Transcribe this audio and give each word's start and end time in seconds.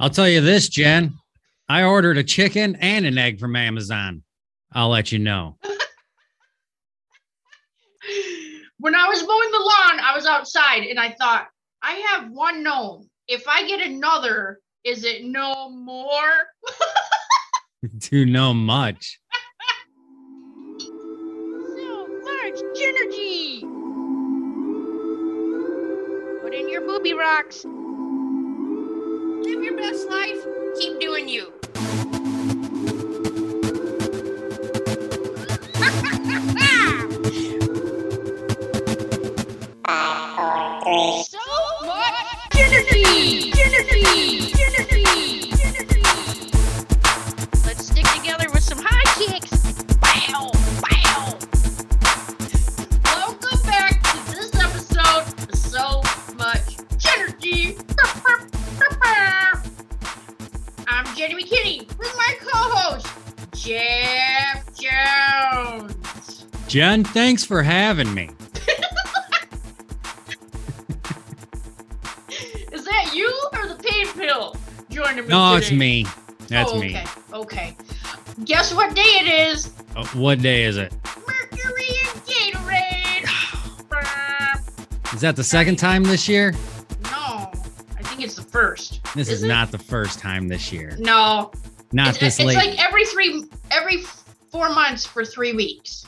I'll 0.00 0.08
tell 0.08 0.28
you 0.28 0.40
this, 0.40 0.70
Jen. 0.70 1.12
I 1.68 1.82
ordered 1.82 2.16
a 2.16 2.24
chicken 2.24 2.74
and 2.76 3.04
an 3.04 3.18
egg 3.18 3.38
from 3.38 3.54
Amazon. 3.54 4.22
I'll 4.72 4.88
let 4.88 5.12
you 5.12 5.18
know. 5.18 5.58
when 8.78 8.94
I 8.94 9.06
was 9.08 9.20
mowing 9.20 9.50
the 9.52 9.58
lawn, 9.58 10.00
I 10.00 10.14
was 10.16 10.24
outside 10.24 10.84
and 10.84 10.98
I 10.98 11.10
thought, 11.10 11.48
I 11.82 11.92
have 11.92 12.30
one 12.30 12.62
gnome. 12.62 13.10
If 13.28 13.46
I 13.46 13.68
get 13.68 13.86
another, 13.86 14.60
is 14.84 15.04
it 15.04 15.22
no 15.22 15.68
more? 15.68 16.48
Do 17.98 18.24
no 18.24 18.54
much. 18.54 19.20
so 20.78 22.06
much 22.24 22.58
energy. 22.80 23.60
Put 26.40 26.54
in 26.54 26.70
your 26.70 26.86
booby 26.86 27.12
rocks. 27.12 27.66
Best 29.80 30.10
life. 30.10 30.36
Keep 30.78 31.00
doing 31.00 31.26
you. 31.26 31.46
so 41.24 41.38
much 41.86 42.14
energy. 42.56 43.52
Energy. 43.56 44.52
Energy. 44.62 44.99
Jeff 63.70 64.66
Jones. 64.74 66.46
Jen, 66.66 67.04
thanks 67.04 67.44
for 67.44 67.62
having 67.62 68.12
me. 68.12 68.24
Is 72.72 72.84
that 72.84 73.12
you 73.14 73.32
or 73.52 73.68
the 73.68 73.76
pain 73.80 74.08
pill 74.08 74.56
joining 74.90 75.22
me 75.22 75.28
No, 75.28 75.54
it's 75.54 75.70
me. 75.70 76.04
That's 76.48 76.72
oh, 76.72 76.80
me. 76.80 76.96
Okay, 76.96 77.04
okay. 77.32 77.76
Guess 78.44 78.74
what 78.74 78.96
day 78.96 79.02
it 79.02 79.28
is? 79.28 79.72
Oh, 79.94 80.04
what 80.14 80.42
day 80.42 80.64
is 80.64 80.76
it? 80.76 80.92
Mercury 81.28 81.86
and 82.08 82.20
Gatorade. 82.26 83.28
Is 85.14 85.20
that 85.20 85.36
the 85.36 85.44
second 85.44 85.76
time 85.76 86.02
this 86.02 86.28
year? 86.28 86.50
no, 87.04 87.52
I 87.96 88.02
think 88.02 88.22
it's 88.22 88.34
the 88.34 88.42
first. 88.42 89.00
This 89.14 89.28
is 89.28 89.44
it? 89.44 89.48
not 89.48 89.70
the 89.70 89.78
first 89.78 90.18
time 90.18 90.48
this 90.48 90.72
year. 90.72 90.96
No, 90.98 91.52
Not 91.92 92.08
it's, 92.08 92.18
this 92.18 92.38
it's 92.40 92.46
late. 92.46 92.56
like 92.56 92.84
every 92.84 92.99
every 93.70 93.98
four 94.50 94.68
months 94.70 95.06
for 95.06 95.24
three 95.24 95.52
weeks. 95.52 96.06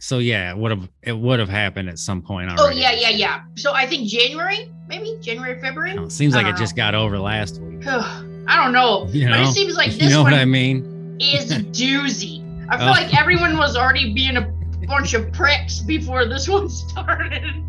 so 0.00 0.18
yeah, 0.18 0.50
it 0.50 0.56
would 0.56 0.70
have 0.70 0.88
it 1.02 1.16
would 1.16 1.38
have 1.38 1.48
happened 1.48 1.88
at 1.88 1.98
some 1.98 2.20
point 2.22 2.48
already. 2.50 2.60
Oh 2.60 2.64
already. 2.64 2.80
yeah, 2.80 2.92
yeah, 2.92 3.08
yeah. 3.10 3.40
So 3.56 3.72
I 3.72 3.86
think 3.86 4.08
January, 4.08 4.70
maybe 4.88 5.16
January, 5.20 5.60
February. 5.60 5.96
Oh, 5.98 6.08
seems 6.08 6.34
like 6.34 6.46
it 6.46 6.50
don't 6.50 6.58
just 6.58 6.76
got 6.76 6.94
over 6.94 7.18
last 7.18 7.60
week. 7.60 7.86
I 7.86 8.62
don't 8.62 8.72
know, 8.72 9.06
You 9.10 9.28
but 9.28 9.36
know? 9.36 9.42
it 9.48 9.52
seems 9.52 9.76
like 9.76 9.92
this 9.92 10.02
you 10.02 10.08
know 10.10 10.22
one 10.22 10.32
what 10.32 10.40
I 10.40 10.44
mean? 10.44 11.16
is 11.20 11.50
a 11.50 11.60
doozy. 11.80 12.42
I 12.68 12.76
feel 12.78 12.88
Oh. 12.88 12.90
like 12.90 13.14
everyone 13.18 13.56
was 13.56 13.76
already 13.76 14.12
being 14.12 14.36
a 14.36 14.52
bunch 14.86 15.14
of 15.14 15.32
pricks 15.32 15.78
before 15.80 16.26
this 16.26 16.48
one 16.56 16.68
started. 16.68 17.62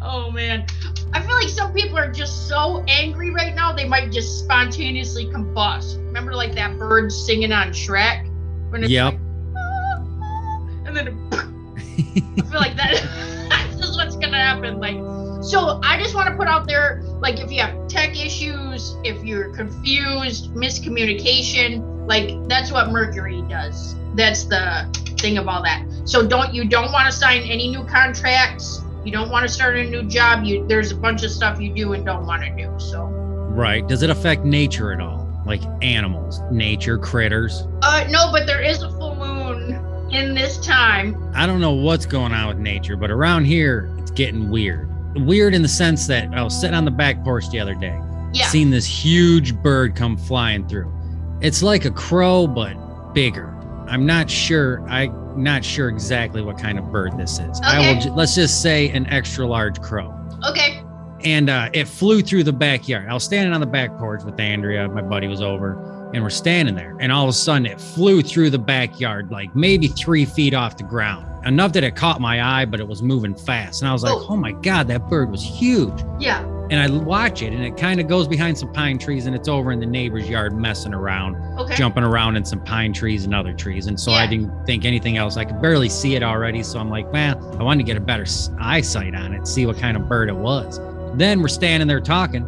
Oh 0.00 0.30
man. 0.30 0.64
I 1.12 1.20
feel 1.20 1.34
like 1.34 1.48
some 1.48 1.72
people 1.74 1.98
are 1.98 2.10
just 2.10 2.48
so 2.48 2.82
angry 2.88 3.30
right 3.34 3.54
now 3.54 3.72
they 3.72 3.86
might 3.86 4.10
just 4.12 4.38
spontaneously 4.38 5.26
combust. 5.26 5.96
Remember 6.06 6.34
like 6.34 6.54
that 6.54 6.78
bird 6.78 7.10
singing 7.12 7.52
on 7.52 7.70
Shrek? 7.70 8.26
When 8.70 8.82
it's 8.84 8.90
Yep. 8.90 9.12
like, 9.12 9.20
"Ah, 9.56 10.02
ah," 10.22 10.68
and 10.86 10.96
then 10.96 11.08
I 11.32 12.42
feel 12.42 12.60
like 12.60 12.76
that 12.76 12.92
that's 13.50 13.76
just 13.78 13.96
what's 13.98 14.16
gonna 14.16 14.38
happen. 14.38 14.78
Like 14.78 14.96
so 15.42 15.80
I 15.82 15.98
just 15.98 16.14
want 16.14 16.28
to 16.28 16.36
put 16.36 16.48
out 16.48 16.66
there, 16.66 17.02
like 17.20 17.40
if 17.40 17.50
you 17.50 17.60
have 17.60 17.88
tech 17.88 18.10
issues, 18.10 18.96
if 19.04 19.24
you're 19.24 19.48
confused, 19.54 20.52
miscommunication, 20.54 22.06
like 22.06 22.30
that's 22.48 22.70
what 22.70 22.90
Mercury 22.90 23.42
does. 23.48 23.96
That's 24.14 24.44
the 24.44 24.86
thing 25.18 25.38
about 25.38 25.64
that. 25.64 25.84
So 26.04 26.26
don't 26.26 26.52
you 26.52 26.66
don't 26.66 26.92
want 26.92 27.10
to 27.10 27.12
sign 27.12 27.42
any 27.42 27.68
new 27.68 27.84
contracts. 27.84 28.82
You 29.04 29.12
don't 29.12 29.30
want 29.30 29.46
to 29.46 29.48
start 29.48 29.76
a 29.76 29.84
new 29.84 30.02
job. 30.02 30.44
You 30.44 30.66
there's 30.68 30.92
a 30.92 30.96
bunch 30.96 31.22
of 31.22 31.30
stuff 31.30 31.58
you 31.60 31.72
do 31.74 31.94
and 31.94 32.04
don't 32.04 32.26
want 32.26 32.42
to 32.42 32.54
do. 32.54 32.78
So 32.78 33.04
right. 33.04 33.86
Does 33.88 34.02
it 34.02 34.10
affect 34.10 34.44
nature 34.44 34.92
at 34.92 35.00
all? 35.00 35.29
Like 35.46 35.62
animals, 35.82 36.40
nature, 36.50 36.98
critters? 36.98 37.66
uh 37.82 38.04
no, 38.10 38.30
but 38.30 38.46
there 38.46 38.62
is 38.62 38.82
a 38.82 38.90
full 38.90 39.16
moon 39.16 39.74
in 40.12 40.34
this 40.34 40.58
time. 40.64 41.16
I 41.34 41.46
don't 41.46 41.60
know 41.60 41.72
what's 41.72 42.06
going 42.06 42.32
on 42.32 42.48
with 42.48 42.58
nature, 42.58 42.96
but 42.96 43.10
around 43.10 43.44
here 43.46 43.90
it's 43.98 44.10
getting 44.10 44.50
weird. 44.50 44.88
Weird 45.16 45.54
in 45.54 45.62
the 45.62 45.68
sense 45.68 46.06
that 46.08 46.28
I 46.34 46.42
was 46.42 46.58
sitting 46.58 46.74
on 46.76 46.84
the 46.84 46.90
back 46.90 47.22
porch 47.24 47.48
the 47.50 47.58
other 47.58 47.74
day, 47.74 47.98
Yeah. 48.32 48.46
seen 48.46 48.70
this 48.70 48.86
huge 48.86 49.54
bird 49.56 49.96
come 49.96 50.16
flying 50.16 50.68
through. 50.68 50.92
It's 51.40 51.62
like 51.62 51.84
a 51.84 51.90
crow, 51.90 52.46
but 52.46 52.74
bigger. 53.14 53.56
I'm 53.88 54.06
not 54.06 54.30
sure. 54.30 54.86
I'm 54.88 55.42
not 55.42 55.64
sure 55.64 55.88
exactly 55.88 56.42
what 56.42 56.58
kind 56.58 56.78
of 56.78 56.92
bird 56.92 57.16
this 57.18 57.40
is. 57.40 57.60
I 57.64 57.78
will. 57.80 57.86
Okay. 57.96 58.00
ju- 58.00 58.12
let's 58.12 58.34
just 58.36 58.62
say 58.62 58.90
an 58.90 59.06
extra 59.06 59.46
large 59.46 59.80
crow. 59.80 60.14
Okay. 60.48 60.80
And 61.24 61.50
uh, 61.50 61.68
it 61.72 61.86
flew 61.88 62.22
through 62.22 62.44
the 62.44 62.52
backyard. 62.52 63.08
I 63.08 63.14
was 63.14 63.24
standing 63.24 63.52
on 63.52 63.60
the 63.60 63.66
back 63.66 63.96
porch 63.98 64.22
with 64.24 64.38
Andrea, 64.40 64.88
my 64.88 65.02
buddy 65.02 65.26
was 65.28 65.40
over, 65.42 66.10
and 66.14 66.22
we're 66.22 66.30
standing 66.30 66.74
there, 66.74 66.96
and 67.00 67.12
all 67.12 67.24
of 67.24 67.30
a 67.30 67.32
sudden 67.32 67.66
it 67.66 67.80
flew 67.80 68.22
through 68.22 68.50
the 68.50 68.58
backyard, 68.58 69.30
like 69.30 69.54
maybe 69.54 69.88
three 69.88 70.24
feet 70.24 70.54
off 70.54 70.76
the 70.76 70.82
ground, 70.84 71.26
enough 71.46 71.72
that 71.74 71.84
it 71.84 71.94
caught 71.96 72.20
my 72.20 72.42
eye, 72.60 72.64
but 72.64 72.80
it 72.80 72.88
was 72.88 73.02
moving 73.02 73.34
fast, 73.34 73.82
and 73.82 73.88
I 73.88 73.92
was 73.92 74.02
like, 74.02 74.12
Oh. 74.12 74.26
"Oh 74.30 74.36
my 74.36 74.52
god, 74.52 74.88
that 74.88 75.08
bird 75.08 75.30
was 75.30 75.42
huge!" 75.42 75.92
Yeah. 76.18 76.44
And 76.70 76.78
I 76.78 76.88
watch 77.04 77.42
it, 77.42 77.52
and 77.52 77.64
it 77.64 77.76
kind 77.76 77.98
of 78.00 78.06
goes 78.06 78.28
behind 78.28 78.56
some 78.56 78.72
pine 78.72 78.96
trees, 78.96 79.26
and 79.26 79.34
it's 79.34 79.48
over 79.48 79.72
in 79.72 79.80
the 79.80 79.86
neighbor's 79.86 80.28
yard 80.28 80.52
messing 80.56 80.94
around, 80.94 81.34
Okay. 81.58 81.74
jumping 81.74 82.04
around 82.04 82.36
in 82.36 82.44
some 82.44 82.60
pine 82.60 82.92
trees 82.92 83.24
and 83.24 83.34
other 83.34 83.52
trees, 83.52 83.88
and 83.88 83.98
so 83.98 84.12
I 84.12 84.26
didn't 84.28 84.52
think 84.66 84.84
anything 84.84 85.16
else. 85.16 85.36
I 85.36 85.44
could 85.44 85.60
barely 85.60 85.88
see 85.88 86.14
it 86.14 86.22
already, 86.22 86.62
so 86.62 86.78
I'm 86.78 86.88
like, 86.88 87.12
"Man, 87.12 87.36
I 87.58 87.62
wanted 87.64 87.78
to 87.78 87.86
get 87.86 87.96
a 87.96 88.00
better 88.00 88.24
eyesight 88.60 89.16
on 89.16 89.32
it, 89.34 89.48
see 89.48 89.66
what 89.66 89.78
kind 89.78 89.96
of 89.96 90.08
bird 90.08 90.28
it 90.28 90.36
was." 90.36 90.78
Then 91.14 91.40
we're 91.42 91.48
standing 91.48 91.88
there 91.88 92.00
talking. 92.00 92.44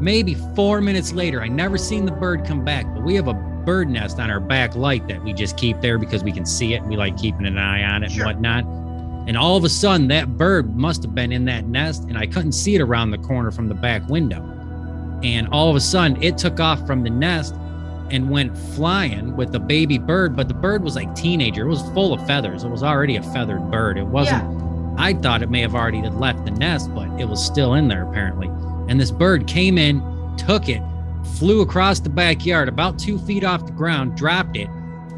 Maybe 0.00 0.34
four 0.54 0.80
minutes 0.80 1.12
later, 1.12 1.40
I 1.42 1.48
never 1.48 1.78
seen 1.78 2.04
the 2.04 2.12
bird 2.12 2.44
come 2.44 2.64
back, 2.64 2.84
but 2.94 3.02
we 3.02 3.14
have 3.14 3.28
a 3.28 3.34
bird 3.34 3.88
nest 3.88 4.18
on 4.20 4.30
our 4.30 4.40
back 4.40 4.76
light 4.76 5.06
that 5.08 5.22
we 5.24 5.32
just 5.32 5.56
keep 5.56 5.80
there 5.80 5.98
because 5.98 6.22
we 6.22 6.32
can 6.32 6.44
see 6.46 6.74
it. 6.74 6.82
We 6.84 6.96
like 6.96 7.16
keeping 7.16 7.46
an 7.46 7.58
eye 7.58 7.82
on 7.82 8.02
it 8.02 8.10
Sure. 8.12 8.26
and 8.26 8.34
whatnot. 8.36 8.64
And 9.26 9.36
all 9.36 9.56
of 9.56 9.64
a 9.64 9.68
sudden, 9.68 10.06
that 10.08 10.36
bird 10.36 10.76
must 10.76 11.02
have 11.02 11.14
been 11.14 11.32
in 11.32 11.46
that 11.46 11.66
nest, 11.66 12.04
and 12.08 12.16
I 12.16 12.26
couldn't 12.26 12.52
see 12.52 12.74
it 12.76 12.80
around 12.80 13.10
the 13.10 13.18
corner 13.18 13.50
from 13.50 13.68
the 13.68 13.74
back 13.74 14.08
window. 14.08 14.44
And 15.24 15.48
all 15.48 15.68
of 15.70 15.74
a 15.76 15.80
sudden, 15.80 16.22
it 16.22 16.38
took 16.38 16.60
off 16.60 16.86
from 16.86 17.02
the 17.02 17.10
nest 17.10 17.54
and 18.10 18.30
went 18.30 18.56
flying 18.56 19.34
with 19.34 19.50
the 19.50 19.58
baby 19.58 19.98
bird. 19.98 20.36
But 20.36 20.46
the 20.46 20.54
bird 20.54 20.84
was 20.84 20.94
like 20.94 21.12
teenager; 21.16 21.64
it 21.64 21.68
was 21.68 21.82
full 21.92 22.12
of 22.12 22.24
feathers. 22.26 22.62
It 22.62 22.68
was 22.68 22.84
already 22.84 23.16
a 23.16 23.22
feathered 23.22 23.68
bird. 23.70 23.98
It 23.98 24.06
wasn't. 24.06 24.44
I 24.96 25.12
thought 25.14 25.42
it 25.42 25.50
may 25.50 25.60
have 25.60 25.74
already 25.74 26.02
left 26.02 26.44
the 26.44 26.50
nest, 26.50 26.94
but 26.94 27.08
it 27.20 27.28
was 27.28 27.44
still 27.44 27.74
in 27.74 27.88
there 27.88 28.08
apparently. 28.08 28.48
And 28.88 29.00
this 29.00 29.10
bird 29.10 29.46
came 29.46 29.78
in, 29.78 30.00
took 30.36 30.68
it, 30.68 30.82
flew 31.38 31.60
across 31.60 32.00
the 32.00 32.08
backyard 32.08 32.68
about 32.68 32.98
two 32.98 33.18
feet 33.18 33.44
off 33.44 33.66
the 33.66 33.72
ground, 33.72 34.16
dropped 34.16 34.56
it, 34.56 34.68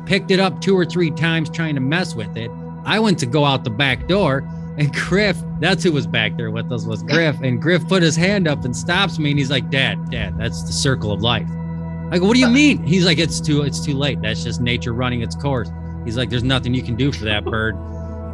picked 0.06 0.30
it 0.30 0.40
up 0.40 0.60
two 0.60 0.76
or 0.76 0.84
three 0.84 1.10
times 1.10 1.50
trying 1.50 1.74
to 1.74 1.80
mess 1.80 2.14
with 2.14 2.36
it. 2.36 2.50
I 2.84 2.98
went 2.98 3.18
to 3.20 3.26
go 3.26 3.44
out 3.44 3.64
the 3.64 3.70
back 3.70 4.08
door, 4.08 4.38
and 4.78 4.92
Griff, 5.08 5.36
that's 5.60 5.84
who 5.84 5.92
was 5.92 6.06
back 6.06 6.36
there 6.36 6.50
with 6.50 6.72
us, 6.72 6.84
was 6.84 7.02
Griff. 7.02 7.40
And 7.42 7.60
Griff 7.60 7.86
put 7.86 8.02
his 8.02 8.16
hand 8.16 8.48
up 8.48 8.64
and 8.64 8.74
stops 8.74 9.18
me, 9.18 9.30
and 9.30 9.38
he's 9.38 9.50
like, 9.50 9.70
"Dad, 9.70 10.10
Dad, 10.10 10.38
that's 10.38 10.62
the 10.62 10.72
circle 10.72 11.12
of 11.12 11.20
life." 11.20 11.48
I 12.10 12.18
go, 12.18 12.26
"What 12.26 12.34
do 12.34 12.40
you 12.40 12.48
mean?" 12.48 12.82
He's 12.84 13.04
like, 13.04 13.18
"It's 13.18 13.40
too, 13.40 13.62
it's 13.62 13.84
too 13.84 13.94
late. 13.94 14.22
That's 14.22 14.42
just 14.42 14.60
nature 14.60 14.92
running 14.94 15.20
its 15.20 15.36
course." 15.36 15.70
He's 16.04 16.16
like, 16.16 16.30
"There's 16.30 16.44
nothing 16.44 16.72
you 16.74 16.82
can 16.82 16.96
do 16.96 17.12
for 17.12 17.24
that 17.26 17.44
bird." 17.44 17.76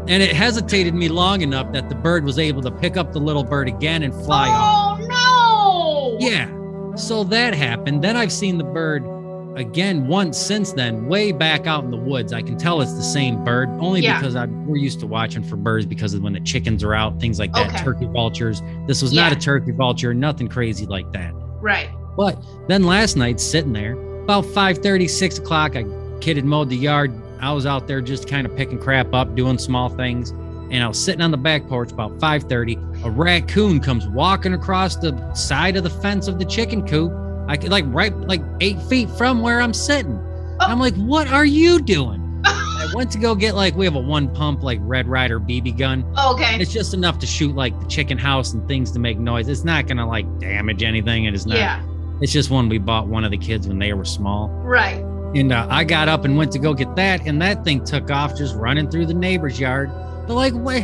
And 0.07 0.23
it 0.23 0.33
hesitated 0.35 0.95
me 0.95 1.09
long 1.09 1.41
enough 1.41 1.73
that 1.73 1.89
the 1.89 1.95
bird 1.95 2.25
was 2.25 2.39
able 2.39 2.61
to 2.63 2.71
pick 2.71 2.97
up 2.97 3.13
the 3.13 3.19
little 3.21 3.45
bird 3.45 3.69
again 3.69 4.03
and 4.03 4.13
fly 4.13 4.49
off. 4.49 5.01
Oh 5.01 6.19
no! 6.21 6.27
Yeah. 6.27 6.49
So 6.97 7.25
that 7.25 7.55
happened. 7.55 8.03
Then 8.05 8.17
I've 8.17 8.33
seen 8.33 8.59
the 8.59 8.65
bird 8.65 9.03
again 9.57 10.07
once 10.09 10.37
since 10.37 10.73
then, 10.73 11.07
way 11.07 11.33
back 11.33 11.67
out 11.67 11.85
in 11.85 11.91
the 11.91 11.97
woods. 11.97 12.33
I 12.33 12.43
can 12.43 12.59
tell 12.59 12.81
it's 12.81 12.95
the 12.95 13.03
same 13.03 13.45
bird 13.45 13.69
only 13.81 14.01
Yeah. 14.01 14.19
because 14.19 14.35
I, 14.37 14.47
we're 14.47 14.77
used 14.77 15.01
to 15.01 15.07
watching 15.07 15.43
for 15.45 15.57
birds 15.57 15.87
because 15.87 16.13
of 16.13 16.23
when 16.23 16.33
the 16.33 16.41
chickens 16.41 16.83
are 16.83 16.93
out, 16.95 17.21
things 17.21 17.39
like 17.39 17.53
that, 17.53 17.69
Okay. 17.69 17.79
turkey 17.85 18.07
vultures. 18.07 18.63
This 18.87 19.01
was 19.01 19.13
not 19.13 19.33
a 19.33 19.37
turkey 19.37 19.71
vulture, 19.73 20.13
nothing 20.13 20.49
crazy 20.49 20.87
like 20.87 21.11
that. 21.13 21.33
Right. 21.61 21.89
But 22.17 22.45
then 22.69 22.83
last 22.85 23.17
night, 23.17 23.39
sitting 23.41 23.73
there, 23.73 23.93
about 24.25 24.45
5 24.45 24.79
30, 24.79 25.07
6 25.09 25.39
o'clock, 25.39 25.77
I 25.77 25.85
kid 26.21 26.37
had 26.37 26.45
mowed 26.45 26.69
the 26.69 26.77
yard. 26.77 27.13
I 27.41 27.53
was 27.53 27.67
out 27.67 27.87
there 27.87 28.01
just 28.01 28.29
kind 28.29 28.47
of 28.47 28.57
picking 28.57 28.79
crap 28.79 29.13
up, 29.15 29.35
doing 29.35 29.59
small 29.59 29.89
things. 29.89 30.31
And 30.71 30.83
I 30.83 30.89
was 30.89 31.03
sitting 31.03 31.21
on 31.21 31.31
the 31.31 31.37
back 31.37 31.67
porch 31.69 31.93
about 31.93 32.19
5:30. 32.19 33.05
A 33.05 33.11
raccoon 33.11 33.81
comes 33.81 34.09
walking 34.09 34.55
across 34.55 34.97
the 34.97 35.35
side 35.35 35.77
of 35.77 35.85
the 35.85 35.91
fence 35.91 36.27
of 36.27 36.39
the 36.39 36.45
chicken 36.45 36.87
coop 36.87 37.13
I 37.47 37.57
could 37.57 37.71
like 37.71 37.85
right 37.89 38.15
like 38.17 38.43
eight 38.61 38.81
feet 38.83 39.11
from 39.11 39.43
where 39.43 39.61
I'm 39.61 39.75
sitting. 39.75 40.19
Oh. 40.61 40.67
I'm 40.67 40.79
like, 40.79 40.95
what 40.95 41.29
are 41.29 41.45
you 41.45 41.81
doing? 41.81 42.21
I 42.45 42.91
went 42.95 43.11
to 43.13 43.19
go 43.19 43.35
get 43.35 43.55
like 43.55 43.75
we 43.75 43.85
have 43.85 43.97
a 43.97 44.01
one 44.01 44.33
pump 44.35 44.63
like 44.63 44.79
Red 44.83 45.07
Ryder 45.07 45.41
BB 45.41 45.77
gun. 45.77 46.11
Oh, 46.17 46.35
okay. 46.35 46.57
It's 46.59 46.73
just 46.73 46.95
enough 46.95 47.19
to 47.21 47.27
shoot 47.27 47.55
like 47.55 47.79
the 47.81 47.87
chicken 47.87 48.17
house 48.17 48.55
and 48.55 48.67
things 48.67 48.91
to 48.93 48.99
make 48.99 49.19
noise. 49.19 49.49
It's 49.49 49.65
not 49.65 49.87
gonna 49.87 50.09
like 50.09 50.39
damage 50.39 50.83
anything. 50.83 51.25
It 51.25 51.35
is 51.35 51.47
not. 51.47 51.59
Yeah. 51.59 51.85
It's 52.21 52.33
just 52.33 52.51
one 52.51 52.69
we 52.69 52.79
bought 52.79 53.09
one 53.09 53.25
of 53.25 53.31
the 53.31 53.39
kids 53.39 53.69
when 53.69 53.79
they 53.79 53.93
were 53.93 54.05
small. 54.05 54.49
Right. 54.49 55.05
And 55.35 55.53
uh, 55.53 55.67
I 55.69 55.85
got 55.85 56.09
up 56.09 56.25
and 56.25 56.37
went 56.37 56.53
to 56.53 56.59
go 56.59 56.75
get 56.75 56.95
that, 56.97 57.27
and 57.27 57.43
that 57.43 57.65
thing 57.65 57.85
took 57.85 58.11
off 58.11 58.37
just 58.37 58.55
running 58.55 58.89
through 58.89 59.07
the 59.07 59.15
neighbor's 59.15 59.59
yard. 59.59 59.91
But 60.27 60.35
like, 60.35 60.53
what? 60.53 60.83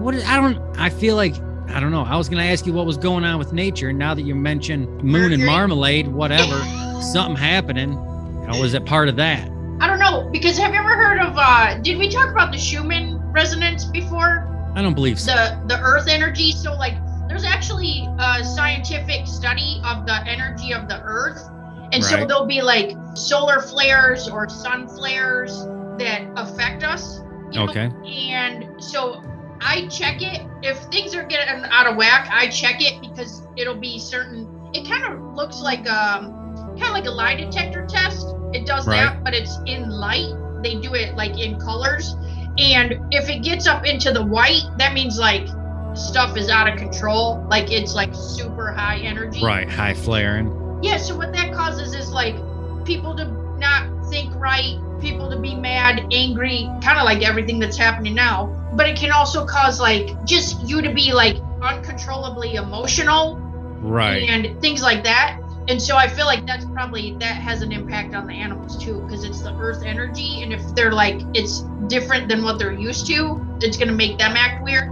What? 0.00 0.14
Is, 0.14 0.24
I 0.24 0.36
don't. 0.36 0.58
I 0.78 0.90
feel 0.90 1.16
like 1.16 1.34
I 1.68 1.80
don't 1.80 1.90
know. 1.90 2.02
I 2.02 2.16
was 2.16 2.28
gonna 2.28 2.44
ask 2.44 2.66
you 2.66 2.72
what 2.72 2.86
was 2.86 2.96
going 2.96 3.24
on 3.24 3.38
with 3.38 3.52
nature, 3.52 3.88
and 3.88 3.98
now 3.98 4.14
that 4.14 4.22
you 4.22 4.34
mentioned 4.34 5.02
moon 5.02 5.32
and 5.32 5.44
marmalade, 5.44 6.08
whatever, 6.08 6.62
something 7.00 7.36
happening. 7.36 7.94
Or 7.94 8.60
was 8.60 8.74
it 8.74 8.86
part 8.86 9.08
of 9.08 9.16
that? 9.16 9.50
I 9.80 9.88
don't 9.88 9.98
know 9.98 10.28
because 10.30 10.56
have 10.58 10.72
you 10.72 10.78
ever 10.78 10.94
heard 10.96 11.18
of? 11.18 11.34
uh 11.36 11.78
Did 11.78 11.98
we 11.98 12.08
talk 12.08 12.30
about 12.30 12.52
the 12.52 12.58
Schumann 12.58 13.20
resonance 13.32 13.84
before? 13.84 14.46
I 14.74 14.82
don't 14.82 14.94
believe 14.94 15.18
so. 15.18 15.34
The 15.34 15.60
the 15.66 15.80
Earth 15.80 16.06
energy. 16.06 16.52
So 16.52 16.74
like, 16.74 16.94
there's 17.28 17.44
actually 17.44 18.06
a 18.18 18.44
scientific 18.44 19.26
study 19.26 19.80
of 19.84 20.06
the 20.06 20.22
energy 20.26 20.72
of 20.72 20.86
the 20.88 21.00
Earth, 21.02 21.42
and 21.92 22.02
so 22.04 22.24
there'll 22.26 22.46
be 22.46 22.62
like 22.62 22.96
solar 23.14 23.60
flares 23.60 24.28
or 24.28 24.48
sun 24.48 24.88
flares 24.88 25.64
that 25.98 26.22
affect 26.36 26.82
us. 26.84 27.20
you 27.52 27.60
know? 27.64 27.68
Okay. 27.70 27.90
And 28.30 28.82
so 28.82 29.22
I 29.60 29.86
check 29.88 30.20
it. 30.20 30.46
If 30.62 30.78
things 30.92 31.14
are 31.14 31.22
getting 31.24 31.64
out 31.70 31.86
of 31.86 31.96
whack, 31.96 32.28
I 32.32 32.48
check 32.48 32.76
it 32.80 33.00
because 33.00 33.42
it'll 33.56 33.76
be 33.78 33.98
certain. 33.98 34.48
It 34.74 34.86
kind 34.88 35.04
of 35.12 35.20
looks 35.34 35.60
like 35.60 35.88
um, 35.88 36.32
kind 36.78 36.82
of 36.84 36.90
like 36.90 37.06
a 37.06 37.10
lie 37.10 37.36
detector 37.36 37.86
test. 37.86 38.26
It 38.52 38.66
does 38.66 38.86
Right. 38.86 38.96
that, 39.04 39.24
but 39.24 39.32
it's 39.34 39.58
in 39.66 39.88
light. 39.88 40.32
They 40.62 40.74
do 40.76 40.94
it 40.94 41.14
like 41.16 41.38
in 41.38 41.58
colors. 41.60 42.14
And 42.58 42.94
if 43.12 43.28
it 43.28 43.42
gets 43.42 43.66
up 43.66 43.84
into 43.86 44.12
the 44.12 44.24
white, 44.24 44.62
that 44.78 44.92
means 44.94 45.18
like 45.18 45.46
stuff 45.94 46.36
is 46.36 46.48
out 46.50 46.68
of 46.68 46.76
control. 46.78 47.46
Like 47.48 47.70
it's 47.70 47.94
like 47.94 48.10
super 48.14 48.72
high 48.72 48.98
energy. 48.98 49.42
Right. 49.42 49.68
High 49.70 49.94
flaring. 49.94 50.48
Yeah, 50.82 50.98
so 50.98 51.16
what 51.16 51.32
that 51.32 51.52
causes 51.54 51.94
is 51.94 52.12
like 52.12 52.36
people 52.84 53.16
to 53.16 53.24
not 53.58 54.08
think 54.10 54.34
right, 54.36 54.78
people 55.00 55.30
to 55.30 55.38
be 55.38 55.54
mad, 55.54 56.06
angry, 56.12 56.68
kind 56.82 56.98
of 56.98 57.04
like 57.04 57.22
everything 57.22 57.58
that's 57.58 57.76
happening 57.76 58.14
now. 58.14 58.52
But 58.74 58.88
it 58.88 58.96
can 58.96 59.10
also 59.10 59.46
cause 59.46 59.80
like 59.80 60.24
just 60.24 60.60
you 60.68 60.82
to 60.82 60.92
be 60.92 61.12
like 61.12 61.36
uncontrollably 61.62 62.54
emotional 62.54 63.36
Right. 63.80 64.28
and 64.28 64.60
things 64.60 64.82
like 64.82 65.04
that. 65.04 65.40
And 65.68 65.82
so 65.82 65.96
I 65.96 66.08
feel 66.08 66.26
like 66.26 66.46
that's 66.46 66.64
probably 66.66 67.14
that 67.18 67.34
has 67.36 67.62
an 67.62 67.72
impact 67.72 68.14
on 68.14 68.26
the 68.26 68.34
animals 68.34 68.82
too, 68.82 69.00
because 69.00 69.24
it's 69.24 69.42
the 69.42 69.52
earth 69.56 69.82
energy. 69.84 70.42
And 70.42 70.52
if 70.52 70.62
they're 70.74 70.92
like 70.92 71.20
it's 71.34 71.62
different 71.88 72.28
than 72.28 72.42
what 72.44 72.58
they're 72.58 72.72
used 72.72 73.06
to, 73.08 73.40
it's 73.60 73.76
gonna 73.76 73.92
make 73.92 74.18
them 74.18 74.36
act 74.36 74.62
weird. 74.64 74.90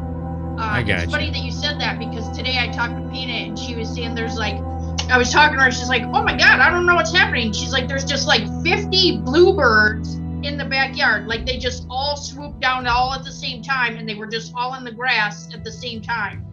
Uh, 0.59 0.63
I 0.63 0.83
got 0.83 0.97
it's 0.99 1.05
you. 1.07 1.11
funny 1.11 1.31
that 1.31 1.39
you 1.41 1.53
said 1.53 1.81
that 1.81 1.99
because 1.99 2.29
today 2.37 2.59
I 2.61 2.69
talked 2.69 2.97
to 2.97 3.09
Peanut 3.11 3.49
and 3.49 3.59
she 3.59 3.75
was 3.75 3.93
saying 3.93 4.15
there's 4.15 4.37
like 4.37 4.57
I 5.11 5.19
was 5.19 5.31
talking 5.31 5.59
to 5.59 5.65
her, 5.65 5.71
she's 5.71 5.89
like, 5.89 6.03
Oh 6.03 6.23
my 6.23 6.37
god, 6.37 6.61
I 6.61 6.71
don't 6.71 6.87
know 6.87 6.95
what's 6.95 7.13
happening. 7.15 7.53
She's 7.53 7.73
like, 7.73 7.89
There's 7.89 8.05
just 8.05 8.27
like 8.27 8.43
50 8.63 9.19
bluebirds 9.19 10.15
in 10.43 10.57
the 10.59 10.65
backyard. 10.65 11.27
Like 11.27 11.45
they 11.47 11.59
just 11.59 11.87
all 11.91 12.17
swooped 12.17 12.61
down 12.61 12.87
all 12.87 13.13
at 13.15 13.25
the 13.25 13.33
same 13.33 13.63
time 13.63 13.97
and 13.97 14.09
they 14.09 14.15
were 14.15 14.27
just 14.27 14.53
all 14.57 14.75
in 14.75 14.85
the 14.85 14.93
grass 14.93 15.53
at 15.55 15.63
the 15.65 15.73
same 15.73 16.01
time. 16.03 16.45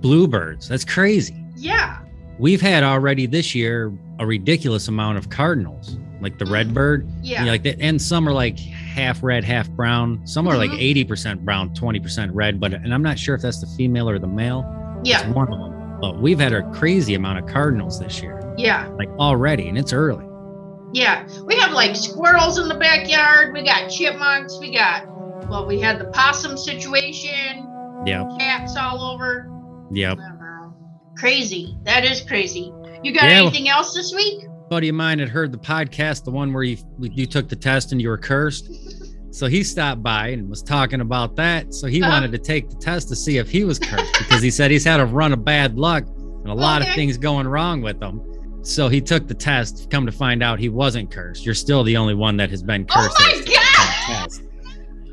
Bluebirds. 0.00 0.68
That's 0.68 0.84
crazy. 0.84 1.44
Yeah. 1.56 1.98
We've 2.38 2.60
had 2.60 2.82
already 2.82 3.26
this 3.26 3.54
year 3.54 3.92
a 4.18 4.26
ridiculous 4.26 4.88
amount 4.88 5.18
of 5.18 5.28
cardinals, 5.28 5.98
like 6.22 6.38
the 6.38 6.46
red 6.46 6.72
bird. 6.72 7.06
Yeah. 7.22 7.44
like 7.44 7.62
that, 7.64 7.78
and 7.80 8.00
some 8.00 8.26
are 8.26 8.32
like 8.32 8.58
half 8.58 9.22
red, 9.22 9.44
half 9.44 9.68
brown. 9.70 10.26
Some 10.26 10.48
are 10.48 10.56
like 10.56 10.70
Mhm. 10.70 10.78
eighty 10.80 11.04
percent 11.04 11.44
brown, 11.44 11.74
twenty 11.74 12.00
percent 12.00 12.32
red. 12.32 12.58
But 12.58 12.72
and 12.72 12.94
I'm 12.94 13.02
not 13.02 13.18
sure 13.18 13.34
if 13.34 13.42
that's 13.42 13.60
the 13.60 13.66
female 13.66 14.08
or 14.08 14.18
the 14.18 14.26
male. 14.26 14.64
yeah. 15.04 15.20
It's 15.26 15.34
one 15.34 15.52
of 15.52 15.58
them. 15.58 15.79
But 16.00 16.18
we've 16.20 16.38
had 16.40 16.52
a 16.52 16.62
crazy 16.72 17.14
amount 17.14 17.38
of 17.38 17.46
cardinals 17.46 17.98
this 18.00 18.22
year, 18.22 18.54
Yeah. 18.56 18.88
like 18.98 19.08
already, 19.18 19.68
and 19.68 19.76
it's 19.78 19.92
early. 19.92 20.24
Yeah, 20.92 21.26
we 21.44 21.56
have 21.56 21.72
like 21.72 21.94
squirrels 21.94 22.58
in 22.58 22.68
the 22.68 22.74
backyard. 22.74 23.52
We 23.52 23.62
got 23.62 23.88
chipmunks. 23.88 24.58
We 24.58 24.74
got, 24.74 25.06
well, 25.48 25.66
we 25.66 25.78
had 25.78 26.00
the 26.00 26.06
possum 26.06 26.56
situation. 26.56 27.66
Yeah. 28.06 28.24
Cats 28.38 28.76
all 28.76 29.02
over. 29.02 29.46
yep. 29.92 30.18
Crazy. 31.16 31.76
That 31.84 32.04
is 32.04 32.20
crazy. 32.22 32.72
You 33.02 33.12
got 33.12 33.24
Yeah, 33.24 33.40
anything 33.42 33.68
else 33.68 33.94
this 33.94 34.14
week? 34.14 34.46
buddy 34.70 34.88
of 34.88 34.94
mine 34.94 35.18
had 35.18 35.28
heard 35.28 35.50
the 35.52 35.58
podcast, 35.58 36.24
the 36.24 36.30
one 36.30 36.52
where 36.52 36.62
you 36.62 36.76
you 37.00 37.26
took 37.26 37.48
the 37.48 37.56
test 37.56 37.90
and 37.92 38.00
you 38.00 38.08
were 38.08 38.16
cursed. 38.18 38.70
So 39.32 39.46
he 39.46 39.62
stopped 39.62 40.02
by 40.02 40.28
and 40.28 40.48
was 40.50 40.62
talking 40.62 41.00
about 41.00 41.36
that. 41.36 41.72
So 41.72 41.86
he 41.86 42.02
Uh-huh. 42.02 42.10
wanted 42.10 42.32
to 42.32 42.38
take 42.38 42.68
the 42.68 42.76
test 42.76 43.08
to 43.08 43.16
see 43.16 43.38
if 43.38 43.48
he 43.50 43.64
was 43.64 43.78
cursed 43.78 44.12
because 44.18 44.42
he 44.42 44.50
said 44.50 44.70
he's 44.70 44.84
had 44.84 45.00
a 45.00 45.06
run 45.06 45.32
of 45.32 45.44
bad 45.44 45.78
luck 45.78 46.04
and 46.06 46.48
a 46.48 46.54
lot 46.54 46.82
of 46.82 46.88
things 46.94 47.16
going 47.16 47.46
wrong 47.46 47.80
with 47.80 48.02
him. 48.02 48.20
So 48.62 48.88
he 48.88 49.00
took 49.00 49.26
the 49.28 49.34
test. 49.34 49.88
Come 49.90 50.04
to 50.06 50.12
find 50.12 50.42
out, 50.42 50.58
he 50.58 50.68
wasn't 50.68 51.10
cursed. 51.10 51.46
You're 51.46 51.54
still 51.54 51.82
the 51.84 51.96
only 51.96 52.14
one 52.14 52.36
that 52.38 52.50
has 52.50 52.62
been 52.62 52.84
Oh 52.90 52.94
cursed. 52.94 53.16
that 53.18 53.24
my 53.24 53.30
has 53.30 54.38
taken 54.38 54.38
the 54.38 54.44
God! 54.44 54.46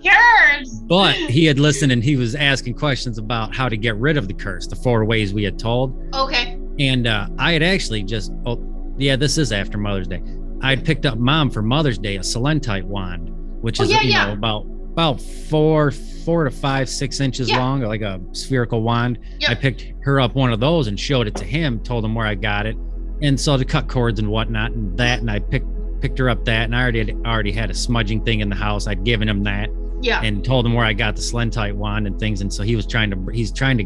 Yours. 0.01 0.79
But 0.87 1.15
he 1.15 1.45
had 1.45 1.59
listened 1.59 1.91
and 1.91 2.03
he 2.03 2.15
was 2.15 2.35
asking 2.35 2.75
questions 2.75 3.17
about 3.17 3.55
how 3.55 3.67
to 3.69 3.75
get 3.77 3.95
rid 3.97 4.17
of 4.17 4.27
the 4.27 4.33
curse, 4.33 4.67
the 4.67 4.75
four 4.75 5.05
ways 5.05 5.33
we 5.33 5.43
had 5.43 5.57
told. 5.59 5.97
Okay. 6.15 6.57
And 6.79 7.07
uh, 7.07 7.27
I 7.37 7.53
had 7.53 7.63
actually 7.63 8.03
just, 8.03 8.31
oh, 8.45 8.63
yeah, 8.97 9.15
this 9.15 9.37
is 9.37 9.51
after 9.51 9.77
Mother's 9.77 10.07
Day. 10.07 10.21
I 10.61 10.69
had 10.71 10.85
picked 10.85 11.05
up 11.05 11.17
mom 11.17 11.49
for 11.49 11.61
Mother's 11.61 11.97
Day 11.97 12.17
a 12.17 12.23
Selenite 12.23 12.85
wand, 12.85 13.31
which 13.67 13.81
Oh, 13.81 13.83
is 13.83 13.91
yeah, 13.91 14.01
you 14.01 14.09
yeah. 14.11 14.25
know 14.27 14.31
about 14.33 14.65
about 14.93 15.21
four 15.21 15.91
four 15.91 16.45
to 16.45 16.49
five 16.51 16.87
six 16.89 17.19
inches 17.19 17.49
Yeah. 17.49 17.59
long, 17.59 17.81
like 17.81 18.01
a 18.01 18.19
spherical 18.31 18.81
wand. 18.81 19.19
Yep. 19.39 19.49
I 19.51 19.55
picked 19.55 19.93
her 20.03 20.19
up 20.21 20.35
one 20.35 20.51
of 20.53 20.59
those 20.61 20.87
and 20.87 20.97
showed 20.97 21.27
it 21.27 21.35
to 21.35 21.43
him, 21.43 21.79
told 21.81 22.05
him 22.05 22.15
where 22.15 22.25
I 22.25 22.33
got 22.35 22.65
it, 22.65 22.77
and 23.21 23.37
so 23.39 23.57
to 23.57 23.65
cut 23.65 23.89
cords 23.89 24.19
and 24.19 24.29
whatnot 24.29 24.71
and 24.71 24.97
that. 24.97 25.19
And 25.19 25.29
I 25.29 25.39
picked 25.39 25.67
picked 25.99 26.17
her 26.19 26.29
up 26.29 26.45
that, 26.45 26.63
and 26.63 26.75
I 26.75 26.81
already 26.81 26.99
had, 26.99 27.11
already 27.25 27.51
had 27.51 27.69
a 27.69 27.73
smudging 27.73 28.23
thing 28.23 28.39
in 28.39 28.49
the 28.49 28.55
house. 28.55 28.87
I'd 28.87 29.03
given 29.03 29.27
him 29.27 29.43
that 29.43 29.69
Yeah. 30.01 30.21
and 30.23 30.45
told 30.45 30.65
him 30.65 30.73
where 30.73 30.85
I 30.85 30.93
got 30.93 31.15
the 31.17 31.21
Selenite 31.21 31.75
wand 31.75 32.07
and 32.07 32.17
things. 32.19 32.39
And 32.41 32.53
so 32.53 32.63
he 32.63 32.75
was 32.77 32.85
trying 32.87 33.09
to 33.11 33.17
he's 33.33 33.51
trying 33.51 33.77
to 33.79 33.85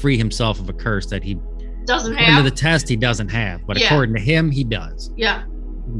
free 0.00 0.16
himself 0.18 0.58
of 0.60 0.68
a 0.68 0.72
curse 0.72 1.06
that 1.06 1.22
he 1.22 1.38
Doesn't 1.86 2.14
have. 2.16 2.44
the 2.44 2.50
test 2.50 2.88
he 2.88 2.96
doesn't 2.96 3.28
have, 3.28 3.66
but 3.66 3.78
Yeah. 3.78 3.86
according 3.86 4.14
to 4.16 4.20
him 4.20 4.50
he 4.50 4.64
does. 4.64 5.10
yeah. 5.16 5.42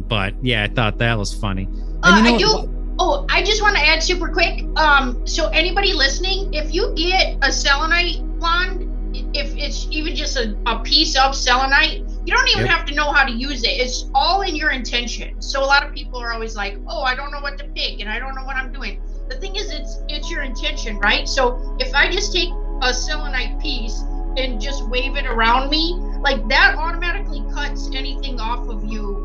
But 0.08 0.34
yeah, 0.42 0.62
I 0.64 0.68
thought 0.68 0.98
that 0.98 1.18
was 1.18 1.34
funny. 1.34 1.64
And 1.64 2.04
Uh, 2.04 2.16
you 2.16 2.22
know 2.22 2.34
I 2.34 2.38
do. 2.38 2.46
what? 2.46 2.81
Oh, 2.98 3.26
I 3.30 3.42
just 3.42 3.62
want 3.62 3.76
to 3.76 3.82
add 3.82 4.02
super 4.02 4.28
quick. 4.28 4.64
Um, 4.76 5.26
so 5.26 5.48
anybody 5.48 5.92
listening, 5.92 6.48
if 6.52 6.72
you 6.74 6.92
get 6.94 7.36
a 7.42 7.52
selenite 7.52 8.22
wand, 8.38 8.86
if 9.34 9.54
it's 9.56 9.86
even 9.90 10.14
just 10.14 10.36
a, 10.36 10.56
a 10.66 10.80
piece 10.80 11.16
of 11.16 11.34
selenite, 11.34 12.04
you 12.24 12.34
don't 12.34 12.48
even 12.48 12.64
Yep. 12.64 12.68
have 12.68 12.84
to 12.86 12.94
know 12.94 13.12
how 13.12 13.24
to 13.24 13.32
use 13.32 13.62
it. 13.64 13.70
It's 13.70 14.08
all 14.14 14.42
in 14.42 14.54
your 14.56 14.70
intention. 14.70 15.40
So 15.40 15.62
a 15.62 15.66
lot 15.66 15.84
of 15.84 15.92
people 15.92 16.20
are 16.20 16.32
always 16.32 16.54
like, 16.54 16.78
"Oh, 16.88 17.02
I 17.02 17.14
don't 17.14 17.30
know 17.32 17.40
what 17.40 17.58
to 17.58 17.64
pick, 17.74 18.00
and 18.00 18.08
I 18.08 18.18
don't 18.18 18.34
know 18.34 18.44
what 18.44 18.56
I'm 18.56 18.70
doing." 18.72 19.00
The 19.28 19.36
thing 19.36 19.56
is, 19.56 19.70
it's 19.70 19.98
it's 20.08 20.30
your 20.30 20.42
intention, 20.42 20.98
right? 20.98 21.28
So 21.28 21.58
if 21.78 21.94
I 21.94 22.08
just 22.08 22.32
take 22.32 22.50
a 22.82 22.92
selenite 22.94 23.58
piece 23.60 24.04
and 24.36 24.60
just 24.60 24.88
wave 24.88 25.16
it 25.16 25.26
around 25.26 25.70
me, 25.70 25.98
like 26.20 26.46
that 26.48 26.74
automatically 26.76 27.42
cuts 27.52 27.90
anything 27.94 28.40
off 28.40 28.68
of 28.68 28.84
you 28.84 29.22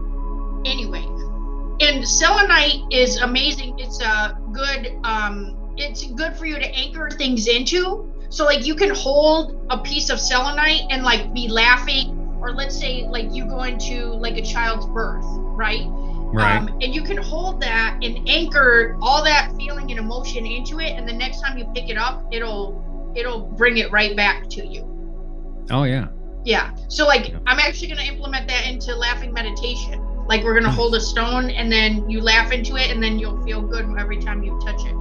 anyway 0.66 1.10
and 1.80 2.08
selenite 2.08 2.82
is 2.92 3.18
amazing 3.18 3.78
it's 3.80 4.02
a 4.02 4.38
good 4.52 4.92
um 5.04 5.74
it's 5.78 6.08
good 6.12 6.36
for 6.36 6.46
you 6.46 6.56
to 6.56 6.66
anchor 6.76 7.10
things 7.12 7.48
into 7.48 8.12
so 8.30 8.46
like 8.46 8.66
you 8.66 8.76
can 8.76 8.90
hold 8.94 9.66
a 9.70 9.78
piece 9.78 10.10
of 10.10 10.20
selenite 10.20 10.82
and 10.90 11.04
like 11.04 11.34
be 11.34 11.48
laughing 11.48 12.38
or 12.42 12.52
let's 12.52 12.78
say 12.78 13.08
like 13.08 13.28
you 13.32 13.46
go 13.46 13.64
into 13.64 14.08
like 14.14 14.38
a 14.38 14.42
child's 14.42 14.86
birth 14.88 15.26
right 15.56 15.86
Right. 16.30 16.58
um, 16.58 16.68
and 16.82 16.94
you 16.94 17.04
can 17.04 17.16
hold 17.16 17.62
that 17.62 18.00
and 18.04 18.28
anchor 18.28 18.98
all 19.02 19.24
that 19.24 19.54
feeling 19.56 19.92
and 19.92 20.00
emotion 20.00 20.46
into 20.46 20.82
it 20.82 20.92
and 20.98 21.08
the 21.08 21.14
next 21.14 21.40
time 21.40 21.58
you 21.58 21.66
pick 21.74 21.90
it 21.90 21.98
up 21.98 22.26
it'll 22.34 23.14
it'll 23.16 23.40
bring 23.40 23.78
it 23.78 23.90
right 23.94 24.14
back 24.16 24.50
to 24.50 24.66
you 24.66 24.84
oh 25.72 25.84
yeah. 25.84 26.08
yeah. 26.44 26.76
So 26.90 27.06
like 27.06 27.30
Yeah. 27.30 27.40
I'm 27.48 27.60
actually 27.60 27.88
gonna 27.88 28.02
implement 28.04 28.48
that 28.50 28.68
into 28.68 28.94
laughing 28.96 29.32
meditation. 29.34 30.04
Like 30.28 30.44
we're 30.44 30.54
gonna 30.56 30.68
Nice. 30.68 30.76
hold 30.76 30.96
a 30.96 31.00
stone 31.02 31.50
and 31.50 31.72
then 31.72 32.10
you 32.10 32.22
laugh 32.22 32.52
into 32.52 32.76
it 32.76 32.92
and 32.92 33.02
then 33.02 33.18
you'll 33.20 33.42
feel 33.44 33.62
good 33.62 33.86
every 33.98 34.18
time 34.20 34.44
you 34.44 34.60
touch 34.66 34.86
it. 34.86 34.94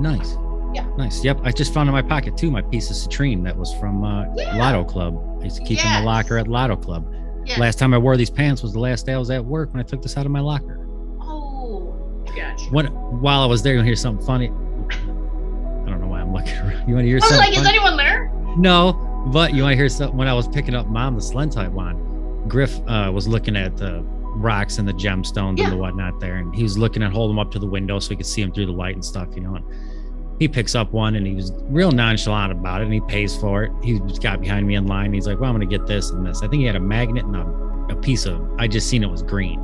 Nice. 0.00 0.36
Yeah. 0.74 0.86
Nice. 0.96 1.22
Yep. 1.22 1.40
I 1.44 1.52
just 1.52 1.72
found 1.74 1.88
in 1.88 1.92
my 1.92 2.02
pocket 2.02 2.36
too 2.36 2.50
my 2.50 2.62
piece 2.62 2.90
of 2.90 2.96
citrine 2.96 3.44
that 3.44 3.56
was 3.56 3.72
from 3.74 4.02
uh, 4.04 4.24
Yeah. 4.36 4.56
Lotto 4.56 4.84
Club. 4.84 5.38
I 5.40 5.44
used 5.44 5.56
to 5.56 5.62
keep 5.62 5.78
in 5.78 5.84
Yes. 5.84 6.00
the 6.00 6.06
locker 6.06 6.38
at 6.38 6.48
Lotto 6.48 6.76
Club. 6.76 7.06
Yeah. 7.44 7.60
Last 7.60 7.78
time 7.78 7.92
I 7.94 7.98
wore 7.98 8.16
these 8.16 8.30
pants 8.30 8.62
was 8.62 8.72
the 8.72 8.80
last 8.80 9.04
day 9.06 9.12
I 9.12 9.18
was 9.18 9.30
at 9.30 9.44
work 9.44 9.72
when 9.74 9.80
I 9.80 9.84
took 9.84 10.00
this 10.02 10.16
out 10.16 10.24
of 10.26 10.32
my 10.32 10.40
locker. 10.40 10.80
Oh 11.20 11.94
gotcha. 12.34 12.64
What 12.70 12.90
while 13.20 13.42
I 13.42 13.46
was 13.46 13.62
there, 13.62 13.74
you 13.74 13.78
want 13.78 13.84
to 13.86 13.88
hear 13.90 13.96
something 13.96 14.24
funny? 14.26 14.48
I 14.48 15.90
don't 15.90 16.00
know 16.00 16.06
why 16.08 16.20
I'm 16.20 16.32
looking 16.32 16.54
around. 16.56 16.88
You 16.88 16.94
want 16.94 17.04
to 17.04 17.08
hear 17.08 17.18
I 17.18 17.20
was 17.20 17.28
something? 17.28 17.50
like, 17.52 17.58
is 17.58 17.66
anyone 17.66 17.96
there? 17.96 18.32
No, 18.56 18.94
but 19.32 19.52
you 19.54 19.62
want 19.62 19.72
to 19.72 19.76
hear 19.76 19.88
something? 19.88 20.16
When 20.16 20.28
I 20.28 20.32
was 20.34 20.48
picking 20.48 20.74
up 20.74 20.86
mom 20.86 21.14
the 21.16 21.20
Selenite 21.20 21.70
wand, 21.72 22.00
Griff 22.50 22.80
uh, 22.88 23.10
was 23.12 23.28
looking 23.28 23.56
at 23.56 23.76
the 23.76 24.04
rocks 24.34 24.78
and 24.78 24.86
the 24.88 24.92
gemstones 24.92 25.58
Yeah. 25.58 25.64
and 25.64 25.72
the 25.72 25.76
whatnot 25.76 26.20
there, 26.20 26.36
and 26.36 26.54
he 26.54 26.62
was 26.62 26.76
looking 26.78 27.02
at 27.02 27.12
holding 27.12 27.36
them 27.36 27.38
up 27.40 27.50
to 27.52 27.58
the 27.58 27.66
window 27.66 27.98
so 27.98 28.10
he 28.10 28.16
could 28.16 28.26
see 28.26 28.42
them 28.42 28.52
through 28.52 28.66
the 28.66 28.72
light 28.72 28.94
and 28.94 29.04
stuff, 29.04 29.28
you 29.34 29.40
know. 29.42 29.54
And 29.56 29.64
he 30.40 30.48
picks 30.48 30.74
up 30.74 30.92
one 30.92 31.14
and 31.14 31.26
he 31.26 31.34
was 31.34 31.52
real 31.68 31.92
nonchalant 31.92 32.52
about 32.52 32.80
it, 32.80 32.84
and 32.84 32.92
he 32.94 33.00
pays 33.02 33.36
for 33.36 33.64
it. 33.64 33.72
He 33.82 34.00
just 34.00 34.22
got 34.22 34.40
behind 34.40 34.66
me 34.66 34.74
in 34.74 34.86
line. 34.86 35.12
He's 35.12 35.26
like, 35.26 35.38
"Well, 35.40 35.48
I'm 35.50 35.54
gonna 35.56 35.66
get 35.66 35.86
this 35.86 36.10
and 36.10 36.26
this." 36.26 36.42
I 36.42 36.48
think 36.48 36.60
he 36.60 36.66
had 36.66 36.76
a 36.76 36.80
magnet 36.80 37.24
and 37.24 37.36
a, 37.36 37.94
a 37.94 37.96
piece 37.96 38.26
of. 38.26 38.40
I 38.58 38.66
just 38.66 38.88
seen 38.88 39.02
it 39.04 39.10
was 39.10 39.22
green, 39.22 39.60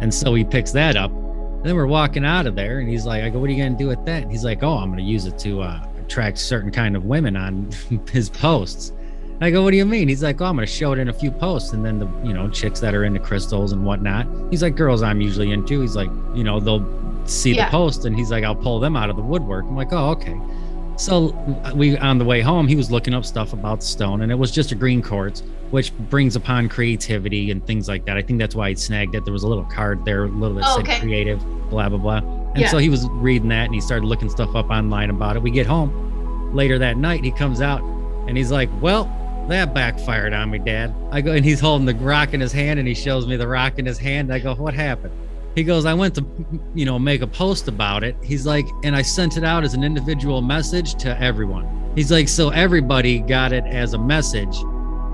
and 0.00 0.12
so 0.14 0.34
he 0.34 0.44
picks 0.44 0.70
that 0.72 0.96
up. 0.96 1.10
And 1.10 1.64
then 1.66 1.74
we're 1.74 1.86
walking 1.86 2.24
out 2.24 2.46
of 2.46 2.54
there, 2.54 2.78
and 2.78 2.88
he's 2.88 3.04
like, 3.06 3.24
"I 3.24 3.28
go, 3.30 3.40
what 3.40 3.50
are 3.50 3.52
you 3.52 3.62
gonna 3.62 3.76
do 3.76 3.88
with 3.88 4.04
that?" 4.06 4.22
And 4.22 4.30
he's 4.30 4.44
like, 4.44 4.62
"Oh, 4.62 4.76
I'm 4.78 4.90
gonna 4.90 5.02
use 5.02 5.26
it 5.26 5.36
to 5.40 5.62
uh, 5.62 5.84
attract 6.00 6.38
certain 6.38 6.70
kind 6.70 6.94
of 6.94 7.04
women 7.06 7.36
on 7.36 7.70
his 8.12 8.28
posts." 8.30 8.92
I 9.40 9.50
go, 9.50 9.62
what 9.62 9.70
do 9.70 9.76
you 9.76 9.84
mean? 9.84 10.08
He's 10.08 10.22
like, 10.22 10.40
oh, 10.40 10.46
I'm 10.46 10.56
gonna 10.56 10.66
show 10.66 10.92
it 10.92 10.98
in 10.98 11.08
a 11.08 11.12
few 11.12 11.30
posts, 11.30 11.72
and 11.72 11.84
then 11.84 11.98
the 11.98 12.08
you 12.24 12.32
know 12.32 12.48
chicks 12.48 12.80
that 12.80 12.94
are 12.94 13.04
into 13.04 13.20
crystals 13.20 13.72
and 13.72 13.84
whatnot. 13.84 14.26
He's 14.50 14.62
like, 14.62 14.74
girls 14.74 15.02
I'm 15.02 15.20
usually 15.20 15.52
into. 15.52 15.80
He's 15.80 15.94
like, 15.94 16.10
you 16.34 16.42
know, 16.44 16.58
they'll 16.60 16.84
see 17.26 17.52
Yeah. 17.54 17.66
the 17.66 17.70
post, 17.70 18.04
and 18.04 18.16
he's 18.16 18.30
like, 18.30 18.42
I'll 18.44 18.56
pull 18.56 18.80
them 18.80 18.96
out 18.96 19.10
of 19.10 19.16
the 19.16 19.22
woodwork. 19.22 19.64
I'm 19.64 19.76
like, 19.76 19.92
oh, 19.92 20.10
okay. 20.10 20.36
So 20.96 21.26
we 21.76 21.96
on 21.98 22.18
the 22.18 22.24
way 22.24 22.40
home, 22.40 22.66
he 22.66 22.74
was 22.74 22.90
looking 22.90 23.14
up 23.14 23.24
stuff 23.24 23.52
about 23.52 23.82
stone, 23.84 24.22
and 24.22 24.32
it 24.32 24.34
was 24.34 24.50
just 24.50 24.72
a 24.72 24.74
green 24.74 25.00
quartz, 25.02 25.44
which 25.70 25.92
brings 26.10 26.34
upon 26.34 26.68
creativity 26.68 27.52
and 27.52 27.64
things 27.64 27.86
like 27.88 28.04
that. 28.06 28.16
I 28.16 28.22
think 28.22 28.40
that's 28.40 28.56
why 28.56 28.70
he 28.70 28.74
snagged 28.74 29.14
it. 29.14 29.24
There 29.24 29.32
was 29.32 29.44
a 29.44 29.48
little 29.48 29.64
card 29.66 30.04
there, 30.04 30.24
a 30.24 30.28
little 30.28 30.56
bit 30.56 30.64
Oh, 30.66 30.76
said 30.78 30.84
okay. 30.88 30.98
creative, 30.98 31.38
blah 31.70 31.88
blah 31.88 31.98
blah. 31.98 32.16
And 32.54 32.62
Yeah. 32.62 32.68
so 32.70 32.78
he 32.78 32.88
was 32.88 33.06
reading 33.10 33.48
that, 33.50 33.66
and 33.66 33.74
he 33.74 33.80
started 33.80 34.06
looking 34.06 34.28
stuff 34.30 34.56
up 34.56 34.70
online 34.70 35.10
about 35.10 35.36
it. 35.36 35.42
We 35.42 35.52
get 35.52 35.66
home 35.68 36.50
later 36.52 36.76
that 36.80 36.96
night. 36.96 37.22
He 37.22 37.30
comes 37.30 37.60
out, 37.60 37.80
and 38.26 38.36
he's 38.36 38.50
like, 38.50 38.68
well 38.80 39.08
that 39.48 39.74
backfired 39.74 40.32
on 40.32 40.50
me, 40.50 40.58
Dad. 40.58 40.94
I 41.10 41.20
go, 41.20 41.32
and 41.32 41.44
he's 41.44 41.60
holding 41.60 41.86
the 41.86 41.94
rock 41.94 42.34
in 42.34 42.40
his 42.40 42.52
hand, 42.52 42.78
and 42.78 42.86
he 42.86 42.94
shows 42.94 43.26
me 43.26 43.36
the 43.36 43.48
rock 43.48 43.78
in 43.78 43.86
his 43.86 43.98
hand. 43.98 44.32
I 44.32 44.38
go, 44.38 44.54
what 44.54 44.74
happened? 44.74 45.12
He 45.54 45.64
goes, 45.64 45.86
I 45.86 45.94
went 45.94 46.14
to, 46.14 46.24
you 46.74 46.84
know, 46.84 46.98
make 46.98 47.22
a 47.22 47.26
post 47.26 47.66
about 47.66 48.04
it. 48.04 48.16
He's 48.22 48.46
like, 48.46 48.66
and 48.84 48.94
I 48.94 49.02
sent 49.02 49.36
it 49.36 49.44
out 49.44 49.64
as 49.64 49.74
an 49.74 49.82
individual 49.82 50.40
message 50.40 50.94
to 50.96 51.20
everyone. 51.20 51.92
He's 51.94 52.12
like, 52.12 52.28
so 52.28 52.50
everybody 52.50 53.18
got 53.20 53.52
it 53.52 53.64
as 53.64 53.94
a 53.94 53.98
message 53.98 54.56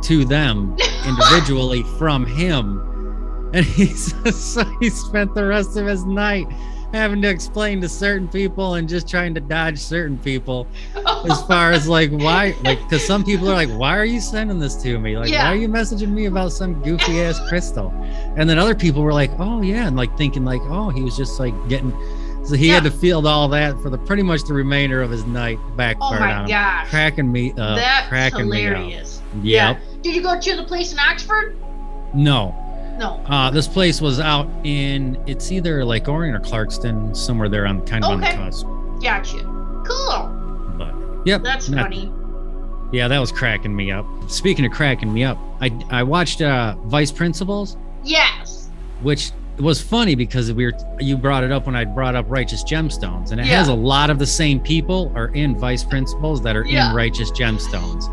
to 0.03 0.25
them 0.25 0.77
individually 1.07 1.83
from 1.99 2.27
him. 2.27 3.51
And 3.55 3.65
he's 3.65 4.13
so 4.37 4.65
he 4.81 4.91
spent 4.91 5.35
the 5.35 5.47
rest 5.47 5.77
of 5.77 5.87
his 5.87 6.05
night 6.05 6.47
having 6.95 7.21
to 7.23 7.29
explain 7.29 7.81
to 7.81 7.89
certain 7.89 8.29
people 8.29 8.75
and 8.75 8.89
just 8.89 9.09
trying 9.09 9.35
to 9.35 9.41
dodge 9.41 9.79
certain 9.79 10.17
people 10.19 10.67
as 11.31 11.43
far 11.43 11.73
as 11.73 11.89
like 11.89 12.11
why 12.11 12.55
like 12.65 12.81
because 12.85 13.05
some 13.05 13.25
people 13.25 13.51
are 13.51 13.55
like 13.55 13.69
why 13.71 13.97
are 13.97 14.05
you 14.05 14.21
sending 14.21 14.59
this 14.59 14.75
to 14.77 14.99
me 14.99 15.19
like 15.19 15.29
Yeah. 15.29 15.45
why 15.45 15.53
are 15.53 15.57
you 15.61 15.69
messaging 15.69 16.11
me 16.11 16.27
about 16.27 16.53
some 16.53 16.81
goofy 16.83 17.21
ass 17.23 17.41
crystal 17.49 17.91
and 18.37 18.49
then 18.49 18.59
other 18.59 18.75
people 18.75 19.03
were 19.03 19.13
like 19.13 19.31
oh 19.39 19.61
yeah 19.63 19.87
and 19.87 19.97
like 19.97 20.17
thinking 20.17 20.45
like 20.45 20.63
oh 20.65 20.91
he 20.91 21.03
was 21.03 21.17
just 21.17 21.39
like 21.41 21.55
getting 21.69 21.91
so 22.45 22.55
he 22.55 22.69
had 22.69 22.83
to 22.85 22.91
field 22.91 23.27
all 23.27 23.49
that 23.49 23.79
for 23.81 23.89
the 23.91 23.99
pretty 23.99 24.23
much 24.23 24.43
the 24.45 24.53
remainder 24.55 25.01
of 25.03 25.11
his 25.11 25.25
night 25.25 25.59
oh 25.63 25.71
backfired 25.77 26.21
my 26.21 26.33
on 26.35 26.43
him 26.45 26.49
gosh. 26.51 26.89
cracking 26.91 27.31
me 27.33 27.51
up 27.53 27.77
That's 27.77 28.09
cracking 28.09 28.41
hilarious. 28.47 29.21
me 29.35 29.59
up 29.59 29.79
yep 29.79 30.03
Did 30.03 30.15
you 30.15 30.23
go 30.23 30.39
to 30.39 30.57
the 30.57 30.65
place 30.65 30.93
in 30.93 30.99
Oxford? 30.99 31.57
no 32.15 32.55
No. 32.99 33.21
uh 33.27 33.51
this 33.51 33.67
place 33.67 34.01
was 34.01 34.21
out 34.21 34.49
in 34.65 35.19
it's 35.27 35.51
either 35.53 35.85
like 35.85 36.09
Orion 36.09 36.35
or 36.35 36.41
Clarkston 36.41 37.17
somewhere 37.17 37.49
there 37.49 37.67
on 37.67 37.85
kind 37.87 38.05
of 38.05 38.11
on 38.11 38.21
the 38.21 38.27
Okay. 38.29 38.37
cusp 38.37 38.67
Gotcha. 39.03 39.39
Cool. 39.87 40.75
but 40.79 40.95
yep 41.27 41.43
That's 41.43 41.69
not- 41.69 41.83
funny. 41.85 42.13
Yeah, 42.93 43.09
that 43.09 43.19
was 43.19 43.33
cracking 43.33 43.75
me 43.75 43.91
up. 43.91 44.07
Speaking 44.29 44.65
of 44.67 44.71
cracking 44.73 45.13
me 45.13 45.25
up, 45.25 45.37
I 45.61 45.71
I 45.91 46.03
watched 46.05 46.41
uh 46.43 46.77
Vice 46.85 47.11
Principals, 47.11 47.77
Yes. 48.05 48.69
which 49.03 49.33
was 49.59 49.81
funny 49.83 50.15
because 50.15 50.53
we 50.53 50.67
were 50.67 50.73
you 51.01 51.17
brought 51.17 51.43
it 51.43 51.51
up 51.51 51.67
when 51.67 51.75
I 51.75 51.85
brought 51.85 52.15
up 52.15 52.27
Righteous 52.29 52.63
Gemstones, 52.63 53.33
and 53.33 53.41
it 53.41 53.47
has 53.47 53.69
a 53.69 53.75
lot 53.75 54.11
of 54.11 54.19
the 54.21 54.27
same 54.27 54.61
people 54.61 55.11
are 55.17 55.29
in 55.29 55.57
Vice 55.59 55.83
Principals 55.83 56.41
that 56.43 56.55
are 56.55 56.65
Yeah. 56.67 56.91
in 56.91 56.95
Righteous 56.97 57.33
Gemstones. 57.33 58.05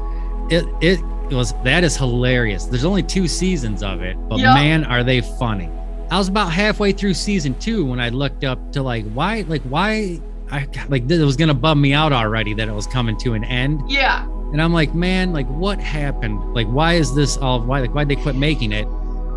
It 0.52 0.66
it 0.82 1.00
was 1.36 1.54
that 1.64 1.84
is 1.84 1.96
hilarious. 1.98 2.66
There's 2.66 2.86
only 2.86 3.04
two 3.04 3.28
seasons 3.28 3.84
of 3.84 4.02
it, 4.02 4.16
but 4.30 4.40
Yeah. 4.40 4.54
man, 4.54 4.84
are 4.86 5.04
they 5.04 5.22
funny. 5.22 5.70
I 6.10 6.18
was 6.18 6.28
about 6.28 6.52
halfway 6.52 6.92
through 6.92 7.14
season 7.14 7.56
two 7.60 7.86
when 7.86 8.00
I 8.00 8.10
looked 8.10 8.44
up 8.44 8.72
to 8.74 8.84
like 8.84 9.06
why 9.14 9.46
like 9.48 9.62
why 9.64 10.20
I 10.52 10.68
like 10.90 11.10
it 11.10 11.24
was 11.24 11.38
gonna 11.38 11.54
bum 11.54 11.80
me 11.80 11.94
out 11.94 12.12
already 12.12 12.54
that 12.56 12.68
it 12.68 12.74
was 12.74 12.86
coming 12.88 13.18
to 13.20 13.34
an 13.34 13.44
end. 13.46 13.82
Yeah. 13.90 14.26
And 14.52 14.62
I'm 14.62 14.74
like, 14.74 14.94
man, 14.94 15.32
like 15.32 15.48
what 15.48 15.80
happened? 15.80 16.54
Like, 16.54 16.68
why 16.68 16.96
is 16.96 17.16
this 17.16 17.38
all 17.38 17.62
why 17.62 17.80
like 17.80 17.94
why'd 17.96 18.10
they 18.10 18.18
quit 18.18 18.36
making 18.36 18.74
it? 18.74 18.86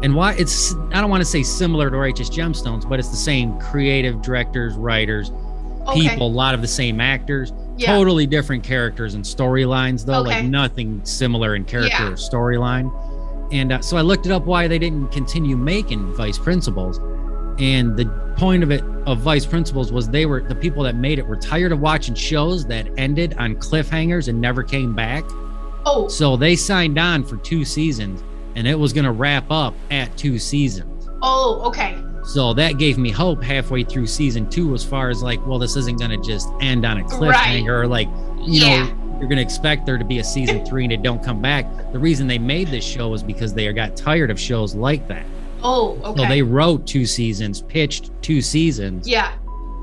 And 0.02 0.14
why 0.16 0.34
it's 0.34 0.74
I 0.92 1.00
don't 1.00 1.10
want 1.10 1.20
to 1.20 1.24
say 1.28 1.44
similar 1.44 1.88
to 1.90 1.96
Righteous 1.96 2.28
Gemstones, 2.28 2.88
but 2.88 2.98
it's 2.98 3.10
the 3.10 3.16
same 3.16 3.56
creative 3.60 4.20
directors, 4.22 4.74
writers, 4.74 5.30
Okay. 5.86 6.08
people, 6.08 6.26
a 6.26 6.28
lot 6.28 6.54
of 6.54 6.60
the 6.62 6.66
same 6.68 7.00
actors, 7.00 7.52
Yeah. 7.76 7.96
totally 7.96 8.26
different 8.26 8.62
characters 8.62 9.14
and 9.14 9.24
storylines, 9.24 10.04
though, 10.04 10.20
Okay. 10.20 10.42
like 10.42 10.44
nothing 10.44 11.00
similar 11.04 11.54
in 11.56 11.64
character 11.64 11.96
Yeah. 12.04 12.08
or 12.10 12.12
storyline. 12.12 12.92
And 13.52 13.72
uh, 13.72 13.80
so 13.80 13.96
I 13.96 14.00
looked 14.00 14.26
it 14.26 14.32
up 14.32 14.46
why 14.46 14.68
they 14.68 14.78
didn't 14.78 15.08
continue 15.12 15.56
making 15.56 16.14
Vice 16.14 16.38
Principals. 16.38 16.98
And 17.58 17.96
the 17.96 18.06
point 18.36 18.62
of 18.62 18.70
it 18.70 18.82
of 19.06 19.18
Vice 19.18 19.44
Principals 19.46 19.92
was 19.92 20.08
they 20.08 20.26
were 20.26 20.40
the 20.42 20.54
people 20.54 20.82
that 20.84 20.96
made 20.96 21.18
it 21.18 21.26
were 21.26 21.36
tired 21.36 21.70
of 21.72 21.80
watching 21.80 22.14
shows 22.14 22.64
that 22.66 22.88
ended 22.96 23.34
on 23.38 23.54
cliffhangers 23.56 24.28
and 24.28 24.40
never 24.40 24.62
came 24.62 24.94
back. 24.94 25.24
Oh. 25.86 26.08
So 26.08 26.36
they 26.36 26.56
signed 26.56 26.98
on 26.98 27.22
for 27.24 27.36
two 27.36 27.64
seasons 27.64 28.22
and 28.56 28.66
it 28.66 28.78
was 28.78 28.92
going 28.92 29.04
to 29.04 29.12
wrap 29.12 29.50
up 29.50 29.74
at 29.90 30.16
two 30.16 30.38
seasons. 30.38 31.08
Oh. 31.22 31.62
Okay. 31.66 31.96
So 32.24 32.54
that 32.54 32.78
gave 32.78 32.96
me 32.98 33.10
hope 33.10 33.42
halfway 33.42 33.84
through 33.84 34.06
season 34.06 34.48
two, 34.48 34.74
as 34.74 34.82
far 34.84 35.10
as 35.10 35.22
like, 35.22 35.44
well, 35.46 35.58
this 35.58 35.76
isn't 35.76 35.98
going 35.98 36.10
to 36.10 36.26
just 36.26 36.48
end 36.60 36.84
on 36.86 36.98
a 36.98 37.04
cliffhanger 37.04 37.68
or 37.68 37.86
like, 37.86 38.08
you 38.38 38.62
Yeah. 38.62 38.84
know, 38.86 39.18
you're 39.18 39.28
going 39.28 39.36
to 39.36 39.42
expect 39.42 39.86
there 39.86 39.98
to 39.98 40.04
be 40.04 40.18
a 40.18 40.24
season 40.24 40.64
three 40.66 40.84
and 40.84 40.92
it 40.92 41.02
don't 41.02 41.22
come 41.22 41.40
back. 41.42 41.66
The 41.92 41.98
reason 41.98 42.26
they 42.26 42.38
made 42.38 42.68
this 42.68 42.84
show 42.84 43.08
was 43.10 43.22
because 43.22 43.52
they 43.54 43.70
got 43.72 43.96
tired 43.96 44.30
of 44.30 44.40
shows 44.40 44.74
like 44.74 45.06
that. 45.08 45.24
Oh. 45.62 45.98
Okay. 46.04 46.22
So 46.22 46.28
they 46.28 46.42
wrote 46.42 46.86
two 46.86 47.06
seasons, 47.06 47.62
pitched 47.62 48.10
two 48.22 48.40
seasons. 48.42 49.06
yeah. 49.08 49.32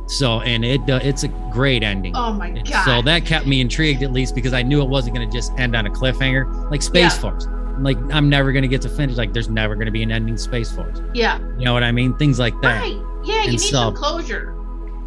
So, 0.07 0.41
and 0.41 0.65
it 0.65 0.81
uh, 0.89 0.99
it's 1.01 1.23
a 1.23 1.29
great 1.53 1.83
ending. 1.83 2.13
Oh 2.17 2.33
my 2.33 2.49
god. 2.49 2.83
So 2.83 3.01
that 3.03 3.25
kept 3.25 3.47
me 3.47 3.61
intrigued 3.61 4.03
at 4.03 4.11
least 4.11 4.35
because 4.35 4.51
I 4.51 4.61
knew 4.61 4.81
it 4.81 4.89
wasn't 4.89 5.15
going 5.15 5.29
to 5.29 5.33
just 5.33 5.53
end 5.57 5.73
on 5.73 5.85
a 5.85 5.89
cliffhanger 5.89 6.69
like 6.69 6.81
Space 6.81 7.13
Yeah. 7.15 7.21
Force. 7.21 7.47
Like 7.83 7.97
I'm 8.11 8.29
never 8.29 8.51
going 8.51 8.61
to 8.63 8.67
get 8.67 8.81
to 8.83 8.89
finish. 8.89 9.17
Like 9.17 9.33
there's 9.33 9.49
never 9.49 9.75
going 9.75 9.85
to 9.87 9.91
be 9.91 10.03
an 10.03 10.11
ending 10.11 10.37
Space 10.37 10.71
Force. 10.71 11.01
yeah. 11.13 11.39
You 11.57 11.65
know 11.65 11.73
what 11.73 11.83
I 11.83 11.91
mean? 11.91 12.13
Things 12.15 12.39
like 12.39 12.53
that. 12.61 12.81
Right. 12.81 13.01
Yeah. 13.23 13.35
You 13.35 13.39
And 13.41 13.51
need 13.51 13.59
so- 13.59 13.69
some 13.77 13.95
closure. 13.95 14.55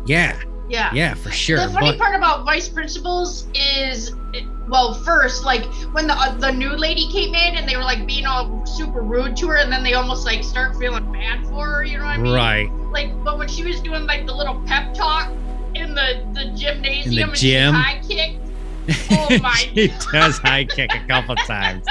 Yeah, 0.07 0.38
Yeah. 0.69 0.90
yeah, 0.93 1.14
for 1.14 1.31
sure. 1.31 1.59
The 1.66 1.73
funny 1.73 1.93
But 1.93 1.99
part 1.99 2.14
about 2.14 2.45
vice 2.45 2.69
principals 2.69 3.47
is, 3.54 4.12
well, 4.69 4.93
first, 5.02 5.45
like 5.45 5.64
when 5.95 6.07
the 6.07 6.12
uh, 6.14 6.35
the 6.37 6.50
new 6.52 6.71
lady 6.76 7.11
came 7.11 7.35
in 7.35 7.57
and 7.57 7.66
they 7.66 7.75
were 7.76 7.83
like 7.83 8.07
being 8.07 8.26
all 8.26 8.66
super 8.66 9.00
rude 9.00 9.35
to 9.38 9.49
her, 9.49 9.57
and 9.57 9.73
then 9.73 9.83
they 9.83 9.95
almost 9.95 10.26
like 10.26 10.45
start 10.45 10.76
feeling 10.76 11.11
bad 11.11 11.43
for 11.47 11.66
her. 11.66 11.85
You 11.85 11.97
know 11.99 12.04
what 12.04 12.19
I 12.19 12.19
mean? 12.19 12.35
right, 12.35 12.71
Like, 12.93 13.25
but 13.25 13.38
when 13.38 13.49
she 13.49 13.64
was 13.64 13.81
doing 13.81 14.04
like 14.07 14.26
the 14.26 14.35
little 14.35 14.62
pep 14.66 14.93
talk 14.93 15.31
in 15.75 15.95
the 15.95 16.23
the 16.35 16.52
gymnasium, 16.54 17.31
and 17.31 17.38
gym? 17.38 17.75
she 17.75 17.81
high 17.81 18.00
kicked. 18.07 18.40
Oh 19.11 19.38
my 19.43 19.52
she 19.54 19.88
does 20.12 20.37
high 20.38 20.64
kick 20.66 20.95
a 20.95 21.00
couple 21.07 21.35
times, 21.47 21.87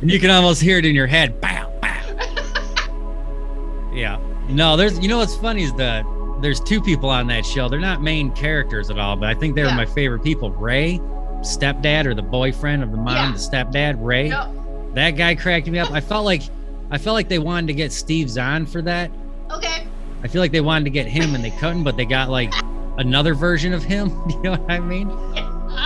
and 0.00 0.10
you 0.10 0.18
can 0.20 0.30
almost 0.30 0.60
hear 0.62 0.78
it 0.78 0.84
in 0.84 0.94
your 0.94 1.06
head. 1.06 1.40
Bow, 1.40 1.70
bow. 1.80 2.02
yeah. 3.92 4.18
No, 4.48 4.76
there's. 4.76 4.98
You 4.98 5.08
know 5.08 5.18
what's 5.18 5.36
funny 5.36 5.64
is 5.64 5.72
that 5.74 6.04
there's 6.40 6.60
two 6.60 6.80
people 6.80 7.10
on 7.10 7.26
that 7.28 7.44
show. 7.44 7.68
They're 7.68 7.80
not 7.80 8.02
main 8.02 8.30
characters 8.32 8.90
at 8.90 8.98
all, 8.98 9.16
but 9.16 9.28
I 9.28 9.34
think 9.34 9.54
they 9.56 9.62
were 9.62 9.68
Yeah. 9.68 9.76
my 9.76 9.86
favorite 9.86 10.22
people. 10.22 10.50
Ray, 10.52 10.98
stepdad 11.40 12.06
or 12.06 12.14
the 12.14 12.22
boyfriend 12.22 12.82
of 12.82 12.90
the 12.90 12.96
mom, 12.96 13.14
Yeah. 13.14 13.32
the 13.32 13.38
stepdad. 13.38 13.96
Ray. 13.98 14.28
Yep. 14.28 14.48
That 14.94 15.10
guy 15.12 15.34
cracked 15.34 15.66
me 15.66 15.78
up. 15.78 15.90
I 15.90 16.00
felt 16.00 16.24
like, 16.24 16.42
I 16.90 16.98
felt 16.98 17.14
like 17.14 17.28
they 17.28 17.38
wanted 17.38 17.66
to 17.68 17.74
get 17.74 17.92
Steve 17.92 18.30
Zahn 18.30 18.64
for 18.66 18.80
that. 18.82 19.10
Okay. 19.50 19.86
I 20.24 20.28
feel 20.28 20.40
like 20.40 20.52
they 20.52 20.60
wanted 20.62 20.84
to 20.84 20.90
get 20.90 21.06
him 21.06 21.34
and 21.34 21.44
they 21.44 21.50
couldn't, 21.50 21.84
but 21.84 21.96
they 21.96 22.06
got 22.06 22.30
like 22.30 22.52
another 22.96 23.34
version 23.34 23.72
of 23.74 23.84
him. 23.84 24.10
You 24.30 24.42
know 24.42 24.50
what 24.52 24.70
I 24.70 24.80
mean? 24.80 25.08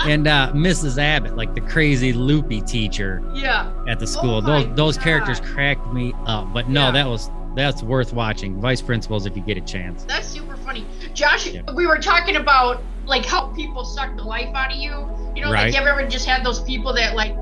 And 0.07 0.27
uh, 0.27 0.53
Mrs. 0.55 0.99
Abbott, 0.99 1.37
like 1.37 1.55
the 1.55 1.61
crazy 1.61 2.13
loopy 2.13 2.61
teacher 2.63 3.23
Yeah. 3.35 3.73
at 3.89 3.99
the 4.01 4.07
school. 4.07 4.37
Oh 4.37 4.41
those 4.41 4.67
those 4.75 4.99
characters 4.99 5.41
cracked 5.41 5.93
me 5.93 6.13
up. 6.27 6.53
But 6.53 6.69
no, 6.69 6.87
Yeah. 6.87 6.91
that 6.93 7.07
was 7.09 7.31
that's 7.55 7.83
worth 7.83 8.13
watching. 8.13 8.61
Vice 8.61 8.81
principals, 8.81 9.27
if 9.27 9.37
you 9.37 9.43
get 9.43 9.57
a 9.59 9.61
chance. 9.61 10.05
That's 10.05 10.27
super 10.27 10.57
funny. 10.57 10.87
Josh, 11.15 11.49
Yeah. 11.49 11.61
we 11.75 11.87
were 11.87 11.99
talking 11.99 12.37
about 12.37 12.83
like 13.05 13.25
how 13.27 13.49
people 13.49 13.85
suck 13.85 14.17
the 14.17 14.23
life 14.25 14.49
out 14.55 14.71
of 14.73 14.79
you. 14.79 15.09
You 15.37 15.43
know, 15.45 15.53
Right. 15.53 15.73
like 15.73 15.75
you 15.75 15.81
ever 15.89 16.07
just 16.09 16.27
had 16.27 16.45
those 16.45 16.61
people 16.63 16.93
that 16.95 17.15
like 17.15 17.35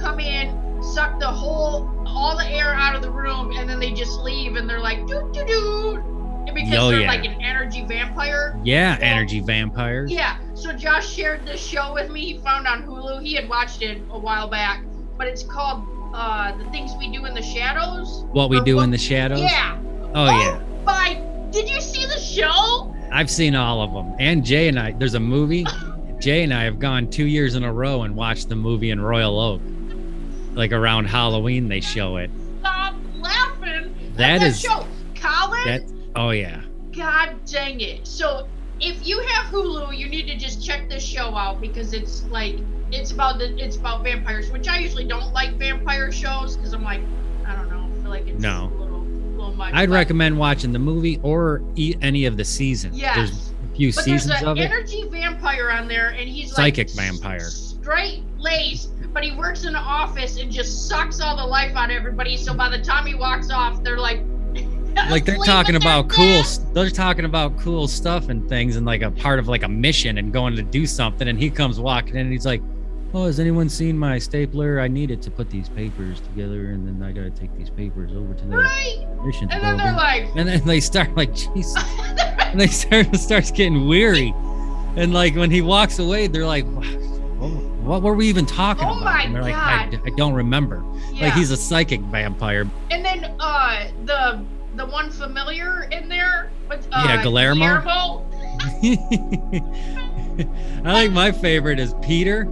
come 0.00 0.20
in, 0.20 0.82
suck 0.82 1.18
the 1.20 1.26
whole 1.26 1.90
all 2.06 2.36
the 2.36 2.46
air 2.50 2.72
out 2.74 2.96
of 2.96 3.02
the 3.02 3.10
room, 3.10 3.52
and 3.56 3.68
then 3.68 3.78
they 3.78 3.92
just 3.92 4.20
leave 4.20 4.56
and 4.56 4.68
they're 4.68 4.80
like 4.80 5.06
doo 5.06 5.28
doo 5.34 5.44
doo. 5.44 6.02
And 6.46 6.54
because 6.54 6.78
Oh, 6.78 6.90
they're 6.90 7.00
yeah. 7.02 7.08
like 7.08 7.26
an 7.26 7.36
energy 7.42 7.84
vampire. 7.86 8.58
Yeah, 8.64 8.96
energy 9.02 9.40
vampires. 9.40 10.10
Yeah. 10.10 10.36
So 10.58 10.72
Josh 10.72 11.12
shared 11.14 11.46
this 11.46 11.64
show 11.64 11.94
with 11.94 12.10
me. 12.10 12.20
He 12.32 12.38
found 12.38 12.66
on 12.66 12.82
Hulu. 12.82 13.22
He 13.22 13.34
had 13.34 13.48
watched 13.48 13.80
it 13.82 14.02
a 14.10 14.18
while 14.18 14.48
back, 14.48 14.82
but 15.16 15.26
it's 15.28 15.42
called 15.44 15.84
uh 16.14 16.56
the 16.56 16.64
things 16.70 16.90
we 16.98 17.10
do 17.12 17.24
in 17.26 17.34
the 17.34 17.42
shadows. 17.42 18.24
What 18.32 18.50
we 18.50 18.60
do 18.62 18.76
what- 18.76 18.82
in 18.84 18.90
the 18.90 18.98
shadows? 18.98 19.40
Yeah. 19.40 19.78
Oh 20.14 20.26
yeah. 20.26 20.60
My, 20.84 21.22
did 21.50 21.68
you 21.68 21.80
see 21.80 22.06
the 22.06 22.18
show? 22.18 22.94
I've 23.12 23.30
seen 23.30 23.54
all 23.54 23.82
of 23.82 23.92
them. 23.92 24.14
And 24.18 24.44
Jay 24.44 24.68
and 24.68 24.78
I, 24.78 24.92
there's 24.92 25.14
a 25.14 25.20
movie. 25.20 25.64
Jay 26.18 26.42
and 26.42 26.52
I 26.52 26.64
have 26.64 26.78
gone 26.78 27.08
two 27.08 27.26
years 27.26 27.54
in 27.54 27.62
a 27.62 27.72
row 27.72 28.02
and 28.02 28.16
watched 28.16 28.48
the 28.48 28.56
movie 28.56 28.90
in 28.90 29.00
Royal 29.00 29.38
Oak. 29.38 29.60
Like 30.54 30.72
around 30.72 31.04
Halloween, 31.06 31.68
they 31.68 31.80
show 31.80 32.16
it. 32.16 32.30
Stop 32.60 32.94
laughing. 33.18 33.94
That 34.16 34.42
at 34.42 34.48
is- 34.48 34.60
show. 34.60 34.84
Colin. 35.14 35.64
That. 35.66 35.82
Oh 36.16 36.30
yeah. 36.30 36.62
God 36.96 37.36
dang 37.46 37.80
it. 37.80 38.06
So 38.06 38.48
if 38.80 39.06
you 39.06 39.20
have 39.20 39.46
Hulu, 39.46 39.96
you 39.96 40.08
need 40.08 40.26
to 40.28 40.36
just 40.36 40.64
check 40.64 40.88
this 40.88 41.04
show 41.04 41.34
out 41.36 41.60
because 41.60 41.92
it's 41.92 42.24
like 42.24 42.56
it's 42.92 43.10
about 43.10 43.38
the 43.38 43.56
it's 43.62 43.76
about 43.76 44.02
vampires, 44.02 44.50
which 44.50 44.68
I 44.68 44.78
usually 44.78 45.04
don't 45.04 45.32
like 45.32 45.54
vampire 45.56 46.10
shows 46.12 46.56
because 46.56 46.72
I'm 46.72 46.82
like, 46.84 47.00
I 47.46 47.54
don't 47.56 47.68
know, 47.70 47.86
I 47.92 48.02
feel 48.02 48.10
like 48.10 48.26
it's 48.28 48.40
No. 48.42 48.70
a 48.74 48.76
little, 48.80 49.00
little 49.00 49.54
much. 49.54 49.74
I'd 49.74 49.88
but- 49.88 49.94
recommend 49.94 50.38
watching 50.38 50.72
the 50.72 50.78
movie 50.78 51.18
or 51.22 51.62
any 51.76 52.24
of 52.26 52.36
the 52.36 52.44
seasons. 52.44 52.96
Yes. 52.98 53.16
There's 53.16 53.52
a 53.72 53.76
few 53.76 53.92
But 53.92 54.04
seasons 54.04 54.42
of 54.42 54.56
it. 54.58 54.68
There's 54.68 54.92
an 54.92 54.98
energy 55.00 55.08
vampire 55.10 55.70
on 55.70 55.88
there, 55.88 56.08
and 56.10 56.28
he's 56.28 56.48
like, 56.56 56.76
Psychic 56.76 56.88
like 56.88 56.96
vampire. 57.06 57.40
straight 57.40 58.22
laced, 58.38 58.90
but 59.12 59.22
he 59.24 59.32
works 59.32 59.62
in 59.64 59.70
an 59.70 59.76
office 59.76 60.38
and 60.38 60.50
just 60.50 60.88
sucks 60.88 61.20
all 61.20 61.36
the 61.36 61.44
life 61.44 61.74
out 61.76 61.90
of 61.90 61.96
everybody. 61.96 62.36
So 62.36 62.54
by 62.54 62.68
the 62.70 62.78
time 62.82 63.04
he 63.06 63.14
walks 63.14 63.50
off, 63.50 63.82
they're 63.82 63.98
like, 63.98 64.22
like 65.10 65.24
they're 65.24 65.36
talking 65.38 65.76
about 65.76 66.08
cool 66.08 66.42
they're 66.72 66.90
talking 66.90 67.24
about 67.24 67.56
cool 67.58 67.86
stuff 67.88 68.28
and 68.28 68.48
things 68.48 68.76
and 68.76 68.84
like 68.86 69.02
a 69.02 69.10
part 69.10 69.38
of 69.38 69.48
like 69.48 69.62
a 69.62 69.68
mission 69.68 70.18
and 70.18 70.32
going 70.32 70.54
to 70.56 70.62
do 70.62 70.86
something 70.86 71.28
and 71.28 71.38
he 71.38 71.48
comes 71.50 71.78
walking 71.80 72.14
in 72.14 72.20
and 72.22 72.32
he's 72.32 72.46
like 72.46 72.62
oh 73.14 73.24
has 73.24 73.40
anyone 73.40 73.70
seen 73.70 73.96
my 73.98 74.18
stapler? 74.18 74.80
I 74.80 74.88
need 74.88 75.10
it 75.10 75.22
to 75.22 75.30
put 75.30 75.48
these 75.48 75.68
papers 75.70 76.20
together 76.20 76.72
and 76.72 76.86
then 76.86 77.02
i 77.02 77.10
gotta 77.10 77.30
take 77.30 77.54
these 77.56 77.70
papers 77.70 78.12
over 78.12 78.34
to 78.34 78.44
the 78.44 78.56
Right, 78.58 79.06
mission 79.24 79.48
and 79.50 79.62
then 79.62 79.76
building. 79.78 79.86
they're 79.86 79.94
like, 79.94 80.36
and 80.36 80.46
then 80.48 80.66
they 80.66 80.80
start 80.80 81.14
like 81.16 81.34
jesus. 81.54 81.74
And 82.48 82.58
they 82.58 82.66
start 82.68 83.14
starts 83.16 83.50
getting 83.50 83.86
weary. 83.88 84.34
And 84.96 85.12
like 85.12 85.36
when 85.36 85.50
he 85.50 85.60
walks 85.62 85.98
away 85.98 86.26
they're 86.28 86.46
like 86.46 86.64
what, 87.82 88.02
were 88.02 88.14
we 88.14 88.28
even 88.28 88.44
talking 88.46 88.84
Oh 88.84 88.92
about? 88.92 89.04
my 89.04 89.22
and 89.22 89.34
they're 89.34 89.42
like 89.42 89.54
I, 89.54 89.86
God. 89.90 90.00
I 90.06 90.10
don't 90.16 90.34
remember. 90.34 90.84
Yeah. 91.12 91.26
like 91.26 91.34
he's 91.34 91.50
a 91.50 91.56
psychic 91.56 92.00
vampire. 92.02 92.68
And 92.90 93.04
then 93.04 93.34
uh 93.40 93.88
the 94.04 94.44
the 94.78 94.86
one 94.86 95.10
familiar 95.10 95.82
in 95.92 96.08
there 96.08 96.50
with 96.68 96.86
uh, 96.92 97.04
Yeah, 97.06 97.22
Guillermo. 97.22 97.80
Guillermo. 97.80 98.24
I 100.84 101.02
think 101.02 101.12
my 101.12 101.32
favorite 101.32 101.78
is 101.80 101.94
Peter. 102.02 102.46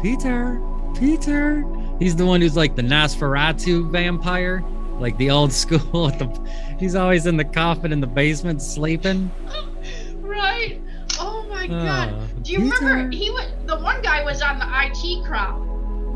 Peter. 0.00 0.60
Peter. 0.98 1.64
He's 1.98 2.16
the 2.16 2.24
one 2.26 2.40
who's 2.40 2.56
like 2.56 2.76
the 2.76 2.82
Nosferatu 2.82 3.90
vampire, 3.90 4.62
like 4.98 5.16
the 5.18 5.30
old 5.30 5.52
school. 5.52 6.06
With 6.06 6.18
the, 6.18 6.76
he's 6.78 6.94
always 6.94 7.26
in 7.26 7.36
the 7.36 7.44
coffin 7.44 7.92
in 7.92 8.00
the 8.00 8.06
basement 8.06 8.62
sleeping. 8.62 9.30
Right. 10.18 10.80
Oh 11.20 11.46
my 11.48 11.66
god. 11.68 12.12
Oh, 12.12 12.26
Do 12.42 12.52
you 12.52 12.58
remember 12.72 13.16
he 13.16 13.30
was 13.30 13.46
the 13.66 13.78
one 13.78 14.02
guy 14.02 14.24
was 14.24 14.42
on 14.42 14.58
the 14.58 14.66
IT 14.66 15.24
crowd. 15.24 15.60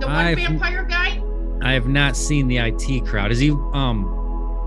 The 0.00 0.06
one 0.06 0.16
I've- 0.16 0.42
vampire 0.44 0.84
guy? 0.84 1.22
I 1.62 1.72
have 1.72 1.86
not 1.86 2.16
seen 2.16 2.48
the 2.48 2.58
IT 2.58 3.06
crowd. 3.06 3.30
Is 3.30 3.38
he? 3.38 3.50
Um, 3.50 4.17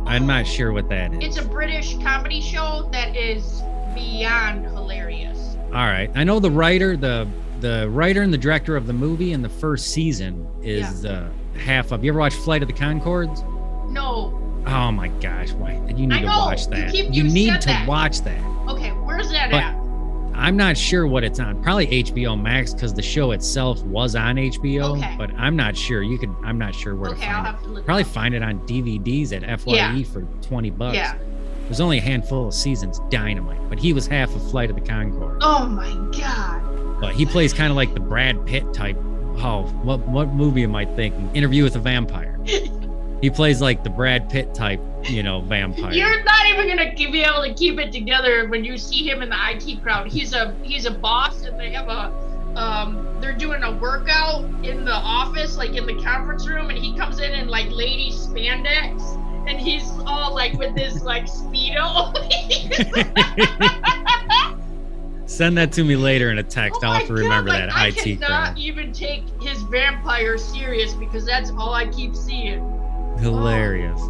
I'm 0.05 0.25
not 0.27 0.46
sure 0.48 0.72
what 0.74 0.89
that 0.89 1.13
is. 1.13 1.20
It's 1.22 1.38
a 1.38 1.48
British 1.48 1.98
comedy 2.00 2.41
show 2.41 2.89
that 2.91 3.15
is 3.15 3.62
beyond 3.96 4.65
hilarious. 4.65 5.55
All 5.67 5.86
right, 5.86 6.10
I 6.15 6.24
know 6.24 6.39
the 6.39 6.51
writer, 6.51 6.98
the 6.98 7.27
the 7.60 7.88
writer 7.89 8.22
and 8.24 8.34
the 8.34 8.38
director 8.38 8.75
of 8.75 8.88
the 8.88 8.93
movie 8.93 9.34
in 9.34 9.41
the 9.41 9.50
first 9.50 9.89
season 9.89 10.48
is 10.63 11.05
uh, 11.05 11.29
half 11.55 11.91
of. 11.91 12.03
You 12.03 12.12
ever 12.12 12.20
watch 12.20 12.34
Flight 12.34 12.62
of 12.63 12.67
the 12.67 12.74
Conchords? 12.74 13.48
No. 13.91 14.38
Oh 14.67 14.91
my 14.91 15.08
gosh, 15.08 15.51
why 15.53 15.74
you 15.96 16.08
need 16.08 16.22
to 16.22 16.25
watch 16.25 16.62
you 16.65 16.67
that. 16.72 16.91
keep- 16.91 17.13
you 17.13 17.24
need 17.24 17.50
said 17.53 17.62
to 17.62 17.67
that. 17.70 17.88
watch 17.88 18.22
that. 18.22 18.39
Okay, 18.67 18.89
where's 18.89 19.30
that 19.32 19.52
But- 19.52 19.63
at? 19.63 19.81
I'm 20.41 20.58
not 20.58 20.75
sure 20.75 21.06
what 21.06 21.23
it's 21.23 21.39
on. 21.39 21.62
Probably 21.62 21.88
HBO 21.88 22.41
Max 22.41 22.73
because 22.73 22.93
the 22.93 23.01
show 23.01 23.32
itself 23.32 23.82
was 23.84 24.15
on 24.15 24.36
HBO, 24.38 24.97
Okay. 24.97 25.15
but 25.17 25.32
I'm 25.36 25.56
not 25.56 25.77
sure. 25.77 26.01
You 26.01 26.17
could. 26.17 26.34
I'm 26.43 26.58
not 26.58 26.73
sure 26.73 26.95
where 26.95 27.12
Okay, 27.12 27.21
to 27.21 27.27
I'll 27.27 27.43
find 27.43 27.47
it. 27.47 27.51
have 27.51 27.63
to 27.63 27.69
look. 27.69 27.86
Probably 27.86 28.01
it 28.01 28.08
up. 28.08 28.13
find 28.13 28.34
it 28.36 28.41
on 28.43 28.60
DVDs 28.67 29.32
at 29.34 29.43
FYE 29.60 29.75
Yeah. 29.75 30.04
for 30.04 30.21
20 30.41 30.69
bucks. 30.71 30.95
Yeah. 30.95 31.15
There's 31.65 31.80
only 31.80 31.99
a 31.99 32.01
handful 32.01 32.47
of 32.47 32.54
seasons. 32.54 32.99
Dynamite, 33.10 33.69
but 33.69 33.80
he 33.80 33.93
was 33.93 34.08
half 34.08 34.36
of 34.36 34.49
Flight 34.49 34.69
of 34.69 34.75
the 34.75 34.82
Conchord. 34.82 35.38
Oh 35.41 35.67
my 35.67 35.93
god. 36.19 36.99
But 36.99 37.13
he 37.15 37.25
plays 37.25 37.54
kind 37.54 37.69
of 37.69 37.75
like 37.77 37.93
the 37.93 37.99
Brad 37.99 38.43
Pitt 38.45 38.73
type. 38.73 38.97
Oh, 39.38 39.63
what 39.84 39.99
what 40.10 40.30
movie 40.34 40.63
am 40.63 40.75
I 40.75 40.86
thinking? 40.86 41.30
Interview 41.34 41.63
with 41.63 41.75
a 41.75 41.80
Vampire. 41.80 42.39
he 43.21 43.29
plays 43.29 43.62
like 43.62 43.84
the 43.84 43.89
Brad 43.89 44.29
Pitt 44.29 44.53
type, 44.53 44.81
you 45.03 45.23
know, 45.23 45.41
vampire. 45.41 45.93
You're 45.93 46.23
not 46.23 46.47
even 46.47 46.67
gonna 46.67 46.93
be 46.95 47.21
able 47.21 47.43
to 47.43 47.53
keep 47.53 47.79
it 47.79 47.91
together 47.91 48.47
when 48.49 48.65
you 48.65 48.77
see 48.77 49.07
him 49.07 49.21
in 49.21 49.29
the 49.29 49.38
IT 49.38 49.81
crowd. 49.84 50.07
He's 50.07 50.34
a 50.34 50.55
he's 50.63 50.86
a 50.86 50.91
boss, 50.91 51.43
and 51.43 51.60
they 51.60 51.71
have 51.71 51.88
a 51.88 52.12
um 52.55 53.07
they're 53.21 53.38
doing 53.38 53.63
a 53.63 53.77
workout 53.77 54.43
in 54.65 54.84
the 54.84 54.93
office, 54.93 55.55
like 55.55 55.75
in 55.75 55.86
the 55.86 56.01
conference 56.01 56.47
room, 56.47 56.69
and 56.69 56.79
he 56.79 56.97
comes 56.97 57.19
in 57.19 57.31
in 57.31 57.47
like 57.47 57.69
lady 57.69 58.12
spandex, 58.12 59.15
and 59.47 59.60
he's 59.60 59.88
all 60.07 60.34
like 60.34 60.53
with 60.53 60.75
this 60.75 61.03
like 61.03 61.25
speedo. 61.25 62.12
Send 65.27 65.57
that 65.57 65.71
to 65.73 65.84
me 65.84 65.95
later 65.95 66.31
in 66.31 66.39
a 66.39 66.43
text. 66.43 66.81
Oh 66.84 66.88
I'll 66.88 66.93
have 66.93 67.03
to 67.03 67.13
God, 67.13 67.19
remember 67.19 67.49
like, 67.51 67.60
that 67.60 67.75
I 67.75 67.88
IT 67.88 68.19
cannot 68.19 68.27
crowd. 68.27 68.57
even 68.57 68.91
take 68.91 69.23
his 69.41 69.62
vampire 69.63 70.38
serious 70.38 70.93
because 70.93 71.25
that's 71.25 71.51
all 71.51 71.73
I 71.73 71.88
keep 71.88 72.15
seeing. 72.15 72.81
Hilarious. 73.21 74.01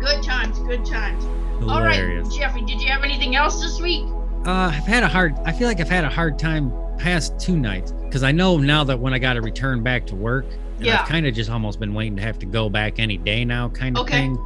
Good 0.00 0.22
times, 0.22 0.58
good 0.60 0.84
times. 0.84 1.24
Hilarious. 1.58 2.28
All 2.28 2.30
right. 2.30 2.38
Jeffy, 2.38 2.60
did 2.64 2.80
you 2.80 2.88
have 2.90 3.02
anything 3.04 3.36
else 3.36 3.60
this 3.60 3.80
week? 3.80 4.04
Uh, 4.46 4.72
I've 4.74 4.84
had 4.86 5.02
a 5.02 5.08
hard. 5.08 5.34
I 5.44 5.52
feel 5.52 5.68
like 5.68 5.80
I've 5.80 5.88
had 5.88 6.04
a 6.04 6.08
hard 6.10 6.38
time 6.38 6.72
past 6.98 7.38
two 7.38 7.56
nights 7.56 7.92
because 7.92 8.22
I 8.22 8.32
know 8.32 8.56
now 8.58 8.84
that 8.84 8.98
when 8.98 9.12
I 9.14 9.18
got 9.18 9.34
to 9.34 9.42
return 9.42 9.82
back 9.82 10.06
to 10.08 10.16
work, 10.16 10.46
Yeah. 10.80 11.00
I've 11.02 11.08
kind 11.08 11.26
of 11.26 11.34
just 11.34 11.50
almost 11.50 11.78
been 11.80 11.94
waiting 11.94 12.16
to 12.16 12.22
have 12.22 12.38
to 12.40 12.46
go 12.46 12.68
back 12.68 12.98
any 12.98 13.16
day 13.16 13.44
now, 13.44 13.68
kind 13.68 13.96
of 13.96 14.02
Okay. 14.02 14.12
thing. 14.22 14.38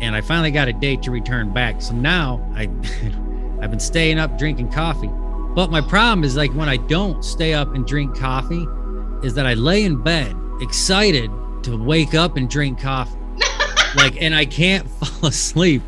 And 0.00 0.14
I 0.14 0.20
finally 0.20 0.50
got 0.50 0.68
a 0.68 0.72
date 0.72 1.02
to 1.02 1.10
return 1.10 1.52
back. 1.52 1.80
So 1.80 1.94
now 1.94 2.46
I, 2.54 2.62
I've 3.62 3.70
been 3.70 3.80
staying 3.80 4.18
up 4.18 4.36
drinking 4.38 4.72
coffee. 4.72 5.10
But 5.54 5.70
my 5.70 5.80
problem 5.80 6.24
is 6.24 6.36
like 6.36 6.52
when 6.54 6.68
I 6.68 6.76
don't 6.78 7.24
stay 7.24 7.54
up 7.54 7.74
and 7.74 7.86
drink 7.86 8.16
coffee, 8.16 8.66
is 9.22 9.34
that 9.34 9.46
I 9.46 9.54
lay 9.54 9.84
in 9.84 10.02
bed 10.02 10.34
excited 10.60 11.30
to 11.62 11.76
wake 11.82 12.14
up 12.14 12.36
and 12.36 12.50
drink 12.50 12.80
coffee, 12.80 13.16
like, 13.96 14.20
and 14.20 14.34
I 14.34 14.44
can't 14.44 14.88
fall 15.00 15.28
asleep. 15.28 15.82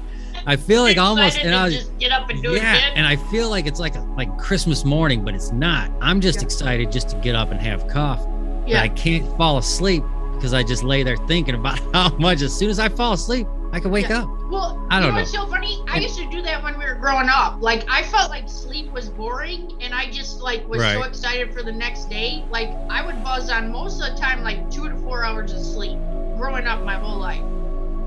I 0.48 0.54
feel 0.56 0.82
like 0.82 0.96
almost, 0.96 1.38
and 1.38 1.52
I 1.54 1.64
was 1.64 1.74
just 1.74 1.98
get 1.98 2.12
up 2.12 2.30
and 2.30 2.40
do 2.40 2.52
yeah, 2.52 2.74
it 2.74 2.78
again. 2.78 2.92
and 2.96 3.06
I 3.06 3.16
feel 3.16 3.50
like 3.50 3.66
it's 3.66 3.80
like 3.80 3.96
a 3.96 4.00
like 4.16 4.36
Christmas 4.38 4.84
morning, 4.84 5.24
but 5.24 5.34
it's 5.34 5.50
not. 5.50 5.90
I'm 6.00 6.20
just 6.20 6.38
Yeah. 6.38 6.44
excited 6.44 6.92
just 6.92 7.08
to 7.10 7.16
get 7.16 7.34
up 7.34 7.50
and 7.50 7.60
have 7.60 7.88
coffee. 7.88 8.30
But 8.62 8.68
yeah. 8.68 8.82
I 8.82 8.88
can't 8.90 9.26
fall 9.36 9.58
asleep 9.58 10.04
because 10.34 10.54
I 10.54 10.62
just 10.62 10.84
lay 10.84 11.02
there 11.02 11.16
thinking 11.16 11.56
about 11.56 11.78
how 11.94 12.16
much. 12.18 12.42
As 12.42 12.54
soon 12.56 12.70
as 12.70 12.78
I 12.78 12.88
fall 12.88 13.14
asleep, 13.14 13.48
I 13.72 13.80
can 13.80 13.90
wake 13.90 14.08
Yeah. 14.08 14.22
up. 14.22 14.28
Well, 14.48 14.86
I 14.88 14.98
you 14.98 15.02
don't 15.06 15.14
know 15.14 15.20
what's 15.20 15.32
so 15.32 15.46
funny? 15.48 15.82
I 15.88 15.98
used 15.98 16.16
to 16.18 16.30
do 16.30 16.40
that 16.42 16.62
when 16.62 16.78
we 16.78 16.84
were 16.84 16.94
growing 16.94 17.28
up. 17.28 17.60
Like 17.60 17.84
I 17.90 18.04
felt 18.04 18.30
like 18.30 18.48
sleep 18.48 18.92
was 18.92 19.08
boring, 19.08 19.72
and 19.80 19.92
I 19.92 20.08
just 20.12 20.40
like 20.40 20.64
was 20.68 20.80
so 20.80 21.02
excited 21.02 21.52
for 21.52 21.64
the 21.64 21.72
next 21.72 22.08
day. 22.08 22.44
Like 22.52 22.68
I 22.88 23.04
would 23.04 23.20
buzz 23.24 23.50
on 23.50 23.72
most 23.72 24.00
of 24.00 24.14
the 24.14 24.20
time, 24.20 24.44
like 24.44 24.70
two 24.70 24.88
to 24.88 24.94
four 24.98 25.24
hours 25.24 25.52
of 25.52 25.60
sleep. 25.64 25.98
Growing 26.36 26.68
up 26.68 26.84
my 26.84 26.94
whole 26.94 27.18
life. 27.18 27.42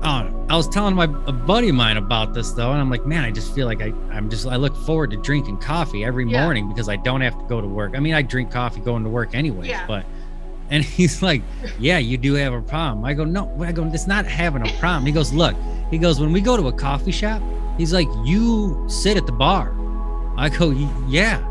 Oh, 0.02 0.46
I 0.48 0.56
was 0.56 0.66
telling 0.68 0.94
my 0.94 1.04
a 1.04 1.32
buddy 1.32 1.68
of 1.68 1.74
mine 1.74 1.96
about 1.98 2.32
this 2.32 2.52
though, 2.52 2.72
and 2.72 2.80
I'm 2.80 2.88
like, 2.88 3.04
man, 3.04 3.22
I 3.22 3.30
just 3.30 3.54
feel 3.54 3.66
like 3.66 3.82
I 3.82 3.92
I'm 4.10 4.30
just 4.30 4.46
I 4.46 4.56
look 4.56 4.74
forward 4.86 5.10
to 5.10 5.16
drinking 5.18 5.58
coffee 5.58 6.04
every 6.04 6.26
Yeah. 6.28 6.42
morning 6.42 6.68
because 6.68 6.88
I 6.88 6.96
don't 6.96 7.20
have 7.20 7.38
to 7.38 7.44
go 7.46 7.60
to 7.60 7.66
work. 7.68 7.92
I 7.94 8.00
mean, 8.00 8.14
I 8.14 8.22
drink 8.22 8.50
coffee 8.50 8.80
going 8.80 9.04
to 9.04 9.10
work 9.10 9.34
anyways, 9.34 9.68
Yeah. 9.68 9.86
but. 9.86 10.04
And 10.70 10.84
he's 10.98 11.20
like, 11.20 11.42
"Yeah, 11.80 11.98
you 11.98 12.16
do 12.16 12.34
have 12.34 12.52
a 12.52 12.62
problem." 12.62 13.04
I 13.04 13.12
go, 13.12 13.24
"No." 13.24 13.50
I 13.60 13.72
go, 13.72 13.84
"It's 13.92 14.06
not 14.06 14.24
having 14.24 14.62
a 14.66 14.72
problem." 14.78 15.04
He 15.04 15.10
goes, 15.12 15.32
"Look." 15.32 15.56
He 15.90 15.98
goes, 15.98 16.20
"When 16.20 16.32
we 16.32 16.40
go 16.40 16.56
to 16.56 16.68
a 16.68 16.72
coffee 16.72 17.10
shop, 17.10 17.42
he's 17.76 17.92
like, 17.92 18.06
you 18.24 18.84
sit 18.88 19.16
at 19.16 19.26
the 19.26 19.32
bar." 19.32 19.74
I 20.38 20.48
go, 20.48 20.70
"Yeah." 21.08 21.42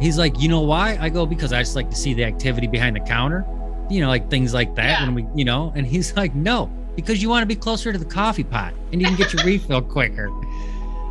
He's 0.00 0.16
like, 0.16 0.40
"You 0.40 0.48
know 0.48 0.60
why?" 0.60 0.96
I 1.00 1.08
go, 1.10 1.26
"Because 1.26 1.52
I 1.52 1.58
just 1.60 1.74
like 1.76 1.90
to 1.90 1.96
see 1.96 2.14
the 2.14 2.24
activity 2.24 2.68
behind 2.68 2.94
the 2.96 3.00
counter, 3.00 3.44
you 3.90 4.00
know, 4.00 4.08
like 4.08 4.30
things 4.30 4.54
like 4.54 4.74
that 4.76 5.00
Yeah. 5.00 5.04
when 5.06 5.14
we, 5.16 5.26
you 5.34 5.44
know." 5.44 5.72
And 5.74 5.84
he's 5.84 6.16
like, 6.16 6.34
"No, 6.36 6.70
because 6.96 7.22
you 7.22 7.28
want 7.28 7.42
to 7.42 7.46
be 7.46 7.56
closer 7.56 7.92
to 7.92 7.98
the 7.98 8.04
coffee 8.04 8.44
pot 8.44 8.74
and 8.92 9.00
you 9.00 9.06
can 9.06 9.16
get 9.16 9.32
your 9.32 9.44
refill 9.44 9.82
quicker." 9.96 10.30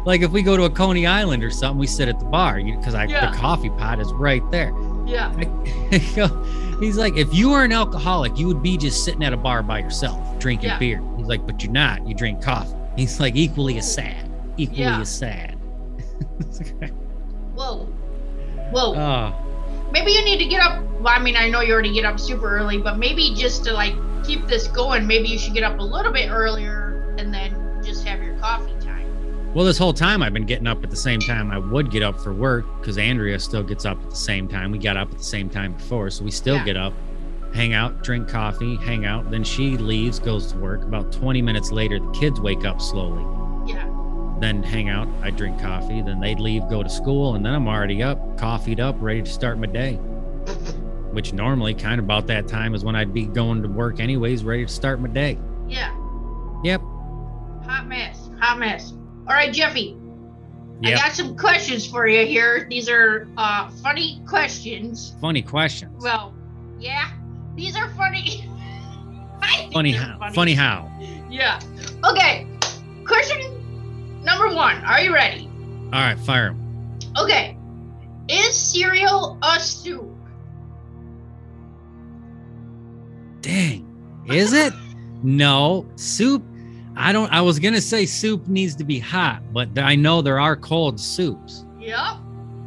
Like 0.05 0.21
if 0.21 0.31
we 0.31 0.41
go 0.41 0.55
to 0.55 0.63
a 0.63 0.69
Coney 0.69 1.05
Island 1.05 1.43
or 1.43 1.49
something, 1.51 1.77
we 1.77 1.85
sit 1.85 2.07
at 2.07 2.19
the 2.19 2.25
bar 2.25 2.55
because 2.63 2.95
I 2.95 3.03
Yeah. 3.05 3.29
the 3.31 3.37
coffee 3.37 3.69
pot 3.69 3.99
is 3.99 4.11
right 4.13 4.41
there. 4.49 4.73
Yeah. 5.05 5.33
He's 6.79 6.95
like, 6.97 7.17
if 7.17 7.33
you 7.33 7.49
were 7.49 7.65
an 7.65 7.73
alcoholic, 7.73 8.37
you 8.37 8.47
would 8.47 8.63
be 8.63 8.77
just 8.77 9.03
sitting 9.03 9.23
at 9.23 9.33
a 9.33 9.37
bar 9.37 9.61
by 9.61 9.79
yourself 9.79 10.39
drinking 10.39 10.69
Yeah. 10.69 10.79
beer. 10.79 11.03
He's 11.17 11.27
like, 11.27 11.45
but 11.45 11.61
you're 11.61 11.73
not. 11.73 12.07
You 12.07 12.15
drink 12.15 12.41
coffee. 12.41 12.73
He's 12.95 13.19
like, 13.19 13.35
equally 13.35 13.77
as 13.77 13.93
sad. 13.93 14.29
Equally 14.57 14.81
Yeah. 14.83 15.01
as 15.01 15.09
sad. 15.09 15.55
Whoa. 17.55 17.85
Whoa. 18.71 18.95
oh, 18.95 19.33
maybe 19.91 20.11
you 20.11 20.23
need 20.23 20.37
to 20.39 20.45
get 20.45 20.61
up. 20.61 20.81
Well, 21.01 21.07
I 21.13 21.19
mean, 21.19 21.35
I 21.35 21.49
know 21.49 21.59
you 21.61 21.73
already 21.73 21.93
get 21.93 22.05
up 22.05 22.19
super 22.19 22.57
early, 22.57 22.77
but 22.77 22.97
maybe 22.97 23.33
just 23.35 23.63
to 23.65 23.73
like 23.73 23.95
keep 24.23 24.47
this 24.47 24.67
going, 24.67 25.05
maybe 25.07 25.27
you 25.27 25.37
should 25.39 25.53
get 25.53 25.63
up 25.63 25.79
a 25.79 25.83
little 25.83 26.11
bit 26.11 26.29
earlier 26.29 27.15
and 27.17 27.33
then 27.33 27.81
just 27.83 28.05
have 28.05 28.21
your 28.21 28.35
coffee 28.37 28.73
time. 28.81 29.05
Well, 29.53 29.65
this 29.65 29.77
whole 29.77 29.93
time 29.93 30.21
I've 30.21 30.33
been 30.33 30.45
getting 30.45 30.67
up 30.67 30.83
at 30.83 30.89
the 30.91 30.95
same 30.95 31.19
time 31.19 31.49
I 31.51 31.57
would 31.57 31.89
get 31.91 32.03
up 32.03 32.19
for 32.19 32.33
work 32.33 32.65
because 32.79 32.97
Andrea 32.97 33.39
still 33.39 33.63
gets 33.63 33.85
up 33.85 34.01
at 34.03 34.09
the 34.11 34.15
same 34.15 34.47
time. 34.47 34.71
We 34.71 34.77
got 34.77 34.95
up 34.97 35.11
at 35.11 35.17
the 35.17 35.23
same 35.23 35.49
time 35.49 35.73
before, 35.73 36.09
so 36.11 36.23
we 36.23 36.31
still 36.31 36.57
Yeah. 36.57 36.65
get 36.65 36.77
up, 36.77 36.93
hang 37.53 37.73
out, 37.73 38.03
drink 38.03 38.27
coffee, 38.27 38.75
hang 38.75 39.05
out. 39.05 39.31
Then 39.31 39.43
she 39.43 39.75
leaves, 39.77 40.19
goes 40.19 40.51
to 40.51 40.57
work. 40.59 40.83
About 40.83 41.11
20 41.11 41.41
minutes 41.41 41.71
later, 41.71 41.99
the 41.99 42.11
kids 42.11 42.39
wake 42.39 42.63
up 42.63 42.79
slowly. 42.79 43.23
Yeah. 43.65 43.85
Then 44.39 44.61
hang 44.63 44.87
out, 44.87 45.07
I 45.23 45.31
drink 45.31 45.59
coffee. 45.59 46.01
Then 46.01 46.19
they 46.19 46.35
leave, 46.35 46.69
go 46.69 46.83
to 46.83 46.89
school, 46.89 47.33
and 47.35 47.43
then 47.45 47.53
I'm 47.55 47.67
already 47.67 48.03
up, 48.03 48.37
coffeeed 48.37 48.79
up, 48.79 48.95
ready 48.99 49.23
to 49.23 49.29
start 49.29 49.57
my 49.57 49.67
day. 49.67 49.99
Which 51.11 51.33
normally, 51.33 51.73
kind 51.73 51.99
of 51.99 52.05
about 52.05 52.27
that 52.27 52.47
time, 52.47 52.75
is 52.75 52.83
when 52.83 52.95
I'd 52.95 53.13
be 53.13 53.25
going 53.25 53.61
to 53.63 53.67
work 53.67 53.99
anyways, 53.99 54.43
ready 54.43 54.65
to 54.65 54.71
start 54.71 54.99
my 54.99 55.07
day. 55.09 55.37
Yeah. 55.67 55.95
Yep. 56.63 56.81
Hot 57.65 57.87
mess. 57.87 58.29
Hot 58.39 58.59
mess. 58.59 58.91
All 58.91 59.33
right, 59.33 59.51
Jeffy. 59.53 59.97
I 60.83 60.91
got 60.91 61.11
some 61.11 61.35
questions 61.35 61.85
for 61.85 62.07
you 62.07 62.25
here. 62.25 62.65
These 62.69 62.87
are 62.89 63.27
uh, 63.37 63.69
funny 63.83 64.21
questions. 64.25 65.15
Funny 65.19 65.41
questions. 65.41 66.01
Well, 66.01 66.33
yeah, 66.79 67.11
these 67.55 67.75
are 67.75 67.89
funny. 67.91 68.49
Funny 69.71 69.91
how? 69.91 70.31
Funny 70.31 70.53
how? 70.53 70.91
Yeah. 71.29 71.59
Okay. 72.05 72.47
Question 73.05 74.21
number 74.23 74.53
one. 74.53 74.77
Are 74.83 74.99
you 74.99 75.13
ready? 75.13 75.49
All 75.93 75.99
right, 75.99 76.19
fire. 76.19 76.55
Okay. 77.17 77.57
Is 78.27 78.55
cereal 78.55 79.37
a 79.41 79.59
soup? 79.59 80.08
Dang. 83.49 84.25
Is 84.27 84.53
it? 84.53 84.73
no. 85.23 85.85
Soup. 85.95 86.43
I 86.95 87.11
don't 87.11 87.31
I 87.31 87.41
was 87.41 87.59
gonna 87.59 87.81
say 87.81 88.05
soup 88.05 88.47
needs 88.47 88.75
to 88.75 88.83
be 88.83 88.99
hot, 88.99 89.41
but 89.53 89.69
I 89.77 89.95
know 89.95 90.21
there 90.21 90.39
are 90.39 90.55
cold 90.55 90.99
soups. 90.99 91.65
Yep. 91.79 92.17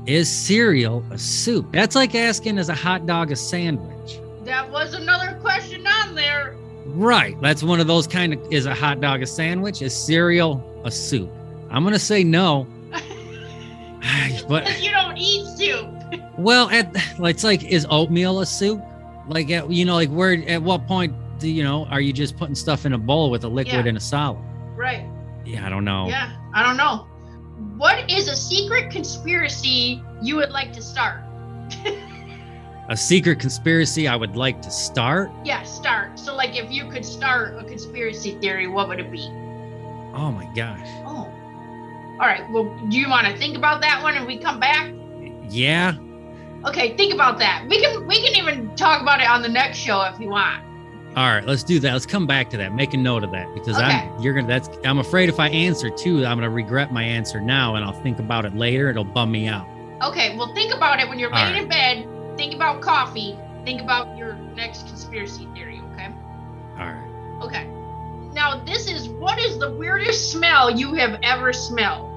Is 0.07 0.29
cereal 0.29 1.05
a 1.11 1.19
soup? 1.19 1.71
That's 1.71 1.95
like 1.95 2.15
asking 2.15 2.59
is 2.59 2.69
a 2.69 2.75
hot 2.75 3.07
dog 3.07 3.31
a 3.31 3.37
sandwich? 3.37 4.19
That 4.45 4.69
was 4.71 4.95
another 4.95 5.39
question 5.41 5.87
on 5.87 6.15
there. 6.15 6.57
Right. 6.87 7.41
That's 7.41 7.63
one 7.63 7.79
of 7.79 7.87
those 7.87 8.07
kind 8.09 8.33
of 8.33 8.53
is 8.53 8.67
a 8.67 8.75
hot 8.75 9.01
dog 9.01 9.23
a 9.23 9.27
sandwich? 9.27 9.83
Is 9.83 9.95
cereal 9.95 10.83
a 10.85 10.91
soup? 10.91 11.31
I'm 11.71 11.85
gonna 11.85 11.99
say 11.99 12.25
no. 12.25 12.67
but 14.49 14.83
you 14.83 14.91
don't 14.91 15.17
eat 15.17 15.47
soup. 15.57 15.87
well, 16.39 16.69
at 16.71 16.91
it's 17.21 17.45
like 17.45 17.63
is 17.65 17.87
oatmeal 17.89 18.41
a 18.41 18.47
soup? 18.47 18.83
Like 19.29 19.51
at 19.51 19.71
you 19.71 19.85
know, 19.85 19.95
like 19.95 20.11
where 20.11 20.33
at 20.49 20.63
what 20.63 20.87
point 20.87 21.15
do 21.39 21.49
you 21.49 21.63
know 21.65 21.87
are 21.87 22.01
you 22.01 22.13
just 22.13 22.37
putting 22.37 22.55
stuff 22.55 22.87
in 22.87 22.93
a 22.93 22.99
bowl 22.99 23.31
with 23.31 23.45
a 23.45 23.49
liquid 23.49 23.85
Yeah. 23.85 23.89
and 23.89 23.97
a 23.97 24.01
solid? 24.01 24.43
Right. 24.77 25.07
Yeah, 25.45 25.67
I 25.67 25.71
don't 25.71 25.85
know. 25.85 26.09
Yeah. 26.09 26.33
I 26.55 26.63
don't 26.63 26.77
know. 26.77 27.07
What 27.77 28.11
is 28.11 28.29
a 28.29 28.37
secret 28.37 28.91
conspiracy 28.91 30.03
you 30.23 30.37
would 30.37 30.51
like 30.51 30.73
to 30.75 30.83
start? 30.83 31.21
A 32.89 32.97
secret 32.97 33.39
conspiracy 33.39 34.09
I 34.09 34.17
would 34.17 34.35
like 34.37 34.61
to 34.63 34.71
start. 34.71 35.31
Yeah, 35.45 35.63
start. 35.63 36.19
So, 36.19 36.35
like, 36.35 36.57
if 36.57 36.71
you 36.71 36.91
could 36.91 37.05
start 37.05 37.57
a 37.57 37.65
conspiracy 37.65 38.33
theory, 38.41 38.67
what 38.67 38.89
would 38.89 38.99
it 38.99 39.11
be? 39.11 39.23
Oh 40.15 40.33
my 40.33 40.47
gosh. 40.55 40.87
Oh. 41.07 41.29
All 42.21 42.27
right. 42.27 42.43
Well, 42.51 42.65
do 42.91 42.99
you 42.99 43.09
want 43.09 43.29
to 43.29 43.37
think 43.39 43.57
about 43.57 43.81
that 43.83 44.03
one 44.03 44.17
and 44.17 44.27
we 44.27 44.37
come 44.37 44.59
back? 44.61 44.93
Yeah. 45.49 45.97
Okay, 46.67 46.97
think 46.97 47.13
about 47.13 47.39
that. 47.39 47.67
We 47.69 47.81
can 47.81 48.07
we 48.07 48.23
can 48.25 48.37
even 48.37 48.75
talk 48.77 49.03
about 49.03 49.21
it 49.21 49.29
on 49.29 49.43
the 49.43 49.49
next 49.49 49.79
show 49.79 50.03
if 50.03 50.21
you 50.21 50.29
want. 50.29 50.65
All 51.17 51.29
right, 51.29 51.45
let's 51.45 51.63
do 51.63 51.79
that. 51.81 51.93
Let's 51.93 52.07
come 52.07 52.27
back 52.27 52.49
to 52.51 52.57
that. 52.57 52.75
Make 52.75 52.95
a 52.95 52.97
note 52.97 53.23
of 53.23 53.33
that 53.33 53.53
because 53.55 53.77
Okay. 53.77 53.85
I'm 53.85 54.21
you're 54.21 54.33
gonna 54.35 54.47
that's 54.47 54.71
I'm 54.85 54.99
afraid 54.99 55.29
if 55.29 55.39
I 55.41 55.49
answer 55.49 55.91
too, 55.91 56.25
I'm 56.25 56.39
gonna 56.39 56.49
regret 56.49 56.93
my 56.93 57.03
answer 57.03 57.41
now 57.41 57.75
and 57.75 57.85
I'll 57.85 58.01
think 58.03 58.19
about 58.19 58.45
it 58.45 58.55
later. 58.55 58.89
It'll 58.89 59.05
bum 59.05 59.31
me 59.31 59.47
out. 59.49 59.67
Okay, 60.03 60.37
well, 60.37 60.53
think 60.55 60.75
about 60.75 61.01
it 61.01 61.09
when 61.09 61.19
you're 61.19 61.31
laying 61.31 61.53
right. 61.53 61.63
in 61.63 61.69
bed. 61.69 62.37
Think 62.37 62.55
about 62.55 62.81
coffee. 62.81 63.39
Think 63.65 63.81
about 63.81 64.17
your 64.17 64.35
next 64.57 64.89
conspiracy 64.89 65.47
theory. 65.55 65.81
Okay. 65.93 66.09
All 66.79 66.87
right. 66.87 67.41
Okay. 67.43 67.67
Now, 68.33 68.65
this 68.65 68.91
is 68.91 69.09
what 69.09 69.39
is 69.39 69.59
the 69.59 69.71
weirdest 69.73 70.33
smell 70.33 70.71
you 70.71 70.95
have 70.95 71.21
ever 71.23 71.53
smelled? 71.53 72.11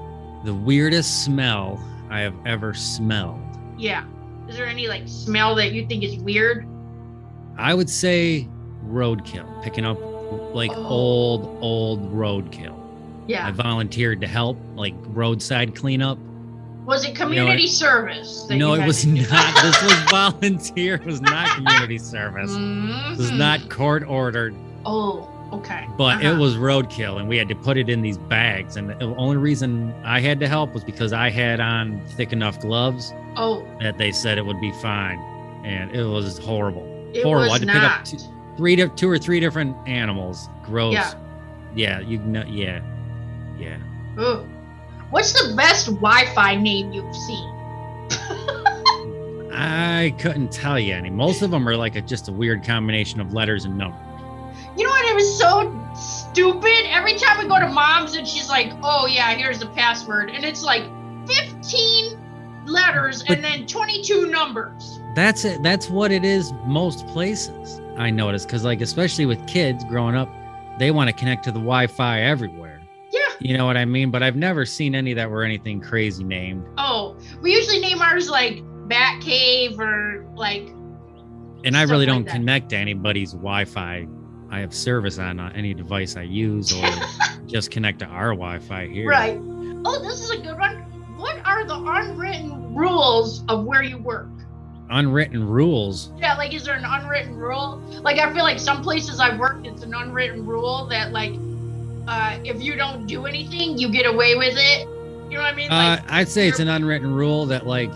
The 0.44 0.54
weirdest 0.54 1.24
smell 1.24 1.80
I 2.10 2.20
have 2.20 2.34
ever 2.46 2.72
smelled. 2.74 3.40
Yeah. 3.76 4.04
Is 4.48 4.56
there 4.56 4.66
any 4.66 4.86
like 4.88 5.02
smell 5.06 5.54
that 5.56 5.72
you 5.72 5.86
think 5.86 6.02
is 6.04 6.16
weird? 6.18 6.66
I 7.58 7.74
would 7.74 7.90
say 7.90 8.48
roadkill, 8.84 9.62
picking 9.62 9.84
up 9.84 9.98
like 10.54 10.70
Oh. 10.74 10.86
old, 10.86 11.58
old 11.60 12.12
roadkill. 12.12 12.74
Yeah. 13.26 13.46
I 13.48 13.50
volunteered 13.50 14.20
to 14.20 14.26
help, 14.26 14.56
like 14.74 14.94
roadside 15.06 15.74
cleanup. 15.74 16.18
Was 16.84 17.04
it 17.04 17.16
community 17.16 17.66
service? 17.66 18.44
that 18.48 18.56
no, 18.56 18.74
it 18.74 18.86
was 18.86 19.04
not. 19.04 19.26
This 19.64 19.82
was 19.82 20.10
volunteer. 20.10 20.94
It 20.94 21.04
was 21.04 21.20
not 21.20 21.48
community 21.56 21.98
service. 21.98 22.50
It 22.52 23.18
was 23.18 23.32
Mhm. 23.32 23.38
not 23.38 23.68
court 23.68 24.04
ordered, 24.06 24.54
Oh, 24.84 25.28
okay. 25.52 25.86
but 25.96 26.20
it 26.22 26.26
Uh-huh. 26.26 26.40
was 26.40 26.56
roadkill, 26.56 27.18
and 27.20 27.28
we 27.28 27.36
had 27.36 27.48
to 27.48 27.54
put 27.54 27.76
it 27.76 27.88
in 27.88 28.02
these 28.02 28.18
bags. 28.18 28.76
And 28.76 28.90
the 28.90 29.14
only 29.16 29.36
reason 29.36 29.94
I 30.04 30.20
had 30.20 30.38
to 30.40 30.48
help 30.48 30.72
was 30.74 30.84
because 30.84 31.12
I 31.12 31.30
had 31.30 31.60
on 31.60 32.00
thick 32.16 32.32
enough 32.32 32.60
gloves 32.60 33.12
Oh, 33.36 33.64
that 33.80 33.98
they 33.98 34.12
said 34.12 34.38
it 34.38 34.46
would 34.46 34.60
be 34.60 34.72
fine, 34.72 35.18
and 35.64 35.94
it 35.94 36.04
was 36.04 36.38
horrible. 36.38 36.86
it 37.14 37.22
Horrible. 37.22 37.50
I 37.50 37.58
had 37.58 37.60
to 37.62 37.66
pick 37.66 37.76
up 37.76 37.82
not. 37.82 38.04
two- 38.06 38.18
Three, 38.56 38.74
di- 38.76 38.88
two 38.96 39.10
or 39.10 39.18
three 39.18 39.38
different 39.38 39.76
animals. 39.86 40.48
Gross. 40.64 40.94
Yeah. 40.94 41.12
Yeah, 41.74 42.00
you 42.00 42.18
know. 42.20 42.42
Yeah, 42.48 42.80
yeah. 43.58 43.76
Ugh. 44.18 44.46
What's 45.10 45.32
the 45.34 45.54
best 45.54 45.86
Wi-Fi 45.86 46.56
name 46.56 46.90
you've 46.90 47.14
seen? 47.14 47.52
I 49.52 50.14
couldn't 50.18 50.50
tell 50.52 50.78
you 50.78 50.94
any. 50.94 51.10
Most 51.10 51.42
of 51.42 51.50
them 51.50 51.68
are 51.68 51.76
like 51.76 51.96
a, 51.96 52.00
just 52.00 52.28
a 52.28 52.32
weird 52.32 52.64
combination 52.64 53.20
of 53.20 53.32
letters 53.32 53.64
and 53.64 53.76
numbers. 53.78 54.00
You 54.76 54.84
know 54.84 54.90
what? 54.90 55.04
It 55.10 55.14
was 55.14 55.38
so 55.38 55.72
stupid. 55.94 56.84
Every 56.90 57.14
time 57.14 57.38
we 57.38 57.48
go 57.48 57.58
to 57.58 57.68
mom's 57.68 58.14
and 58.16 58.26
she's 58.28 58.48
like, 58.48 58.72
"Oh 58.82 59.06
yeah, 59.06 59.32
here's 59.34 59.58
the 59.58 59.66
password," 59.68 60.30
and 60.30 60.44
it's 60.44 60.62
like 60.62 60.82
15 61.26 62.18
letters 62.66 63.22
But- 63.22 63.36
and 63.36 63.44
then 63.44 63.66
22 63.66 64.26
numbers. 64.30 65.00
That's 65.14 65.44
it. 65.44 65.62
That's 65.62 65.88
what 65.88 66.12
it 66.12 66.24
is 66.24 66.52
most 66.66 67.06
places. 67.08 67.80
I 67.96 68.10
notice 68.10 68.44
because 68.44 68.64
like 68.64 68.80
especially 68.82 69.24
with 69.26 69.44
kids 69.46 69.82
growing 69.84 70.14
up, 70.14 70.28
they 70.78 70.90
want 70.90 71.08
to 71.08 71.14
connect 71.16 71.44
to 71.44 71.50
the 71.50 71.58
Wi-Fi 71.58 72.20
everywhere. 72.22 72.80
Yeah. 73.10 73.20
You 73.38 73.56
know 73.56 73.64
what 73.64 73.78
I 73.78 73.86
mean? 73.86 74.10
But 74.10 74.22
I've 74.22 74.36
never 74.36 74.66
seen 74.66 74.94
any 74.94 75.14
that 75.14 75.30
were 75.30 75.42
anything 75.42 75.80
crazy 75.80 76.22
named. 76.24 76.66
Oh, 76.76 77.16
we 77.40 77.52
usually 77.52 77.78
name 77.80 78.02
ours 78.02 78.28
like 78.28 78.62
Bat 78.88 79.22
Cave 79.22 79.80
or 79.80 80.26
like. 80.34 80.68
And 81.64 81.74
I 81.76 81.82
really 81.84 82.04
like 82.04 82.14
don't 82.14 82.24
that. 82.26 82.32
connect 82.32 82.68
to 82.70 82.76
anybody's 82.76 83.32
Wi-Fi. 83.32 84.06
I 84.50 84.60
have 84.60 84.72
service 84.74 85.18
on 85.18 85.40
uh, 85.40 85.52
any 85.54 85.74
device 85.74 86.16
I 86.16 86.22
use 86.22 86.72
or 86.72 86.88
just 87.46 87.70
connect 87.70 87.98
to 88.00 88.06
our 88.06 88.28
Wi-Fi 88.30 88.86
here. 88.86 89.08
Right. 89.08 89.38
Oh, 89.84 90.00
this 90.02 90.20
is 90.20 90.30
a 90.30 90.38
good 90.38 90.58
one. 90.58 90.76
What 91.16 91.44
are 91.44 91.64
the 91.64 91.74
unwritten 91.76 92.74
rules 92.74 93.44
of 93.48 93.64
where 93.64 93.82
you 93.82 93.98
work? 93.98 94.28
Unwritten 94.90 95.46
rules. 95.46 96.12
Yeah, 96.16 96.36
like 96.36 96.54
is 96.54 96.64
there 96.64 96.74
an 96.74 96.84
unwritten 96.84 97.34
rule? 97.36 97.78
Like 98.02 98.18
I 98.18 98.32
feel 98.32 98.44
like 98.44 98.60
some 98.60 98.82
places 98.82 99.18
I've 99.18 99.38
worked, 99.38 99.66
it's 99.66 99.82
an 99.82 99.94
unwritten 99.94 100.46
rule 100.46 100.86
that 100.86 101.10
like 101.12 101.32
uh, 102.06 102.38
if 102.44 102.62
you 102.62 102.76
don't 102.76 103.06
do 103.06 103.26
anything, 103.26 103.78
you 103.78 103.90
get 103.90 104.06
away 104.06 104.36
with 104.36 104.54
it. 104.56 104.82
You 105.28 105.38
know 105.38 105.42
what 105.42 105.52
I 105.52 105.56
mean? 105.56 105.70
Uh, 105.72 106.00
I'd 106.08 106.28
say 106.28 106.46
it's 106.46 106.60
an 106.60 106.68
unwritten 106.68 107.12
rule 107.12 107.46
that 107.46 107.66
like, 107.66 107.90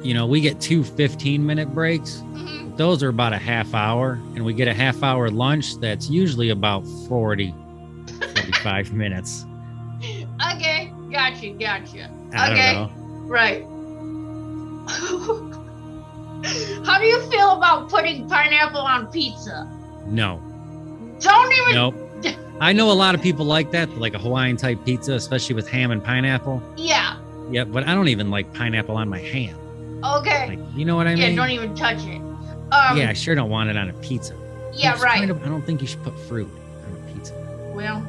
you 0.00 0.14
know, 0.14 0.26
we 0.26 0.40
get 0.40 0.60
two 0.60 0.84
15 0.84 1.44
minute 1.44 1.74
breaks. 1.74 2.22
mhm. 2.34 2.61
Those 2.82 3.02
are 3.04 3.10
about 3.10 3.32
a 3.32 3.38
half 3.38 3.74
hour, 3.74 4.14
and 4.34 4.44
we 4.44 4.54
get 4.54 4.66
a 4.66 4.74
half 4.74 5.04
hour 5.04 5.30
lunch 5.30 5.76
that's 5.76 6.10
usually 6.10 6.50
about 6.50 6.84
40, 7.06 7.54
45 8.18 8.92
minutes. 9.02 9.46
okay, 10.52 10.92
gotcha, 11.12 11.50
gotcha. 11.50 12.10
I 12.34 12.50
Okay. 12.50 12.88
Right. 13.28 13.62
How 16.84 16.98
do 16.98 17.06
you 17.06 17.20
feel 17.30 17.52
about 17.52 17.88
putting 17.88 18.28
pineapple 18.28 18.80
on 18.80 19.06
pizza? 19.12 19.70
No, 20.08 20.42
Don't 21.20 21.52
even. 21.52 21.74
nope. 21.74 21.94
I 22.60 22.72
know 22.72 22.90
a 22.90 22.98
lot 22.98 23.14
of 23.14 23.22
people 23.22 23.44
like 23.44 23.70
that, 23.70 23.96
like 23.96 24.14
a 24.14 24.18
Hawaiian 24.18 24.56
type 24.56 24.84
pizza, 24.84 25.12
especially 25.12 25.54
with 25.54 25.68
ham 25.68 25.92
and 25.92 26.02
pineapple. 26.02 26.60
Yeah. 26.76 27.16
Yeah, 27.48 27.62
but 27.62 27.86
I 27.86 27.94
don't 27.94 28.08
even 28.08 28.28
like 28.28 28.52
pineapple 28.52 28.96
on 28.96 29.08
my 29.08 29.20
ham. 29.20 29.56
Okay. 30.04 30.48
Like, 30.48 30.58
you 30.74 30.84
know 30.84 30.96
what 30.96 31.06
I 31.06 31.10
yeah. 31.10 31.28
mean? 31.28 31.36
Yeah, 31.36 31.42
don't 31.46 31.52
even 31.52 31.76
touch 31.76 32.04
it. 32.06 32.20
Um, 32.72 32.96
yeah, 32.96 33.10
I 33.10 33.12
sure 33.12 33.34
don't 33.34 33.50
want 33.50 33.68
it 33.70 33.76
on 33.76 33.90
a 33.90 33.92
pizza. 33.94 34.34
Yeah. 34.72 35.00
Right. 35.02 35.22
I 35.22 35.26
don't 35.26 35.62
think 35.62 35.82
you 35.82 35.86
should 35.86 36.02
put 36.02 36.18
fruit 36.20 36.48
on 36.86 36.96
a 36.96 37.12
pizza. 37.12 37.34
Well, 37.74 38.02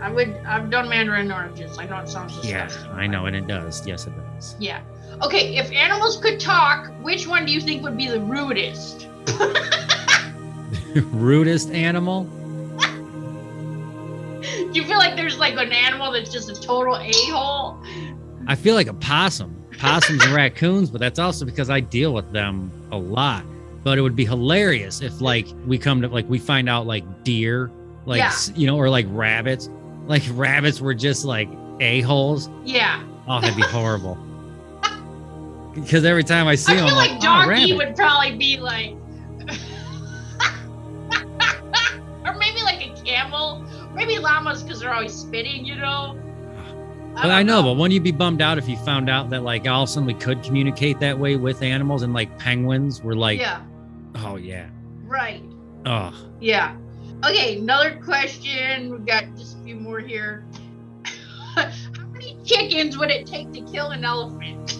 I 0.00 0.10
would. 0.10 0.28
I've 0.46 0.70
done 0.70 0.88
mandarin 0.88 1.32
oranges. 1.32 1.78
I 1.78 1.86
know 1.86 1.98
it 1.98 2.08
sounds 2.08 2.38
Yeah. 2.44 2.70
I 2.92 3.06
know, 3.06 3.26
and 3.26 3.34
it 3.34 3.46
does. 3.46 3.86
Yes, 3.86 4.06
it 4.06 4.12
does. 4.16 4.54
Yeah. 4.60 4.80
Okay. 5.22 5.56
If 5.56 5.72
animals 5.72 6.16
could 6.18 6.38
talk, 6.38 6.92
which 7.02 7.26
one 7.26 7.44
do 7.44 7.52
you 7.52 7.60
think 7.60 7.82
would 7.82 7.96
be 7.96 8.06
the 8.08 8.20
rudest? 8.20 9.08
Rudest 10.94 11.70
animal? 11.72 12.24
Do 14.74 14.80
you 14.80 14.84
feel 14.84 14.98
like 14.98 15.16
there's 15.16 15.38
like 15.38 15.54
an 15.54 15.72
animal 15.72 16.12
that's 16.12 16.30
just 16.30 16.48
a 16.50 16.54
total 16.54 16.96
a 16.96 17.10
hole? 17.30 17.82
I 18.46 18.54
feel 18.54 18.74
like 18.74 18.86
a 18.86 18.94
possum. 18.94 19.56
Possums 19.78 20.24
and 20.24 20.32
raccoons, 20.34 20.90
but 20.90 21.00
that's 21.00 21.18
also 21.18 21.44
because 21.44 21.68
I 21.68 21.80
deal 21.80 22.14
with 22.14 22.30
them 22.32 22.70
a 22.92 22.96
lot. 22.96 23.44
But 23.84 23.98
it 23.98 24.00
would 24.00 24.16
be 24.16 24.24
hilarious 24.24 25.02
if 25.02 25.20
like 25.20 25.46
we 25.66 25.78
come 25.78 26.00
to 26.02 26.08
like 26.08 26.28
we 26.28 26.38
find 26.38 26.68
out 26.68 26.86
like 26.86 27.04
deer, 27.22 27.70
like 28.06 28.18
Yeah. 28.18 28.32
you 28.56 28.66
know, 28.66 28.76
or 28.76 28.88
like 28.88 29.06
rabbits. 29.10 29.68
Like 30.06 30.22
rabbits 30.32 30.80
were 30.80 30.94
just 30.94 31.24
like 31.24 31.48
a-holes. 31.80 32.48
Yeah. 32.64 33.02
Oh, 33.28 33.40
that'd 33.40 33.56
be 33.56 33.62
horrible. 33.62 34.18
Because 35.74 36.04
every 36.04 36.22
time 36.22 36.46
I 36.46 36.54
see 36.54 36.74
I 36.74 36.76
them, 36.76 36.86
feel 36.86 36.96
like 36.96 37.10
like, 37.10 37.18
oh, 37.18 37.22
donkey 37.22 37.72
rabbit. 37.72 37.76
would 37.88 37.96
probably 37.96 38.36
be 38.36 38.58
like, 38.58 38.90
or 42.24 42.34
maybe 42.34 42.62
like 42.62 42.80
a 42.86 42.94
camel, 43.04 43.64
maybe 43.92 44.18
llamas 44.18 44.62
because 44.62 44.78
they're 44.80 44.94
always 44.94 45.12
spitting, 45.12 45.64
you 45.64 45.74
know. 45.74 46.16
But 47.14 47.26
I 47.26 47.38
don't 47.38 47.46
know, 47.46 47.62
but 47.62 47.72
wouldn't 47.74 47.92
you 47.92 48.00
be 48.00 48.12
bummed 48.12 48.40
out 48.40 48.56
if 48.58 48.68
you 48.68 48.76
found 48.78 49.10
out 49.10 49.30
that 49.30 49.42
like 49.42 49.66
all 49.68 49.82
of 49.82 49.88
a 49.88 49.92
sudden 49.92 50.06
we 50.06 50.14
could 50.14 50.42
communicate 50.44 51.00
that 51.00 51.18
way 51.18 51.34
with 51.36 51.60
animals 51.62 52.02
and 52.02 52.12
like 52.14 52.36
penguins 52.38 53.02
were 53.02 53.14
like, 53.16 53.38
yeah, 53.40 53.60
oh 54.16 54.36
yeah, 54.36 54.68
right. 55.04 55.42
oh, 55.86 56.12
Yeah. 56.40 56.76
Okay, 57.24 57.58
another 57.58 57.96
question. 58.04 58.90
We've 58.90 59.06
got 59.06 59.24
just 59.36 59.56
a 59.58 59.62
few 59.62 59.76
more 59.76 60.00
here. 60.00 60.44
How 61.54 61.70
many 62.12 62.36
chickens 62.44 62.98
would 62.98 63.10
it 63.10 63.26
take 63.26 63.52
to 63.52 63.60
kill 63.62 63.90
an 63.92 64.04
elephant? 64.04 64.78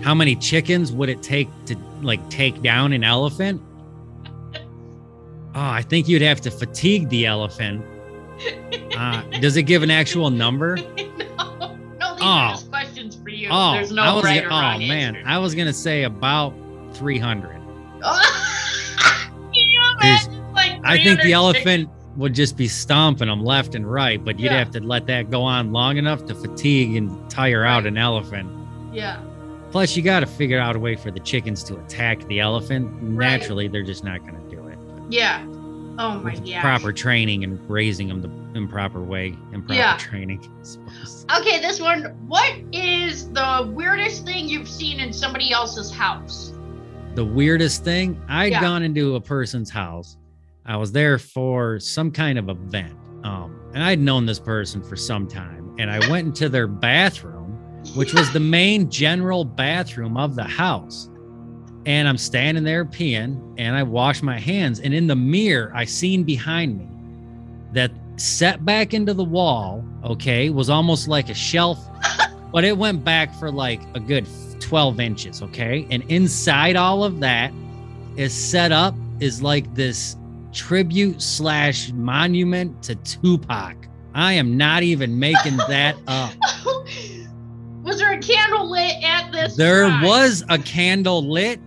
how 0.04 0.14
many 0.14 0.34
chickens 0.34 0.90
would 0.90 1.08
it 1.08 1.22
take 1.22 1.48
to 1.66 1.76
like 2.02 2.28
take 2.30 2.60
down 2.62 2.92
an 2.92 3.04
elephant? 3.04 3.60
Oh, 4.54 4.60
I 5.54 5.82
think 5.82 6.08
you'd 6.08 6.22
have 6.22 6.40
to 6.42 6.50
fatigue 6.50 7.08
the 7.10 7.26
elephant. 7.26 7.84
Uh, 8.96 9.22
does 9.40 9.56
it 9.56 9.64
give 9.64 9.82
an 9.84 9.90
actual 9.90 10.30
number? 10.30 10.76
no, 10.76 10.84
no, 12.00 12.14
these 12.16 12.20
Oh. 12.20 12.24
are 12.26 12.50
just 12.52 12.70
questions 12.70 13.16
for 13.22 13.28
you. 13.28 13.48
Oh, 13.50 13.74
There's 13.74 13.92
I 13.92 13.94
no 13.96 14.14
was 14.16 14.24
right 14.24 14.44
or 14.44 14.48
wrong 14.48 14.82
oh 14.82 14.86
man, 14.88 15.16
answer. 15.16 15.28
I 15.28 15.38
was 15.38 15.54
gonna 15.54 15.72
say 15.72 16.02
about 16.04 16.54
300. 16.94 17.60
Can 20.02 20.10
you 20.10 20.16
There's- 20.18 20.26
imagine, 20.26 20.54
like, 20.54 20.80
I 20.84 21.02
think 21.02 21.22
the 21.22 21.32
elephant 21.32 21.88
would 22.16 22.34
just 22.34 22.56
be 22.58 22.68
stomping 22.68 23.28
them 23.28 23.42
left 23.42 23.74
and 23.74 23.90
right, 23.90 24.22
but 24.22 24.38
you'd 24.38 24.52
Yeah. 24.52 24.58
have 24.58 24.70
to 24.72 24.80
let 24.80 25.06
that 25.06 25.30
go 25.30 25.42
on 25.42 25.72
long 25.72 25.96
enough 25.96 26.26
to 26.26 26.34
fatigue 26.34 26.94
and 26.96 27.30
tire 27.30 27.64
out 27.64 27.86
an 27.86 27.96
elephant. 27.96 28.50
Yeah. 28.92 29.16
Plus, 29.70 29.96
you 29.96 30.02
got 30.02 30.20
to 30.20 30.26
figure 30.26 30.60
out 30.60 30.76
a 30.76 30.78
way 30.78 30.94
for 30.96 31.10
the 31.10 31.20
chickens 31.20 31.64
to 31.64 31.76
attack 31.76 32.26
the 32.28 32.40
elephant. 32.40 32.90
Right. 33.00 33.30
Naturally, 33.38 33.68
they're 33.68 33.82
just 33.82 34.04
not 34.04 34.20
going 34.20 34.34
to 34.34 34.54
do 34.54 34.66
it. 34.68 34.76
Yeah. 35.08 35.42
Oh 35.98 36.20
my 36.22 36.34
god. 36.34 36.60
Proper 36.60 36.92
training 36.92 37.44
and 37.44 37.58
raising 37.70 38.08
them 38.08 38.20
the 38.20 38.30
improper 38.58 39.00
way, 39.02 39.34
improper 39.52 39.74
Yeah. 39.74 39.96
training. 39.96 40.40
Okay, 41.40 41.60
this 41.60 41.80
one. 41.80 42.02
What 42.26 42.52
is 42.72 43.30
the 43.30 43.70
weirdest 43.72 44.26
thing 44.26 44.48
you've 44.48 44.68
seen 44.68 45.00
in 45.00 45.12
somebody 45.12 45.50
else's 45.52 45.90
house? 45.90 46.52
The 47.14 47.24
weirdest 47.24 47.84
thing, 47.84 48.20
I'd 48.28 48.52
Yeah. 48.52 48.60
gone 48.60 48.82
into 48.82 49.16
a 49.16 49.20
person's 49.20 49.70
house. 49.70 50.16
I 50.64 50.76
was 50.76 50.92
there 50.92 51.18
for 51.18 51.78
some 51.78 52.10
kind 52.10 52.38
of 52.38 52.48
event. 52.48 52.94
Um, 53.24 53.54
and 53.74 53.82
I'd 53.82 54.00
known 54.00 54.26
this 54.26 54.38
person 54.38 54.82
for 54.82 54.96
some 54.96 55.26
time. 55.28 55.70
And 55.78 55.90
I 55.90 56.08
went 56.08 56.26
into 56.28 56.48
their 56.48 56.66
bathroom, 56.66 57.58
which 57.94 58.14
was 58.14 58.30
the 58.32 58.40
main 58.40 58.90
general 58.90 59.44
bathroom 59.44 60.16
of 60.16 60.34
the 60.36 60.44
house. 60.44 61.08
And 61.84 62.06
I'm 62.08 62.16
standing 62.16 62.64
there 62.64 62.84
peeing 62.84 63.40
and 63.58 63.74
I 63.76 63.82
wash 63.82 64.22
my 64.22 64.38
hands. 64.38 64.80
And 64.80 64.94
in 64.94 65.06
the 65.06 65.16
mirror, 65.16 65.72
I 65.74 65.84
seen 65.84 66.22
behind 66.22 66.78
me 66.78 66.86
that 67.72 67.90
set 68.16 68.64
back 68.64 68.94
into 68.94 69.14
the 69.14 69.24
wall, 69.24 69.84
okay, 70.04 70.48
was 70.50 70.70
almost 70.70 71.08
like 71.08 71.28
a 71.28 71.34
shelf, 71.34 71.78
but 72.52 72.64
it 72.64 72.76
went 72.78 73.04
back 73.04 73.34
for 73.34 73.50
like 73.50 73.80
a 73.94 74.00
good 74.00 74.26
12 74.72 75.00
inches, 75.00 75.42
okay? 75.42 75.86
And 75.90 76.02
inside 76.08 76.76
all 76.76 77.04
of 77.04 77.20
that 77.20 77.52
is 78.16 78.32
set 78.32 78.72
up 78.72 78.94
is 79.20 79.42
like 79.42 79.74
this 79.74 80.16
tribute 80.50 81.20
slash 81.20 81.92
monument 81.92 82.82
to 82.84 82.94
Tupac. 82.94 83.76
I 84.14 84.32
am 84.32 84.56
not 84.56 84.82
even 84.82 85.18
making 85.18 85.58
that 85.58 85.94
up. 86.06 86.32
was 87.82 87.98
there 87.98 88.14
a 88.14 88.18
candle 88.18 88.70
lit 88.70 88.94
at 89.04 89.30
this? 89.30 89.56
There 89.56 89.88
shrine? 89.90 90.06
was 90.06 90.42
a 90.48 90.58
candle 90.58 91.22
lit, 91.22 91.60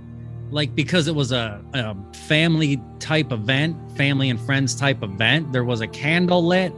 like 0.49 0.73
because 0.73 1.07
it 1.07 1.13
was 1.13 1.31
a, 1.31 1.63
a 1.75 1.95
family 2.27 2.81
type 2.97 3.31
event, 3.31 3.77
family 3.95 4.31
and 4.31 4.41
friends 4.41 4.73
type 4.73 5.03
event. 5.03 5.53
There 5.53 5.63
was 5.63 5.81
a 5.81 5.87
candle 5.87 6.43
lit, 6.43 6.73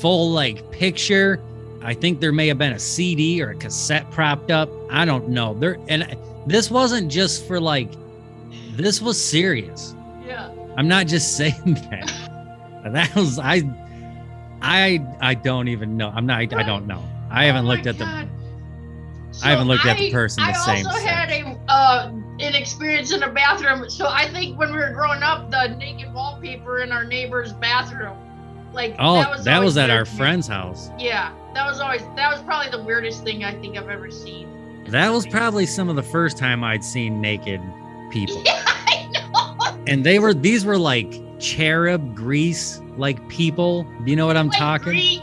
full 0.00 0.30
like 0.30 0.70
picture. 0.70 1.38
I 1.86 1.94
think 1.94 2.18
there 2.18 2.32
may 2.32 2.48
have 2.48 2.58
been 2.58 2.72
a 2.72 2.80
CD 2.80 3.40
or 3.40 3.50
a 3.50 3.54
cassette 3.54 4.10
propped 4.10 4.50
up. 4.50 4.68
I 4.90 5.04
don't 5.04 5.28
know. 5.28 5.54
There 5.54 5.78
and 5.88 6.16
this 6.44 6.68
wasn't 6.68 7.12
just 7.12 7.46
for 7.46 7.60
like 7.60 7.92
this 8.72 9.00
was 9.00 9.22
serious. 9.22 9.94
Yeah. 10.26 10.50
I'm 10.76 10.88
not 10.88 11.06
just 11.06 11.36
saying 11.36 11.74
that. 11.90 12.90
that 12.92 13.14
was 13.14 13.38
I 13.38 13.62
I 14.60 15.00
I 15.20 15.34
don't 15.34 15.68
even 15.68 15.96
know. 15.96 16.10
I'm 16.12 16.26
not 16.26 16.40
I, 16.40 16.58
I 16.58 16.62
don't 16.64 16.88
know. 16.88 17.00
I 17.30 17.44
haven't 17.44 17.66
Oh 17.66 17.68
looked 17.68 17.86
at 17.86 17.98
the 17.98 18.04
God. 18.04 18.28
I 19.44 19.50
haven't 19.50 19.68
looked 19.68 19.86
at 19.86 19.96
the 19.96 20.10
person 20.10 20.42
the 20.44 20.54
same. 20.54 20.74
I 20.74 20.76
same 20.78 20.86
also 20.86 20.98
since. 20.98 21.08
had 21.08 21.30
a 21.30 21.56
uh, 21.68 22.10
an 22.40 22.54
experience 22.56 23.12
in 23.12 23.22
a 23.22 23.30
bathroom. 23.30 23.88
So 23.90 24.08
I 24.08 24.28
think 24.32 24.58
when 24.58 24.72
we 24.72 24.78
were 24.78 24.92
growing 24.92 25.22
up, 25.22 25.52
the 25.52 25.68
naked 25.68 26.12
wallpaper 26.12 26.80
in 26.80 26.90
our 26.90 27.04
neighbor's 27.04 27.52
bathroom, 27.52 28.16
like 28.76 28.94
Oh, 28.98 29.14
that 29.16 29.30
was, 29.30 29.44
that 29.44 29.62
was 29.64 29.76
at 29.76 29.90
our 29.90 30.04
friend's 30.04 30.46
house. 30.46 30.90
Yeah, 30.98 31.32
that 31.54 31.66
was 31.66 31.80
always 31.80 32.02
that 32.14 32.30
was 32.30 32.40
probably 32.42 32.70
the 32.70 32.82
weirdest 32.84 33.24
thing 33.24 33.42
I 33.44 33.54
think 33.60 33.76
I've 33.76 33.88
ever 33.88 34.10
seen. 34.10 34.84
That 34.88 35.08
was 35.10 35.26
probably 35.26 35.66
some 35.66 35.88
of 35.88 35.96
the 35.96 36.02
first 36.02 36.38
time 36.38 36.62
I'd 36.62 36.84
seen 36.84 37.20
naked 37.20 37.60
people. 38.10 38.40
Yeah, 38.46 38.62
I 38.64 39.08
know. 39.12 39.82
And 39.88 40.04
they 40.04 40.18
were 40.20 40.32
these 40.34 40.64
were 40.64 40.78
like 40.78 41.20
cherub 41.40 42.14
Greece 42.14 42.80
like 42.96 43.26
people. 43.28 43.82
Do 44.04 44.10
you 44.10 44.16
know 44.16 44.26
what 44.26 44.36
I'm 44.36 44.48
like 44.48 44.58
talking? 44.58 44.84
Greek, 44.92 45.22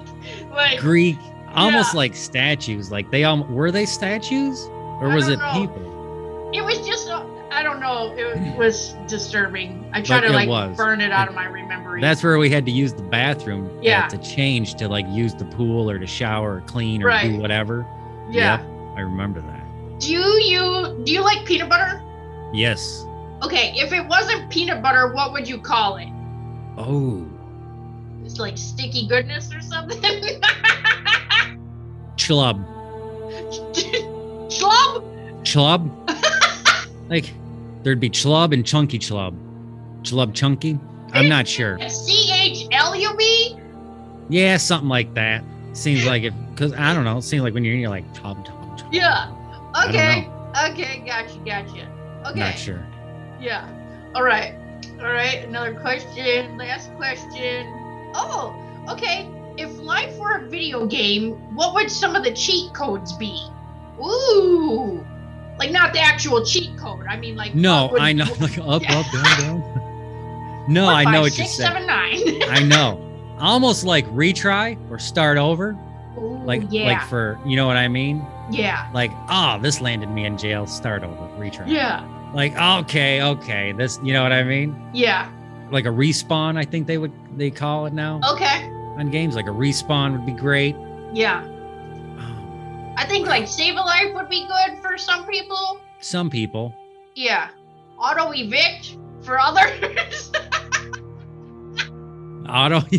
like 0.51 0.79
Greek, 0.79 1.17
almost 1.53 1.93
Yeah. 1.93 1.97
like 1.99 2.15
statues. 2.15 2.91
Like 2.91 3.09
they 3.11 3.23
all 3.23 3.43
were 3.45 3.71
they 3.71 3.85
statues 3.85 4.65
or 4.99 5.09
was 5.13 5.27
it 5.29 5.39
know. 5.39 5.53
people? 5.53 6.51
it 6.53 6.61
was 6.63 6.85
just 6.85 7.09
I 7.53 7.61
don't 7.63 7.79
know. 7.79 8.13
It 8.17 8.57
was 8.57 8.93
disturbing. 9.07 9.85
I 9.93 10.01
try 10.01 10.19
But 10.19 10.27
to 10.27 10.33
like 10.33 10.49
was. 10.49 10.75
burn 10.75 10.99
it 11.01 11.11
out 11.11 11.27
of 11.29 11.35
my 11.35 11.45
remembering. 11.45 12.01
That's 12.01 12.23
where 12.23 12.37
we 12.37 12.49
had 12.49 12.65
to 12.65 12.71
use 12.71 12.93
the 12.93 13.03
bathroom 13.03 13.67
uh, 13.77 13.81
Yeah. 13.81 14.07
to 14.07 14.17
change 14.17 14.75
to 14.75 14.87
like 14.89 15.05
use 15.09 15.33
the 15.35 15.45
pool 15.45 15.89
or 15.89 15.99
to 15.99 16.07
shower 16.07 16.57
or 16.57 16.61
clean 16.61 17.03
or 17.03 17.07
Right. 17.07 17.31
do 17.31 17.37
whatever. 17.39 17.85
yeah. 18.29 18.59
Yep, 18.59 18.97
I 18.97 19.01
remember 19.01 19.41
that. 19.41 19.99
Do 19.99 20.11
you 20.11 21.01
do 21.05 21.11
you 21.13 21.21
like 21.21 21.45
peanut 21.45 21.69
butter? 21.69 22.01
Yes. 22.53 23.05
Okay, 23.43 23.73
if 23.75 23.91
it 23.93 24.05
wasn't 24.07 24.49
peanut 24.49 24.81
butter, 24.81 25.13
what 25.13 25.31
would 25.33 25.47
you 25.47 25.59
call 25.59 25.97
it? 25.97 26.07
Oh, 26.77 27.25
It's 28.25 28.39
like 28.39 28.57
sticky 28.57 29.07
goodness 29.07 29.53
or 29.53 29.61
something. 29.61 30.01
chub. 32.15 32.65
Schlub? 34.49 35.03
Chlub? 35.43 35.89
like 37.09 37.33
there'd 37.83 37.99
be 37.99 38.09
chlub 38.09 38.53
and 38.53 38.65
chunky 38.65 38.99
chlub. 38.99 39.35
Chlub 40.03 40.33
chunky? 40.33 40.79
I'm 41.13 41.29
not 41.29 41.47
sure. 41.47 41.77
C 41.89 42.31
H 42.33 42.67
L 42.71 42.95
U 42.95 43.15
B? 43.15 43.57
Yeah, 44.29 44.57
something 44.57 44.89
like 44.89 45.13
that. 45.13 45.43
Seems 45.73 46.05
like 46.05 46.23
it 46.23 46.33
because 46.51 46.73
I 46.73 46.93
don't 46.93 47.03
know. 47.03 47.17
It 47.17 47.23
seems 47.23 47.43
like 47.43 47.53
when 47.53 47.63
you're 47.63 47.75
you're 47.75 47.89
like 47.89 48.05
chub 48.13 48.45
chub 48.45 48.77
chub. 48.77 48.93
Yeah. 48.93 49.31
Okay. 49.87 50.29
Okay, 50.69 51.03
gotcha, 51.05 51.37
gotcha. 51.45 51.89
Okay. 52.27 52.39
Not 52.39 52.57
sure. 52.57 52.85
Yeah. 53.39 53.67
All 54.15 54.23
right. 54.23 54.55
All 54.99 55.11
right. 55.11 55.43
Another 55.47 55.73
question. 55.73 56.57
Last 56.57 56.93
question. 56.95 57.67
Oh, 58.15 58.55
okay. 58.89 59.27
If 59.57 59.75
life 59.79 60.15
were 60.17 60.37
a 60.37 60.47
video 60.47 60.85
game, 60.85 61.33
what 61.55 61.73
would 61.73 61.89
some 61.89 62.15
of 62.15 62.23
the 62.23 62.33
cheat 62.33 62.73
codes 62.73 63.13
be? 63.13 63.47
Ooh. 63.99 65.05
Like 65.63 65.71
not 65.71 65.93
the 65.93 65.99
actual 65.99 66.43
cheat 66.45 66.75
code. 66.77 67.05
I 67.07 67.17
mean, 67.17 67.35
like 67.35 67.55
No, 67.55 67.95
I 67.97 68.13
know. 68.13 68.25
Like 68.39 68.57
up, 68.59 68.81
up, 68.89 69.05
down, 69.11 69.39
down. 69.39 69.79
No, 70.69 70.85
Four, 70.85 70.93
I 70.93 71.03
five, 71.03 71.13
know 71.13 71.21
what 71.21 71.33
six, 71.33 71.55
saying. 71.57 71.69
seven, 71.71 71.85
nine. 71.87 72.41
I 72.49 72.63
know. 72.65 72.99
Almost 73.39 73.83
like 73.83 74.05
retry 74.07 74.77
or 74.89 74.97
start 74.97 75.37
over. 75.37 75.77
Ooh, 76.17 76.39
Like 76.45 76.63
yeah, 76.69 76.85
like 76.93 77.01
for 77.07 77.37
you 77.45 77.55
know 77.57 77.67
what 77.67 77.75
I 77.75 77.87
mean? 77.89 78.25
yeah, 78.51 78.89
Like, 78.93 79.11
oh, 79.29 79.57
this 79.61 79.81
landed 79.81 80.09
me 80.09 80.25
in 80.25 80.37
jail. 80.37 80.65
Start 80.67 81.03
over. 81.03 81.15
Retry. 81.37 81.67
yeah, 81.67 82.05
Like, 82.33 82.55
okay, 82.55 83.21
okay. 83.21 83.71
This 83.73 83.99
you 84.03 84.13
know 84.13 84.23
what 84.23 84.31
I 84.31 84.43
mean? 84.43 84.75
yeah. 84.93 85.29
Like 85.71 85.85
a 85.85 85.89
respawn, 85.89 86.55
I 86.57 86.63
think 86.63 86.87
they 86.87 86.97
would 86.97 87.11
they 87.37 87.49
call 87.51 87.85
it 87.87 87.93
now 87.93 88.21
Okay, 88.33 88.63
on 88.97 89.09
games. 89.11 89.35
Like 89.35 89.47
a 89.47 89.49
respawn 89.49 90.11
would 90.13 90.25
be 90.25 90.31
great. 90.33 90.75
yeah. 91.13 91.43
I 92.97 93.05
think 93.07 93.27
like 93.27 93.47
save 93.47 93.75
a 93.75 93.81
life 93.81 94.13
would 94.13 94.29
be 94.29 94.45
good 94.47 94.79
for 94.81 94.97
some 94.97 95.25
people. 95.27 95.79
Some 95.99 96.29
people. 96.29 96.73
Yeah. 97.15 97.49
Auto 97.97 98.31
evict 98.33 98.97
for 99.21 99.39
others. 99.39 100.31
Auto. 102.49 102.81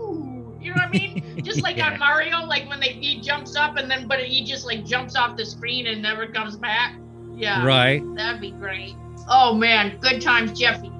Ooh, 0.00 0.56
you 0.60 0.70
know 0.70 0.74
what 0.74 0.82
I 0.84 0.90
mean? 0.90 1.40
Just 1.42 1.62
like 1.62 1.76
Yeah. 1.76 1.92
on 1.92 1.98
Mario, 1.98 2.44
like 2.44 2.68
when 2.68 2.78
they 2.80 2.88
he 2.88 3.20
jumps 3.20 3.56
up 3.56 3.76
and 3.76 3.90
then 3.90 4.06
but 4.06 4.20
he 4.20 4.44
just 4.44 4.64
like 4.66 4.84
jumps 4.84 5.16
off 5.16 5.36
the 5.36 5.44
screen 5.44 5.86
and 5.86 6.02
never 6.02 6.26
comes 6.26 6.56
back. 6.56 6.96
Yeah. 7.34 7.64
right. 7.64 8.02
That'd 8.14 8.40
be 8.40 8.52
great. 8.52 8.94
Oh 9.28 9.54
man, 9.54 9.98
good 10.00 10.20
times, 10.20 10.58
Jeffy. 10.58 10.90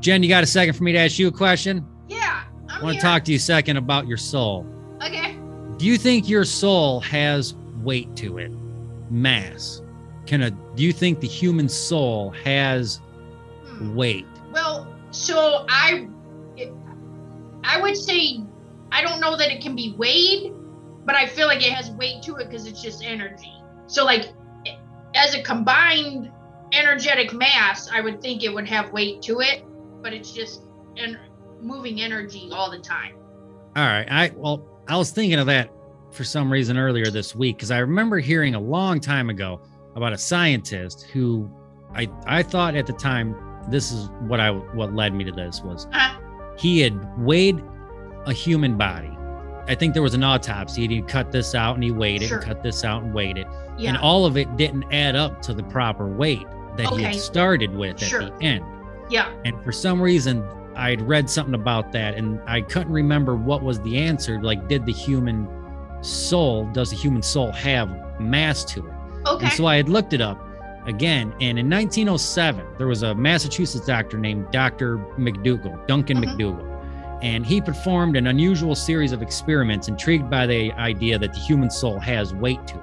Jen, 0.00 0.22
you 0.22 0.28
got 0.28 0.42
a 0.42 0.46
second 0.46 0.74
for 0.74 0.82
me 0.84 0.92
to 0.92 0.98
ask 0.98 1.18
you 1.18 1.28
a 1.28 1.32
question? 1.32 1.86
Yeah. 2.08 2.42
I'm 2.68 2.80
I 2.80 2.84
want 2.84 2.96
to 2.96 3.02
talk 3.02 3.24
to 3.24 3.30
you 3.32 3.36
a 3.36 3.40
second 3.40 3.76
about 3.76 4.06
your 4.06 4.16
soul. 4.16 4.66
Okay. 5.02 5.33
Do 5.84 5.90
you 5.90 5.98
think 5.98 6.30
your 6.30 6.46
soul 6.46 7.00
has 7.00 7.54
weight 7.82 8.16
to 8.16 8.38
it? 8.38 8.50
Mass? 9.10 9.82
Can 10.24 10.40
a 10.44 10.50
do 10.50 10.82
you 10.82 10.94
think 10.94 11.20
the 11.20 11.26
human 11.26 11.68
soul 11.68 12.30
has 12.42 13.02
Hmm. 13.66 13.94
weight? 13.94 14.24
Well, 14.50 14.88
so 15.10 15.66
I, 15.68 16.08
it, 16.56 16.72
I 17.64 17.82
would 17.82 17.98
say, 17.98 18.40
I 18.92 19.02
don't 19.02 19.20
know 19.20 19.36
that 19.36 19.52
it 19.52 19.60
can 19.60 19.76
be 19.76 19.94
weighed, 19.98 20.54
but 21.04 21.16
I 21.16 21.26
feel 21.26 21.48
like 21.48 21.62
it 21.62 21.74
has 21.74 21.90
weight 21.90 22.22
to 22.22 22.36
it 22.36 22.48
because 22.48 22.66
it's 22.66 22.80
just 22.80 23.04
energy. 23.04 23.52
So 23.86 24.06
like, 24.06 24.32
as 25.14 25.34
a 25.34 25.42
combined 25.42 26.32
energetic 26.72 27.34
mass, 27.34 27.90
I 27.92 28.00
would 28.00 28.22
think 28.22 28.42
it 28.42 28.54
would 28.54 28.66
have 28.68 28.90
weight 28.90 29.20
to 29.24 29.40
it, 29.40 29.62
but 30.00 30.14
it's 30.14 30.32
just 30.32 30.62
en- 30.96 31.20
moving 31.60 32.00
energy 32.00 32.48
all 32.50 32.70
the 32.70 32.78
time. 32.78 33.16
All 33.76 33.84
right. 33.84 34.10
I 34.10 34.32
well, 34.34 34.66
I 34.88 34.96
was 34.96 35.10
thinking 35.10 35.38
of 35.38 35.46
that 35.48 35.73
for 36.14 36.24
some 36.24 36.50
reason 36.52 36.78
earlier 36.78 37.06
this 37.10 37.34
week 37.34 37.56
because 37.56 37.70
I 37.70 37.78
remember 37.78 38.18
hearing 38.18 38.54
a 38.54 38.60
long 38.60 39.00
time 39.00 39.30
ago 39.30 39.60
about 39.96 40.12
a 40.12 40.18
scientist 40.18 41.02
who 41.12 41.50
I 41.94 42.08
I 42.26 42.42
thought 42.42 42.74
at 42.76 42.86
the 42.86 42.92
time 42.92 43.34
this 43.68 43.90
is 43.92 44.08
what 44.28 44.40
I 44.40 44.50
what 44.50 44.94
led 44.94 45.14
me 45.14 45.24
to 45.24 45.32
this 45.32 45.60
was 45.62 45.86
he 46.56 46.80
had 46.80 47.18
weighed 47.18 47.62
a 48.26 48.32
human 48.32 48.76
body. 48.76 49.10
I 49.66 49.74
think 49.74 49.92
there 49.94 50.02
was 50.02 50.14
an 50.14 50.22
autopsy. 50.22 50.84
And 50.84 50.92
He'd 50.92 51.08
cut 51.08 51.32
this 51.32 51.54
out 51.54 51.74
and 51.74 51.82
he 51.82 51.90
weighed 51.90 52.22
it, 52.22 52.28
Sure. 52.28 52.36
and 52.38 52.46
cut 52.46 52.62
this 52.62 52.84
out 52.84 53.02
and 53.02 53.12
weighed 53.14 53.38
it, 53.38 53.46
and 53.78 53.96
all 53.96 54.24
of 54.26 54.36
it 54.36 54.56
didn't 54.56 54.84
add 54.92 55.16
up 55.16 55.40
to 55.42 55.54
the 55.54 55.62
proper 55.64 56.06
weight 56.06 56.46
that 56.76 56.86
he 56.88 57.02
had 57.02 57.14
started 57.16 57.74
with 57.74 57.98
Sure. 57.98 58.22
at 58.22 58.38
the 58.38 58.44
end. 58.44 58.64
yeah. 59.10 59.32
And 59.44 59.62
for 59.64 59.72
some 59.72 60.00
reason, 60.00 60.44
I'd 60.76 61.00
read 61.02 61.28
something 61.30 61.54
about 61.54 61.92
that 61.92 62.14
and 62.14 62.40
I 62.46 62.60
couldn't 62.60 62.92
remember 62.92 63.36
what 63.36 63.62
was 63.62 63.80
the 63.80 63.96
answer. 63.98 64.40
Like, 64.42 64.68
did 64.68 64.84
the 64.86 64.92
human 64.92 65.46
soul, 66.04 66.66
does 66.72 66.90
the 66.90 66.96
human 66.96 67.22
soul 67.22 67.50
have 67.52 67.88
mass 68.20 68.64
to 68.66 68.86
it? 68.86 68.92
Okay. 69.26 69.44
And 69.46 69.52
so 69.54 69.66
I 69.66 69.76
had 69.76 69.88
looked 69.88 70.12
it 70.12 70.20
up 70.20 70.38
again. 70.86 71.32
And 71.40 71.58
in 71.58 71.68
1907, 71.70 72.64
there 72.78 72.86
was 72.86 73.02
a 73.02 73.14
Massachusetts 73.14 73.86
doctor 73.86 74.18
named 74.18 74.50
Dr. 74.50 74.98
MacDougall, 75.18 75.78
Duncan 75.86 76.18
Mhm. 76.18 76.26
MacDougall. 76.26 76.70
And 77.22 77.46
he 77.46 77.60
performed 77.60 78.16
an 78.16 78.26
unusual 78.26 78.74
series 78.74 79.12
of 79.12 79.22
experiments 79.22 79.88
intrigued 79.88 80.28
by 80.28 80.46
the 80.46 80.72
idea 80.72 81.18
that 81.18 81.32
the 81.32 81.38
human 81.40 81.70
soul 81.70 81.98
has 82.00 82.34
weight 82.34 82.66
to 82.66 82.74
it. 82.76 82.82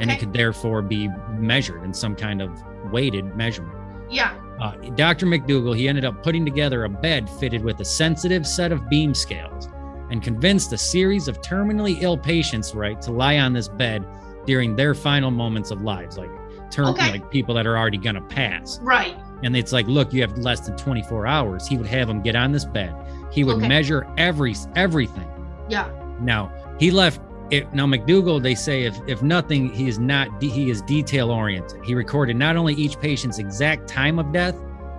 And 0.00 0.10
it 0.10 0.18
could 0.18 0.32
therefore 0.32 0.82
be 0.82 1.08
measured 1.38 1.84
in 1.84 1.94
some 1.94 2.16
kind 2.16 2.42
of 2.42 2.50
weighted 2.92 3.36
measurement. 3.36 3.74
yeah. 4.10 4.32
Uh, 4.60 4.72
Dr. 4.94 5.26
MacDougall, 5.26 5.74
he 5.74 5.86
ended 5.86 6.04
up 6.06 6.22
putting 6.22 6.42
together 6.44 6.84
a 6.84 6.88
bed 6.88 7.28
fitted 7.28 7.62
with 7.62 7.78
a 7.80 7.84
sensitive 7.84 8.46
set 8.46 8.72
of 8.72 8.88
beam 8.88 9.12
scales 9.12 9.68
and 10.10 10.22
convinced 10.22 10.72
a 10.72 10.78
series 10.78 11.28
of 11.28 11.40
terminally 11.40 12.00
ill 12.02 12.16
patients, 12.18 12.74
right, 12.74 13.00
to 13.02 13.12
lie 13.12 13.38
on 13.38 13.52
this 13.52 13.68
bed 13.68 14.04
during 14.46 14.76
their 14.76 14.94
final 14.94 15.30
moments 15.30 15.70
of 15.70 15.82
lives, 15.82 16.16
like 16.16 16.30
term, 16.70 16.86
Okay. 16.88 17.10
like 17.10 17.30
people 17.30 17.54
that 17.54 17.66
are 17.66 17.76
already 17.76 17.98
gonna 17.98 18.20
pass. 18.20 18.78
Right. 18.82 19.16
And 19.42 19.56
it's 19.56 19.72
like, 19.72 19.86
look, 19.86 20.12
you 20.12 20.20
have 20.22 20.36
less 20.38 20.60
than 20.60 20.76
24 20.76 21.26
hours. 21.26 21.66
He 21.66 21.76
would 21.76 21.86
have 21.86 22.08
them 22.08 22.22
get 22.22 22.36
on 22.36 22.52
this 22.52 22.64
bed. 22.64 22.94
He 23.30 23.44
would 23.44 23.56
Okay. 23.56 23.68
measure 23.68 24.06
every 24.16 24.54
everything. 24.76 25.28
Yeah. 25.68 25.88
Now 26.20 26.50
he 26.78 26.90
left 26.90 27.20
it. 27.50 27.72
Now 27.74 27.86
MacDougall, 27.86 28.40
they 28.40 28.54
say 28.54 28.84
if 28.84 28.96
if 29.06 29.22
nothing, 29.22 29.68
he 29.70 29.88
is 29.88 29.98
not 29.98 30.28
he 30.42 30.70
is 30.70 30.80
detail 30.82 31.30
oriented. 31.30 31.84
He 31.84 31.94
recorded 31.94 32.36
not 32.36 32.56
only 32.56 32.74
each 32.74 32.98
patient's 32.98 33.38
exact 33.38 33.88
time 33.88 34.18
of 34.18 34.32
death, 34.32 34.56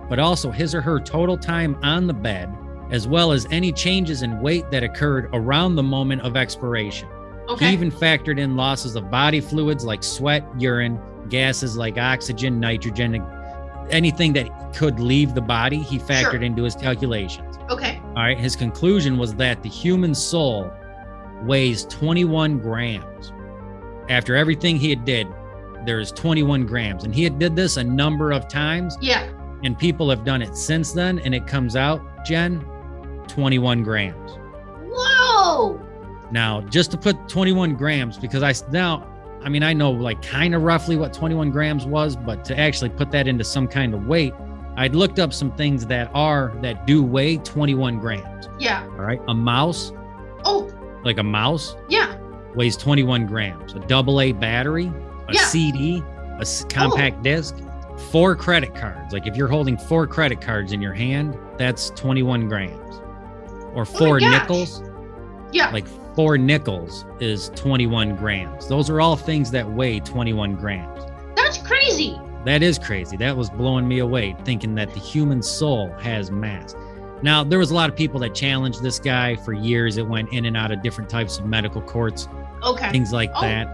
but 0.08 0.18
also 0.18 0.50
his 0.50 0.74
or 0.74 0.80
her 0.80 1.00
total 1.00 1.36
time 1.36 1.76
on 1.82 2.06
the 2.06 2.14
bed, 2.14 2.48
as 2.90 3.06
well 3.06 3.32
as 3.32 3.46
any 3.50 3.72
changes 3.72 4.22
in 4.22 4.40
weight 4.40 4.70
that 4.70 4.82
occurred 4.82 5.28
around 5.32 5.74
the 5.76 5.82
moment 5.82 6.22
of 6.22 6.36
expiration. 6.36 7.08
Okay. 7.48 7.66
He 7.68 7.72
even 7.72 7.90
factored 7.90 8.38
in 8.38 8.56
losses 8.56 8.96
of 8.96 9.10
body 9.10 9.40
fluids 9.40 9.84
like 9.84 10.02
sweat, 10.02 10.44
urine, 10.58 10.98
gases 11.28 11.76
like 11.76 11.98
oxygen, 11.98 12.60
nitrogen, 12.60 13.22
anything 13.90 14.32
that 14.34 14.74
could 14.74 15.00
leave 15.00 15.34
the 15.34 15.40
body. 15.40 15.78
He 15.78 15.98
factored 15.98 16.30
Sure. 16.32 16.42
into 16.42 16.62
his 16.62 16.74
calculations. 16.74 17.56
okay. 17.70 18.00
All 18.16 18.22
right. 18.24 18.38
His 18.38 18.56
conclusion 18.56 19.18
was 19.18 19.34
that 19.34 19.62
the 19.62 19.68
human 19.68 20.14
soul 20.14 20.70
weighs 21.44 21.84
21 21.86 22.58
grams. 22.58 23.32
After 24.08 24.34
everything 24.34 24.76
he 24.76 24.90
had 24.90 25.04
did, 25.04 25.26
there's 25.84 26.10
21 26.12 26.66
grams, 26.66 27.04
and 27.04 27.14
he 27.14 27.22
had 27.24 27.38
did 27.38 27.54
this 27.54 27.76
a 27.76 27.84
number 27.84 28.32
of 28.32 28.48
times, 28.48 28.96
Yeah. 29.00 29.24
and 29.62 29.78
people 29.78 30.10
have 30.10 30.24
done 30.24 30.42
it 30.42 30.56
since 30.56 30.92
then, 30.92 31.18
and 31.20 31.34
it 31.34 31.46
comes 31.46 31.76
out, 31.76 32.02
Jen, 32.26 32.64
21 33.28 33.82
grams. 33.82 34.38
Whoa. 34.86 35.80
Now, 36.30 36.60
just 36.62 36.90
to 36.90 36.96
put 36.98 37.28
21 37.28 37.74
grams, 37.74 38.18
because 38.18 38.42
I 38.42 38.52
now, 38.70 39.06
I 39.42 39.48
mean, 39.48 39.62
I 39.62 39.72
know 39.72 39.90
like 39.90 40.20
kind 40.22 40.54
of 40.54 40.62
roughly 40.62 40.96
what 40.96 41.12
21 41.12 41.50
grams 41.50 41.86
was, 41.86 42.16
but 42.16 42.44
to 42.46 42.58
actually 42.58 42.90
put 42.90 43.10
that 43.12 43.26
into 43.28 43.44
some 43.44 43.66
kind 43.68 43.94
of 43.94 44.06
weight, 44.06 44.34
I'd 44.76 44.94
looked 44.94 45.18
up 45.18 45.32
some 45.32 45.50
things 45.52 45.86
that 45.86 46.10
are 46.14 46.52
that 46.62 46.86
do 46.86 47.02
weigh 47.02 47.38
21 47.38 47.98
grams. 47.98 48.48
Yeah. 48.58 48.84
All 48.84 49.04
right. 49.04 49.20
A 49.28 49.34
mouse, 49.34 49.92
Oh. 50.44 50.70
like 51.04 51.18
a 51.18 51.22
mouse, 51.22 51.76
Yeah. 51.88 52.14
weighs 52.54 52.76
21 52.76 53.26
grams. 53.26 53.74
A 53.74 53.80
double 53.80 54.20
A 54.20 54.32
battery, 54.32 54.92
a 55.28 55.32
Yeah. 55.32 55.40
CD, 55.44 56.02
A 56.40 56.46
compact 56.68 57.16
oh. 57.20 57.22
disc, 57.22 57.56
four 58.10 58.36
credit 58.36 58.74
cards. 58.74 59.12
Like 59.12 59.26
if 59.26 59.36
you're 59.36 59.48
holding 59.48 59.76
four 59.76 60.06
credit 60.06 60.40
cards 60.40 60.72
in 60.72 60.80
your 60.80 60.92
hand, 60.94 61.36
that's 61.56 61.90
21 61.90 62.48
grams. 62.48 63.00
Or 63.78 63.84
four 63.84 64.18
nickels, 64.20 64.82
Yeah. 65.52 65.70
like 65.70 65.86
four 66.16 66.36
nickels 66.36 67.04
is 67.20 67.50
21 67.54 68.16
grams. 68.16 68.66
Those 68.66 68.90
are 68.90 69.00
all 69.00 69.14
things 69.16 69.52
that 69.52 69.70
weigh 69.70 70.00
21 70.00 70.56
grams. 70.56 71.00
That's 71.36 71.58
crazy. 71.58 72.18
That 72.44 72.62
is 72.62 72.78
crazy. 72.78 73.16
That 73.16 73.36
was 73.36 73.48
blowing 73.50 73.86
me 73.86 74.00
away, 74.00 74.34
thinking 74.44 74.74
that 74.74 74.92
the 74.94 75.00
human 75.00 75.42
soul 75.42 75.90
has 76.00 76.30
mass. 76.32 76.74
Now, 77.22 77.44
there 77.44 77.58
was 77.60 77.70
a 77.70 77.74
lot 77.74 77.88
of 77.88 77.94
people 77.96 78.18
that 78.20 78.34
challenged 78.34 78.82
this 78.82 78.98
guy 78.98 79.36
for 79.36 79.52
years. 79.52 79.96
It 79.96 80.06
went 80.06 80.32
in 80.32 80.44
and 80.44 80.56
out 80.56 80.70
of 80.72 80.82
different 80.82 81.08
types 81.08 81.38
of 81.38 81.46
medical 81.46 81.80
courts, 81.82 82.28
Okay. 82.64 82.90
things 82.90 83.12
like 83.12 83.30
Oh. 83.36 83.40
that. 83.42 83.68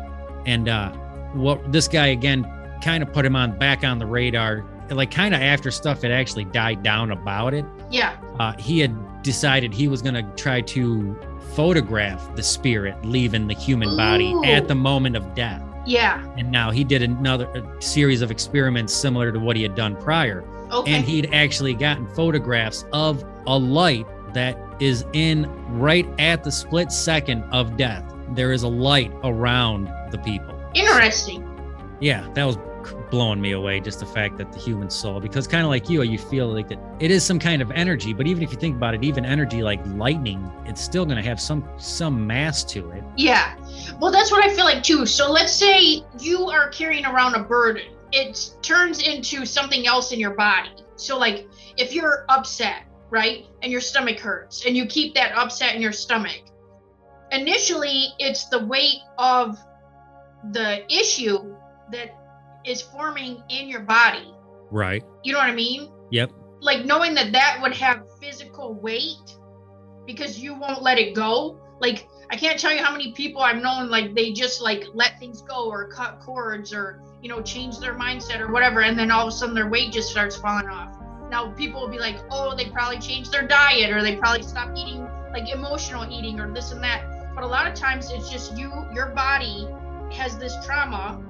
And 0.45 0.69
uh, 0.69 0.91
what 1.33 1.73
this 1.73 1.89
guy 1.89 2.09
again 2.09 2.47
kind 2.83 3.03
of 3.03 3.11
put 3.13 3.25
him 3.25 3.37
on 3.37 3.59
back 3.59 3.85
on 3.85 3.99
the 3.99 4.07
radar, 4.07 4.65
like 4.91 5.11
kind 5.11 5.35
of 5.35 5.41
after 5.41 5.71
stuff 5.71 6.03
had 6.03 6.11
actually 6.11 6.45
died 6.45 6.83
down 6.83 7.11
about 7.11 7.55
it. 7.55 7.65
Yeah. 7.91 8.17
Uh, 8.39 8.53
he 8.59 8.81
had 8.81 9.23
decided 9.23 9.73
he 9.73 9.89
was 9.89 10.03
going 10.03 10.15
to 10.15 10.23
try 10.37 10.61
to 10.61 11.19
photograph 11.55 12.35
the 12.37 12.43
spirit 12.43 13.03
leaving 13.05 13.47
the 13.47 13.55
human 13.55 13.97
body 13.97 14.33
Ooh. 14.33 14.45
at 14.45 14.69
the 14.69 14.75
moment 14.75 15.17
of 15.17 15.35
death. 15.35 15.63
Yeah. 15.87 16.27
And 16.37 16.51
now 16.51 16.71
he 16.71 16.85
did 16.85 17.03
another 17.03 17.47
a 17.47 17.83
series 17.83 18.23
of 18.23 18.31
experiments 18.31 18.93
similar 18.93 19.33
to 19.33 19.39
what 19.39 19.57
he 19.57 19.63
had 19.63 19.75
done 19.75 19.97
prior. 19.97 20.45
Okay. 20.73 20.93
And 20.93 21.05
he'd 21.05 21.33
actually 21.33 21.75
gotten 21.75 22.07
photographs 22.09 22.85
of 22.93 23.25
a 23.47 23.57
light 23.57 24.07
that 24.33 24.59
is 24.81 25.05
in 25.13 25.49
right 25.79 26.09
at 26.19 26.43
the 26.43 26.51
split 26.51 26.91
second 26.91 27.45
of 27.53 27.77
death. 27.77 28.05
There 28.31 28.53
is 28.53 28.63
a 28.63 28.69
light 28.69 29.13
around 29.23 29.93
the 30.11 30.19
people. 30.19 30.59
Interesting. 30.75 31.49
Yeah, 32.01 32.29
that 32.35 32.45
was 32.45 32.59
blowing 33.11 33.41
me 33.41 33.53
away. 33.53 33.81
Just 33.81 34.01
the 34.01 34.07
fact 34.07 34.39
that 34.39 34.53
the 34.53 34.59
human 34.59 34.91
soul, 34.91 35.21
because 35.21 35.47
kind 35.47 35.65
of 35.65 35.71
like 35.71 35.89
you, 35.89 36.03
you 36.03 36.19
feel 36.19 36.49
like 36.49 36.71
it, 36.71 36.79
it 37.01 37.11
is 37.11 37.25
some 37.25 37.39
kind 37.39 37.63
of 37.63 37.71
energy. 37.71 38.13
But 38.13 38.27
even 38.27 38.43
if 38.43 38.51
you 38.53 38.59
think 38.59 38.77
about 38.77 38.95
it, 38.95 39.05
even 39.05 39.25
energy 39.25 39.63
like 39.63 39.81
lightning, 39.87 40.51
it's 40.67 40.81
still 40.81 41.05
going 41.05 41.17
to 41.17 41.23
have 41.23 41.41
some 41.41 41.69
some 41.79 42.27
mass 42.27 42.65
to 42.65 42.91
it. 42.91 43.05
Yeah. 43.17 43.57
Well, 44.01 44.13
that's 44.13 44.31
what 44.31 44.45
I 44.45 44.55
feel 44.55 44.65
like 44.65 44.83
too. 44.83 45.07
So 45.07 45.31
let's 45.31 45.53
say 45.53 46.03
you 46.19 46.49
are 46.51 46.69
carrying 46.69 47.07
around 47.07 47.35
a 47.35 47.43
burden. 47.43 47.93
It 48.13 48.51
turns 48.63 49.03
into 49.03 49.45
something 49.45 49.87
else 49.87 50.13
in 50.13 50.21
your 50.21 50.35
body. 50.35 50.71
So 50.97 51.19
like 51.19 51.49
if 51.77 51.93
you're 51.93 52.25
upset, 52.29 52.85
right? 53.11 53.47
And 53.63 53.71
your 53.71 53.81
stomach 53.81 54.19
hurts 54.19 54.67
and 54.67 54.77
you 54.77 54.87
keep 54.87 55.15
that 55.15 55.37
upset 55.37 55.75
in 55.75 55.83
your 55.83 55.93
stomach. 55.93 56.43
Initially, 57.33 58.09
it's 58.19 58.47
the 58.47 58.65
weight 58.67 59.01
of 59.19 59.59
the 60.53 60.85
issue 60.93 61.55
that 61.91 62.17
is 62.65 62.83
forming 62.83 63.43
in 63.51 63.69
your 63.69 63.81
body. 63.81 64.33
Right. 64.71 65.05
You 65.23 65.33
know 65.33 65.39
what 65.39 65.51
I 65.51 65.55
mean? 65.55 65.91
Yep. 66.11 66.31
like 66.61 66.85
knowing 66.85 67.15
that 67.15 67.33
that 67.33 67.59
would 67.63 67.75
have 67.75 68.05
physical 68.21 68.75
weight 68.75 69.37
because 70.07 70.39
you 70.39 70.55
won't 70.55 70.83
let 70.83 70.99
it 70.99 71.15
go 71.15 71.59
like 71.81 72.07
i 72.31 72.37
can't 72.37 72.59
tell 72.61 72.73
you 72.73 72.83
how 72.83 72.93
many 72.93 73.13
people 73.13 73.41
i've 73.43 73.61
known 73.63 73.89
like 73.91 74.15
they 74.15 74.33
just 74.33 74.61
like 74.61 74.85
let 74.95 75.19
things 75.19 75.43
go 75.43 75.69
or 75.69 75.89
cut 75.89 76.21
cords 76.21 76.73
or 76.73 77.01
you 77.23 77.29
know 77.29 77.41
change 77.43 77.79
their 77.79 77.95
mindset 77.95 78.39
or 78.41 78.53
whatever 78.53 78.83
and 78.83 78.99
then 78.99 79.11
all 79.11 79.27
of 79.27 79.29
a 79.29 79.37
sudden 79.37 79.55
their 79.55 79.69
weight 79.69 79.93
just 79.93 80.09
starts 80.11 80.37
falling 80.37 80.69
off 80.69 80.95
Now 81.31 81.51
people 81.53 81.81
will 81.81 81.89
be 81.89 81.99
like, 81.99 82.17
oh, 82.31 82.55
they 82.55 82.67
probably 82.67 82.99
changed 82.99 83.33
their 83.33 83.47
diet 83.47 83.91
or 83.91 84.03
they 84.03 84.17
probably 84.17 84.43
stopped 84.43 84.79
eating 84.79 85.03
like 85.33 85.51
emotional 85.53 86.05
eating 86.11 86.39
or 86.39 86.53
this 86.53 86.71
and 86.71 86.83
that. 86.85 87.35
But 87.35 87.43
a 87.45 87.47
lot 87.47 87.67
of 87.67 87.75
times 87.75 88.11
it's 88.13 88.31
just 88.31 88.57
you, 88.57 88.71
your 88.93 89.07
body 89.07 89.67
has 90.13 90.39
this 90.39 90.55
trauma 90.65 91.21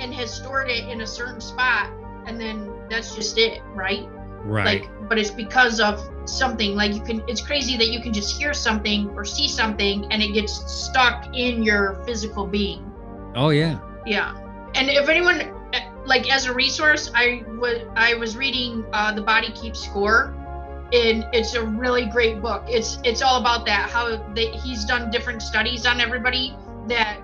and 0.00 0.12
has 0.14 0.32
stored 0.32 0.68
it 0.68 0.88
in 0.88 1.02
a 1.02 1.06
certain 1.06 1.40
spot 1.40 1.90
and 2.26 2.40
then 2.40 2.72
that's 2.88 3.14
just 3.14 3.38
it, 3.38 3.62
right? 3.74 4.08
Right. 4.42 4.82
Like, 4.82 5.08
but 5.08 5.18
it's 5.18 5.30
because 5.30 5.80
of 5.80 6.00
something. 6.24 6.74
Like 6.74 6.94
you 6.94 7.02
can, 7.02 7.22
it's 7.28 7.40
crazy 7.40 7.76
that 7.76 7.88
you 7.88 8.00
can 8.00 8.12
just 8.12 8.38
hear 8.38 8.54
something 8.54 9.10
or 9.10 9.24
see 9.24 9.48
something 9.48 10.10
and 10.10 10.22
it 10.22 10.32
gets 10.32 10.70
stuck 10.70 11.36
in 11.36 11.62
your 11.62 12.02
physical 12.06 12.46
being. 12.46 12.90
oh 13.34 13.50
yeah. 13.50 13.80
Yeah. 14.06 14.34
And 14.74 14.88
if 14.88 15.08
anyone, 15.08 15.52
like 16.06 16.32
as 16.32 16.46
a 16.46 16.54
resource, 16.54 17.10
I 17.14 17.44
was 17.58 17.82
I 17.96 18.14
was 18.14 18.36
reading 18.36 18.84
uh, 18.92 19.12
the 19.12 19.22
Body 19.22 19.52
Keeps 19.52 19.80
Score, 19.84 20.34
and 20.92 21.26
it's 21.32 21.54
a 21.54 21.64
really 21.64 22.06
great 22.06 22.40
book. 22.40 22.64
It's 22.68 22.98
it's 23.04 23.22
all 23.22 23.40
about 23.40 23.66
that. 23.66 23.90
How 23.90 24.16
they, 24.34 24.46
he's 24.46 24.84
done 24.84 25.10
different 25.10 25.42
studies 25.42 25.86
on 25.86 26.00
everybody 26.00 26.56
that 26.88 27.20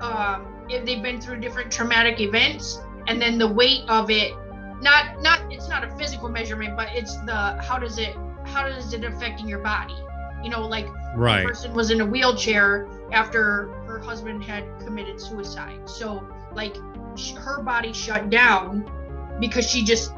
um, 0.00 0.53
if 0.68 0.84
they've 0.84 1.02
been 1.02 1.20
through 1.20 1.40
different 1.40 1.70
traumatic 1.72 2.20
events, 2.20 2.80
and 3.06 3.20
then 3.20 3.38
the 3.38 3.48
weight 3.48 3.82
of 3.88 4.10
it. 4.10 4.32
Not 4.80 5.22
not 5.22 5.40
it's 5.52 5.68
not 5.68 5.84
a 5.84 5.96
physical 5.96 6.28
measurement, 6.28 6.76
but 6.76 6.88
it's 6.92 7.16
the 7.22 7.34
how 7.62 7.78
does 7.78 7.98
it 7.98 8.14
how 8.44 8.68
does 8.68 8.92
it 8.92 9.04
affecting 9.04 9.48
your 9.48 9.60
body? 9.60 9.94
You 10.42 10.50
know, 10.50 10.66
like 10.66 10.86
Right. 11.14 11.46
person 11.46 11.72
was 11.74 11.90
in 11.90 12.00
a 12.00 12.06
wheelchair 12.06 12.88
after 13.12 13.68
her 13.86 13.98
husband 14.00 14.42
had 14.44 14.64
committed 14.80 15.20
suicide. 15.20 15.88
So, 15.88 16.26
like, 16.52 16.76
her 17.38 17.62
body 17.62 17.92
shut 17.92 18.30
down 18.30 18.84
because 19.40 19.68
she 19.70 19.84
just 19.84 20.12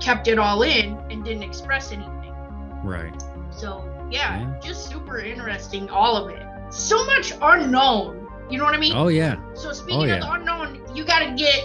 kept 0.00 0.26
it 0.26 0.38
all 0.38 0.62
in 0.62 0.96
and 1.10 1.22
didn't 1.24 1.42
express 1.42 1.92
anything. 1.92 2.32
Right. 2.82 3.14
So, 3.50 3.84
yeah, 4.10 4.40
Yeah. 4.40 4.54
just 4.60 4.88
super 4.90 5.18
interesting, 5.18 5.90
all 5.90 6.16
of 6.16 6.30
it. 6.30 6.42
So 6.70 7.04
much 7.04 7.32
unknown. 7.42 8.26
You 8.50 8.58
know 8.58 8.64
what 8.64 8.74
I 8.74 8.78
mean? 8.78 8.94
Oh 8.96 9.08
yeah. 9.08 9.36
So, 9.54 9.72
speaking 9.72 10.10
Oh, 10.10 10.14
of 10.14 10.20
the 10.20 10.32
unknown, 10.32 10.80
you 10.96 11.04
got 11.04 11.18
to 11.20 11.34
get 11.34 11.64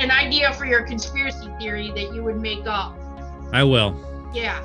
an 0.00 0.10
idea 0.10 0.52
for 0.54 0.64
your 0.64 0.82
conspiracy 0.86 1.48
theory 1.58 1.90
that 1.90 2.14
you 2.14 2.22
would 2.22 2.40
make 2.40 2.66
up. 2.66 2.96
I 3.52 3.64
will. 3.64 3.96
Yeah. 4.32 4.60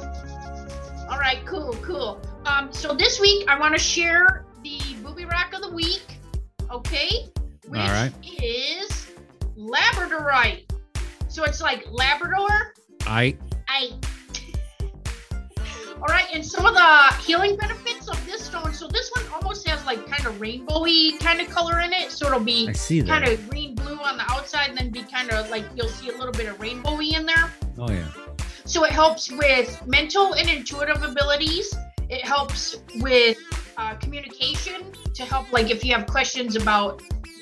All 1.10 1.18
right, 1.20 1.40
cool, 1.46 1.74
cool. 1.82 2.22
Um, 2.46 2.72
so 2.72 2.94
this 2.94 3.20
week 3.20 3.48
I 3.50 3.60
want 3.60 3.74
to 3.74 3.80
share 3.80 4.46
the 4.64 4.80
booby 5.04 5.26
rock 5.26 5.54
of 5.54 5.62
the 5.62 5.72
week, 5.72 6.20
okay? 6.72 7.10
Which 7.68 7.80
All 7.82 7.88
right. 7.88 8.12
is 8.42 9.12
Labradorite. 9.58 10.70
So 11.30 11.44
it's 11.44 11.62
like 11.62 11.86
Labrador. 11.92 12.74
I 13.08 13.38
I. 13.68 13.92
All 16.08 16.14
right, 16.14 16.28
and 16.32 16.46
some 16.46 16.68
of 16.68 16.76
the 16.76 17.16
healing 17.24 17.56
benefits 17.56 18.08
of 18.08 18.24
this 18.28 18.46
stone. 18.46 18.76
So 18.76 18.88
this 18.88 19.10
one 19.16 19.26
almost 19.34 19.68
has 19.68 19.84
like 19.88 20.06
kind 20.06 20.28
of 20.28 20.36
rainbowy 20.40 21.20
kind 21.20 21.42
of 21.42 21.50
color 21.50 21.80
in 21.80 21.94
it. 21.94 22.12
So 22.12 22.28
it'll 22.28 22.40
be 22.40 22.70
I 22.70 22.74
see 22.74 23.02
that. 23.02 23.08
kind 23.08 23.28
of 23.28 23.50
green 23.50 23.74
blue 23.74 23.98
on 23.98 24.18
the 24.18 24.32
outside, 24.32 24.70
and 24.70 24.78
then 24.78 24.92
be 24.92 25.02
kind 25.02 25.32
of 25.32 25.50
like 25.50 25.66
you'll 25.76 25.88
see 25.88 26.10
a 26.10 26.16
little 26.16 26.32
bit 26.32 26.48
of 26.48 26.60
rainbowy 26.60 27.14
in 27.14 27.26
there. 27.26 27.52
Oh 27.80 27.90
yeah. 27.90 28.08
So 28.66 28.84
it 28.84 28.92
helps 28.92 29.32
with 29.32 29.82
mental 29.88 30.36
and 30.36 30.48
intuitive 30.48 31.02
abilities. 31.02 31.76
It 32.08 32.24
helps 32.24 32.76
with 32.98 33.40
uh, 33.78 33.96
communication 33.96 34.92
to 35.16 35.24
help, 35.24 35.52
like, 35.52 35.72
if 35.72 35.84
you 35.84 35.94
have 35.94 36.06
questions 36.06 36.56
about 36.56 37.02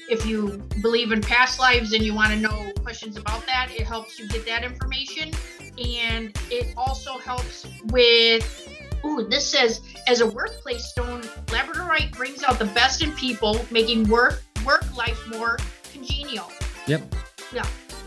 if 0.09 0.25
you 0.25 0.63
believe 0.81 1.11
in 1.11 1.21
past 1.21 1.59
lives 1.59 1.93
and 1.93 2.03
you 2.03 2.13
want 2.13 2.31
to 2.31 2.37
know 2.37 2.71
questions 2.81 3.17
about 3.17 3.45
that, 3.45 3.71
it 3.71 3.85
helps 3.87 4.19
you 4.19 4.27
get 4.27 4.45
that 4.45 4.63
information. 4.63 5.31
And 5.77 6.37
it 6.51 6.73
also 6.77 7.17
helps 7.17 7.65
with, 7.85 8.67
ooh, 9.05 9.27
this 9.27 9.49
says, 9.49 9.81
as 10.07 10.21
a 10.21 10.27
workplace 10.27 10.85
stone, 10.85 11.21
Labradorite 11.47 12.11
brings 12.15 12.43
out 12.43 12.59
the 12.59 12.65
best 12.65 13.01
in 13.01 13.11
people, 13.13 13.65
making 13.71 14.07
work 14.07 14.43
work 14.65 14.85
life 14.95 15.19
more 15.27 15.57
congenial. 15.91 16.49
Yep. 16.87 17.15
Yeah. 17.53 17.65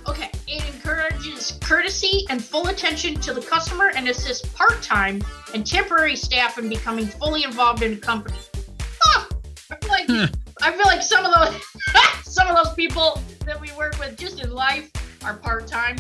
Okay, 0.09 0.31
it 0.47 0.65
encourages 0.75 1.59
courtesy 1.63 2.27
and 2.31 2.43
full 2.43 2.69
attention 2.69 3.17
to 3.21 3.35
the 3.35 3.41
customer 3.41 3.91
and 3.95 4.09
assists 4.09 4.49
part-time 4.55 5.23
and 5.53 5.67
temporary 5.67 6.17
staff 6.17 6.59
in 6.59 6.69
becoming 6.69 7.07
fully 7.07 7.43
involved 7.43 7.83
in 7.83 7.97
the 7.97 8.01
company. 8.01 8.39
Huh, 9.01 9.27
I 9.71 9.77
feel 9.77 9.91
like 9.91 10.07
Huh. 10.09 10.29
I 10.63 10.73
feel 10.73 10.87
like 10.87 11.03
some 11.03 11.25
of 11.25 11.35
those 11.35 11.61
some 12.25 12.49
of 12.49 12.57
those 12.57 12.75
people 12.75 13.21
that 13.45 13.61
we 13.61 13.73
work 13.73 13.99
with 13.99 14.17
just 14.17 14.41
in 14.41 14.53
life 14.53 14.91
are 15.25 15.35
part-time. 15.35 15.97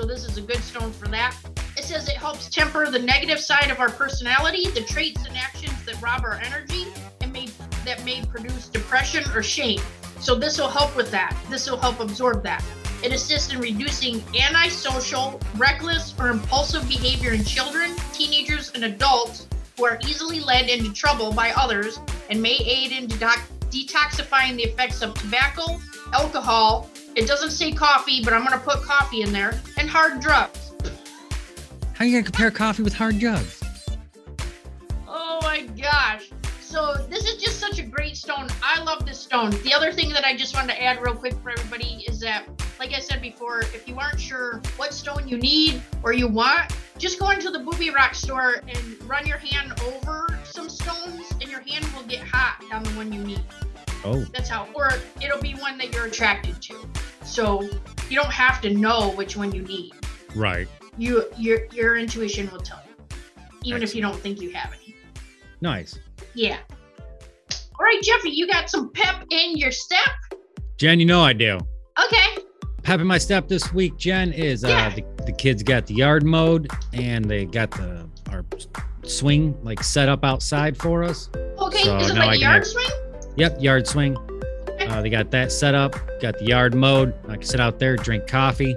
So 0.00 0.06
this 0.06 0.24
is 0.24 0.38
a 0.38 0.40
good 0.40 0.62
stone 0.62 0.92
for 0.92 1.08
that. 1.08 1.36
It 1.76 1.84
says 1.84 2.08
it 2.08 2.16
helps 2.16 2.48
temper 2.48 2.90
the 2.90 2.98
negative 2.98 3.38
side 3.38 3.70
of 3.70 3.80
our 3.80 3.90
personality, 3.90 4.66
the 4.70 4.80
traits 4.80 5.26
and 5.26 5.36
actions 5.36 5.84
that 5.84 6.00
rob 6.00 6.24
our 6.24 6.40
energy 6.40 6.86
and 7.20 7.30
may 7.30 7.48
that 7.84 8.02
may 8.02 8.24
produce 8.24 8.70
depression 8.70 9.30
or 9.34 9.42
shame. 9.42 9.78
So 10.18 10.34
this 10.34 10.58
will 10.58 10.70
help 10.70 10.96
with 10.96 11.10
that. 11.10 11.36
This 11.50 11.70
will 11.70 11.76
help 11.76 12.00
absorb 12.00 12.42
that. 12.44 12.64
It 13.04 13.12
assists 13.12 13.52
in 13.52 13.60
reducing 13.60 14.24
antisocial, 14.34 15.38
reckless, 15.58 16.14
or 16.18 16.28
impulsive 16.28 16.88
behavior 16.88 17.32
in 17.32 17.44
children, 17.44 17.94
teenagers, 18.14 18.72
and 18.74 18.84
adults 18.84 19.48
who 19.76 19.84
are 19.84 19.98
easily 20.08 20.40
led 20.40 20.70
into 20.70 20.94
trouble 20.94 21.30
by 21.30 21.50
others 21.58 22.00
and 22.30 22.40
may 22.40 22.56
aid 22.56 22.92
in 22.92 23.06
detox- 23.06 23.42
detoxifying 23.68 24.56
the 24.56 24.62
effects 24.62 25.02
of 25.02 25.12
tobacco, 25.12 25.78
alcohol. 26.14 26.88
It 27.20 27.26
doesn't 27.26 27.50
say 27.50 27.70
coffee, 27.70 28.24
but 28.24 28.32
I'm 28.32 28.46
going 28.46 28.58
to 28.58 28.64
put 28.64 28.82
coffee 28.82 29.20
in 29.20 29.30
there, 29.30 29.60
and 29.76 29.90
hard 29.90 30.20
drugs. 30.20 30.72
How 31.92 32.06
are 32.06 32.08
you 32.08 32.12
gonna 32.12 32.24
compare 32.24 32.50
coffee 32.50 32.82
with 32.82 32.94
hard 32.94 33.18
drugs? 33.18 33.62
Oh 35.06 35.38
my 35.42 35.66
gosh. 35.78 36.30
So 36.62 36.94
this 37.10 37.26
is 37.26 37.36
just 37.42 37.60
such 37.60 37.78
a 37.78 37.82
great 37.82 38.16
stone. 38.16 38.48
I 38.62 38.82
love 38.82 39.04
this 39.04 39.20
stone. 39.20 39.50
The 39.64 39.74
other 39.74 39.92
thing 39.92 40.08
that 40.14 40.24
I 40.24 40.34
just 40.34 40.54
wanted 40.54 40.68
to 40.68 40.82
add 40.82 41.02
real 41.02 41.14
quick 41.14 41.34
for 41.42 41.50
everybody 41.50 42.06
is 42.08 42.20
that, 42.20 42.44
like 42.78 42.94
I 42.94 43.00
said 43.00 43.20
before, 43.20 43.60
if 43.60 43.86
you 43.86 43.98
aren't 43.98 44.18
sure 44.18 44.62
what 44.78 44.94
stone 44.94 45.28
you 45.28 45.36
need 45.36 45.82
or 46.02 46.14
you 46.14 46.26
want, 46.26 46.74
just 46.96 47.20
go 47.20 47.28
into 47.32 47.50
the 47.50 47.58
Booby 47.58 47.90
Rock 47.90 48.14
store 48.14 48.62
and 48.66 49.02
run 49.02 49.26
your 49.26 49.36
hand 49.36 49.78
over 49.82 50.26
some 50.44 50.70
stones, 50.70 51.30
and 51.32 51.50
your 51.50 51.60
hand 51.60 51.84
will 51.94 52.04
get 52.04 52.20
hot 52.20 52.64
on 52.72 52.82
the 52.82 52.90
one 52.92 53.12
you 53.12 53.22
need. 53.22 53.44
Oh. 54.04 54.24
That's 54.32 54.48
how, 54.48 54.68
or 54.74 54.92
it'll 55.22 55.42
be 55.42 55.52
one 55.52 55.76
that 55.76 55.92
you're 55.92 56.06
attracted 56.06 56.62
to. 56.62 56.88
So 57.24 57.62
you 58.08 58.16
don't 58.16 58.32
have 58.32 58.60
to 58.62 58.70
know 58.70 59.10
which 59.12 59.36
one 59.36 59.52
you 59.52 59.62
need. 59.62 59.92
Right. 60.34 60.68
You, 60.98 61.24
your, 61.36 61.66
your 61.72 61.96
intuition 61.96 62.50
will 62.50 62.60
tell 62.60 62.80
you, 62.86 63.06
even 63.64 63.82
if 63.82 63.94
you 63.94 64.02
don't 64.02 64.16
think 64.18 64.40
you 64.40 64.50
have 64.52 64.72
any. 64.72 64.94
Nice. 65.60 65.98
Yeah. 66.34 66.58
All 67.78 67.84
right, 67.84 68.00
Jeffrey, 68.02 68.30
you 68.30 68.46
got 68.46 68.68
some 68.68 68.90
pep 68.92 69.24
in 69.30 69.56
your 69.56 69.72
step. 69.72 70.10
Jen, 70.76 71.00
you 71.00 71.06
know 71.06 71.22
I 71.22 71.32
do. 71.32 71.58
Okay. 72.04 72.42
Pep 72.82 73.00
in 73.00 73.06
my 73.06 73.18
step 73.18 73.48
this 73.48 73.72
week, 73.72 73.96
Jen, 73.98 74.32
is 74.32 74.64
uh 74.64 74.68
Yeah. 74.68 74.94
the, 74.94 75.04
the 75.26 75.32
kids 75.32 75.62
got 75.62 75.86
the 75.86 75.94
yard 75.94 76.24
mowed 76.24 76.70
and 76.92 77.24
they 77.24 77.44
got 77.44 77.70
the 77.70 78.08
our 78.30 78.44
swing 79.02 79.56
like 79.62 79.82
set 79.82 80.08
up 80.08 80.24
outside 80.24 80.76
for 80.76 81.04
us. 81.04 81.28
Okay. 81.58 81.82
So 81.84 81.96
Is 81.98 82.10
it 82.10 82.16
like 82.16 82.36
a 82.38 82.40
yard 82.40 82.54
have- 82.62 82.66
swing? 82.66 82.88
Yep, 83.36 83.62
yard 83.62 83.86
swing. 83.86 84.16
Uh, 84.90 85.00
they 85.00 85.08
got 85.10 85.30
that 85.30 85.52
set 85.52 85.74
up, 85.74 85.94
got 86.20 86.36
the 86.38 86.44
yard 86.44 86.74
mowed. 86.74 87.14
I 87.28 87.34
can 87.34 87.42
sit 87.44 87.60
out 87.60 87.78
there, 87.78 87.96
drink 87.96 88.26
coffee, 88.26 88.74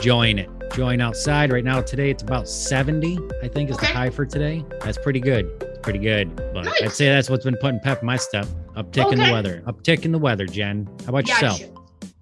join 0.00 0.38
it. 0.38 0.48
Join 0.72 1.00
outside. 1.00 1.50
Right 1.50 1.64
now, 1.64 1.80
today 1.80 2.10
it's 2.10 2.22
about 2.22 2.46
70, 2.48 3.18
I 3.42 3.48
think 3.48 3.70
is 3.70 3.76
the 3.78 3.86
high 3.86 4.10
for 4.10 4.24
today. 4.24 4.64
That's 4.82 4.98
pretty 4.98 5.18
good. 5.18 5.50
It's 5.62 5.78
pretty 5.80 5.98
good. 5.98 6.36
But 6.36 6.64
Nice. 6.66 6.82
I'd 6.82 6.92
say 6.92 7.06
that's 7.08 7.28
what's 7.28 7.44
been 7.44 7.56
putting 7.56 7.80
pep 7.80 8.00
in 8.02 8.06
my 8.06 8.16
step. 8.16 8.46
Uptick 8.76 9.10
in 9.12 9.18
the 9.18 9.24
Okay. 9.24 9.32
weather. 9.32 9.62
Uptick 9.66 10.04
in 10.04 10.12
the 10.12 10.18
weather, 10.18 10.46
Jen. 10.46 10.86
How 11.04 11.08
about 11.08 11.26
yourself? 11.26 11.60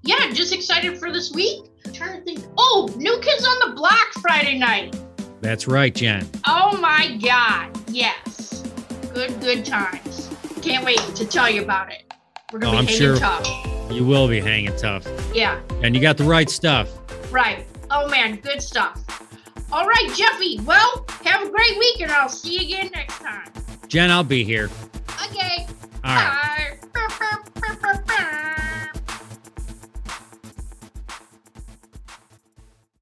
Yeah, 0.03 0.31
just 0.33 0.55
excited 0.55 0.97
for 0.97 1.13
this 1.13 1.33
week. 1.33 1.65
I'm 1.85 1.93
trying 1.93 2.19
to 2.19 2.25
think. 2.25 2.45
Oh, 2.57 2.89
New 2.97 3.19
Kids 3.19 3.45
on 3.45 3.69
the 3.69 3.75
Block 3.75 4.13
Friday 4.23 4.57
night. 4.59 4.97
That's 5.43 5.67
right, 5.69 5.95
Jen. 5.95 6.27
Oh 6.47 6.79
my 6.81 7.19
God. 7.23 7.77
Yes. 7.89 8.63
Good, 9.13 9.39
good 9.41 9.65
times. 9.67 10.31
Can't 10.63 10.85
wait 10.85 10.99
to 11.17 11.27
tell 11.27 11.51
you 11.51 11.63
about 11.63 11.93
it. 11.93 12.06
We're 12.53 12.59
Oh, 12.59 12.63
gonna 12.63 12.79
I'm 12.79 12.85
hanging 12.87 12.99
sure. 13.01 13.17
tough. 13.19 13.91
You 13.91 14.05
will 14.05 14.29
be 14.29 14.41
hanging 14.41 14.75
tough. 14.77 15.07
Yeah. 15.35 15.61
And 15.83 15.95
you 15.97 16.01
got 16.03 16.17
the 16.17 16.25
right 16.25 16.49
stuff. 16.49 16.89
Right. 17.33 17.67
Oh 17.91 18.09
man, 18.09 18.37
good 18.37 18.63
stuff. 18.63 19.03
All 19.73 19.87
right, 19.87 20.09
Jeffy. 20.17 20.61
Well, 20.65 21.05
have 21.25 21.43
a 21.47 21.51
great 21.51 21.77
week, 21.79 22.01
and 22.01 22.11
I'll 22.13 22.29
see 22.29 22.55
you 22.55 22.61
again 22.77 22.91
next 22.95 23.19
time. 23.19 23.51
Jen, 23.89 24.11
I'll 24.13 24.23
be 24.25 24.45
here. 24.45 24.71
Okay. 25.31 25.67
All 26.05 26.15
right. 26.15 26.76
Bye. 26.76 26.76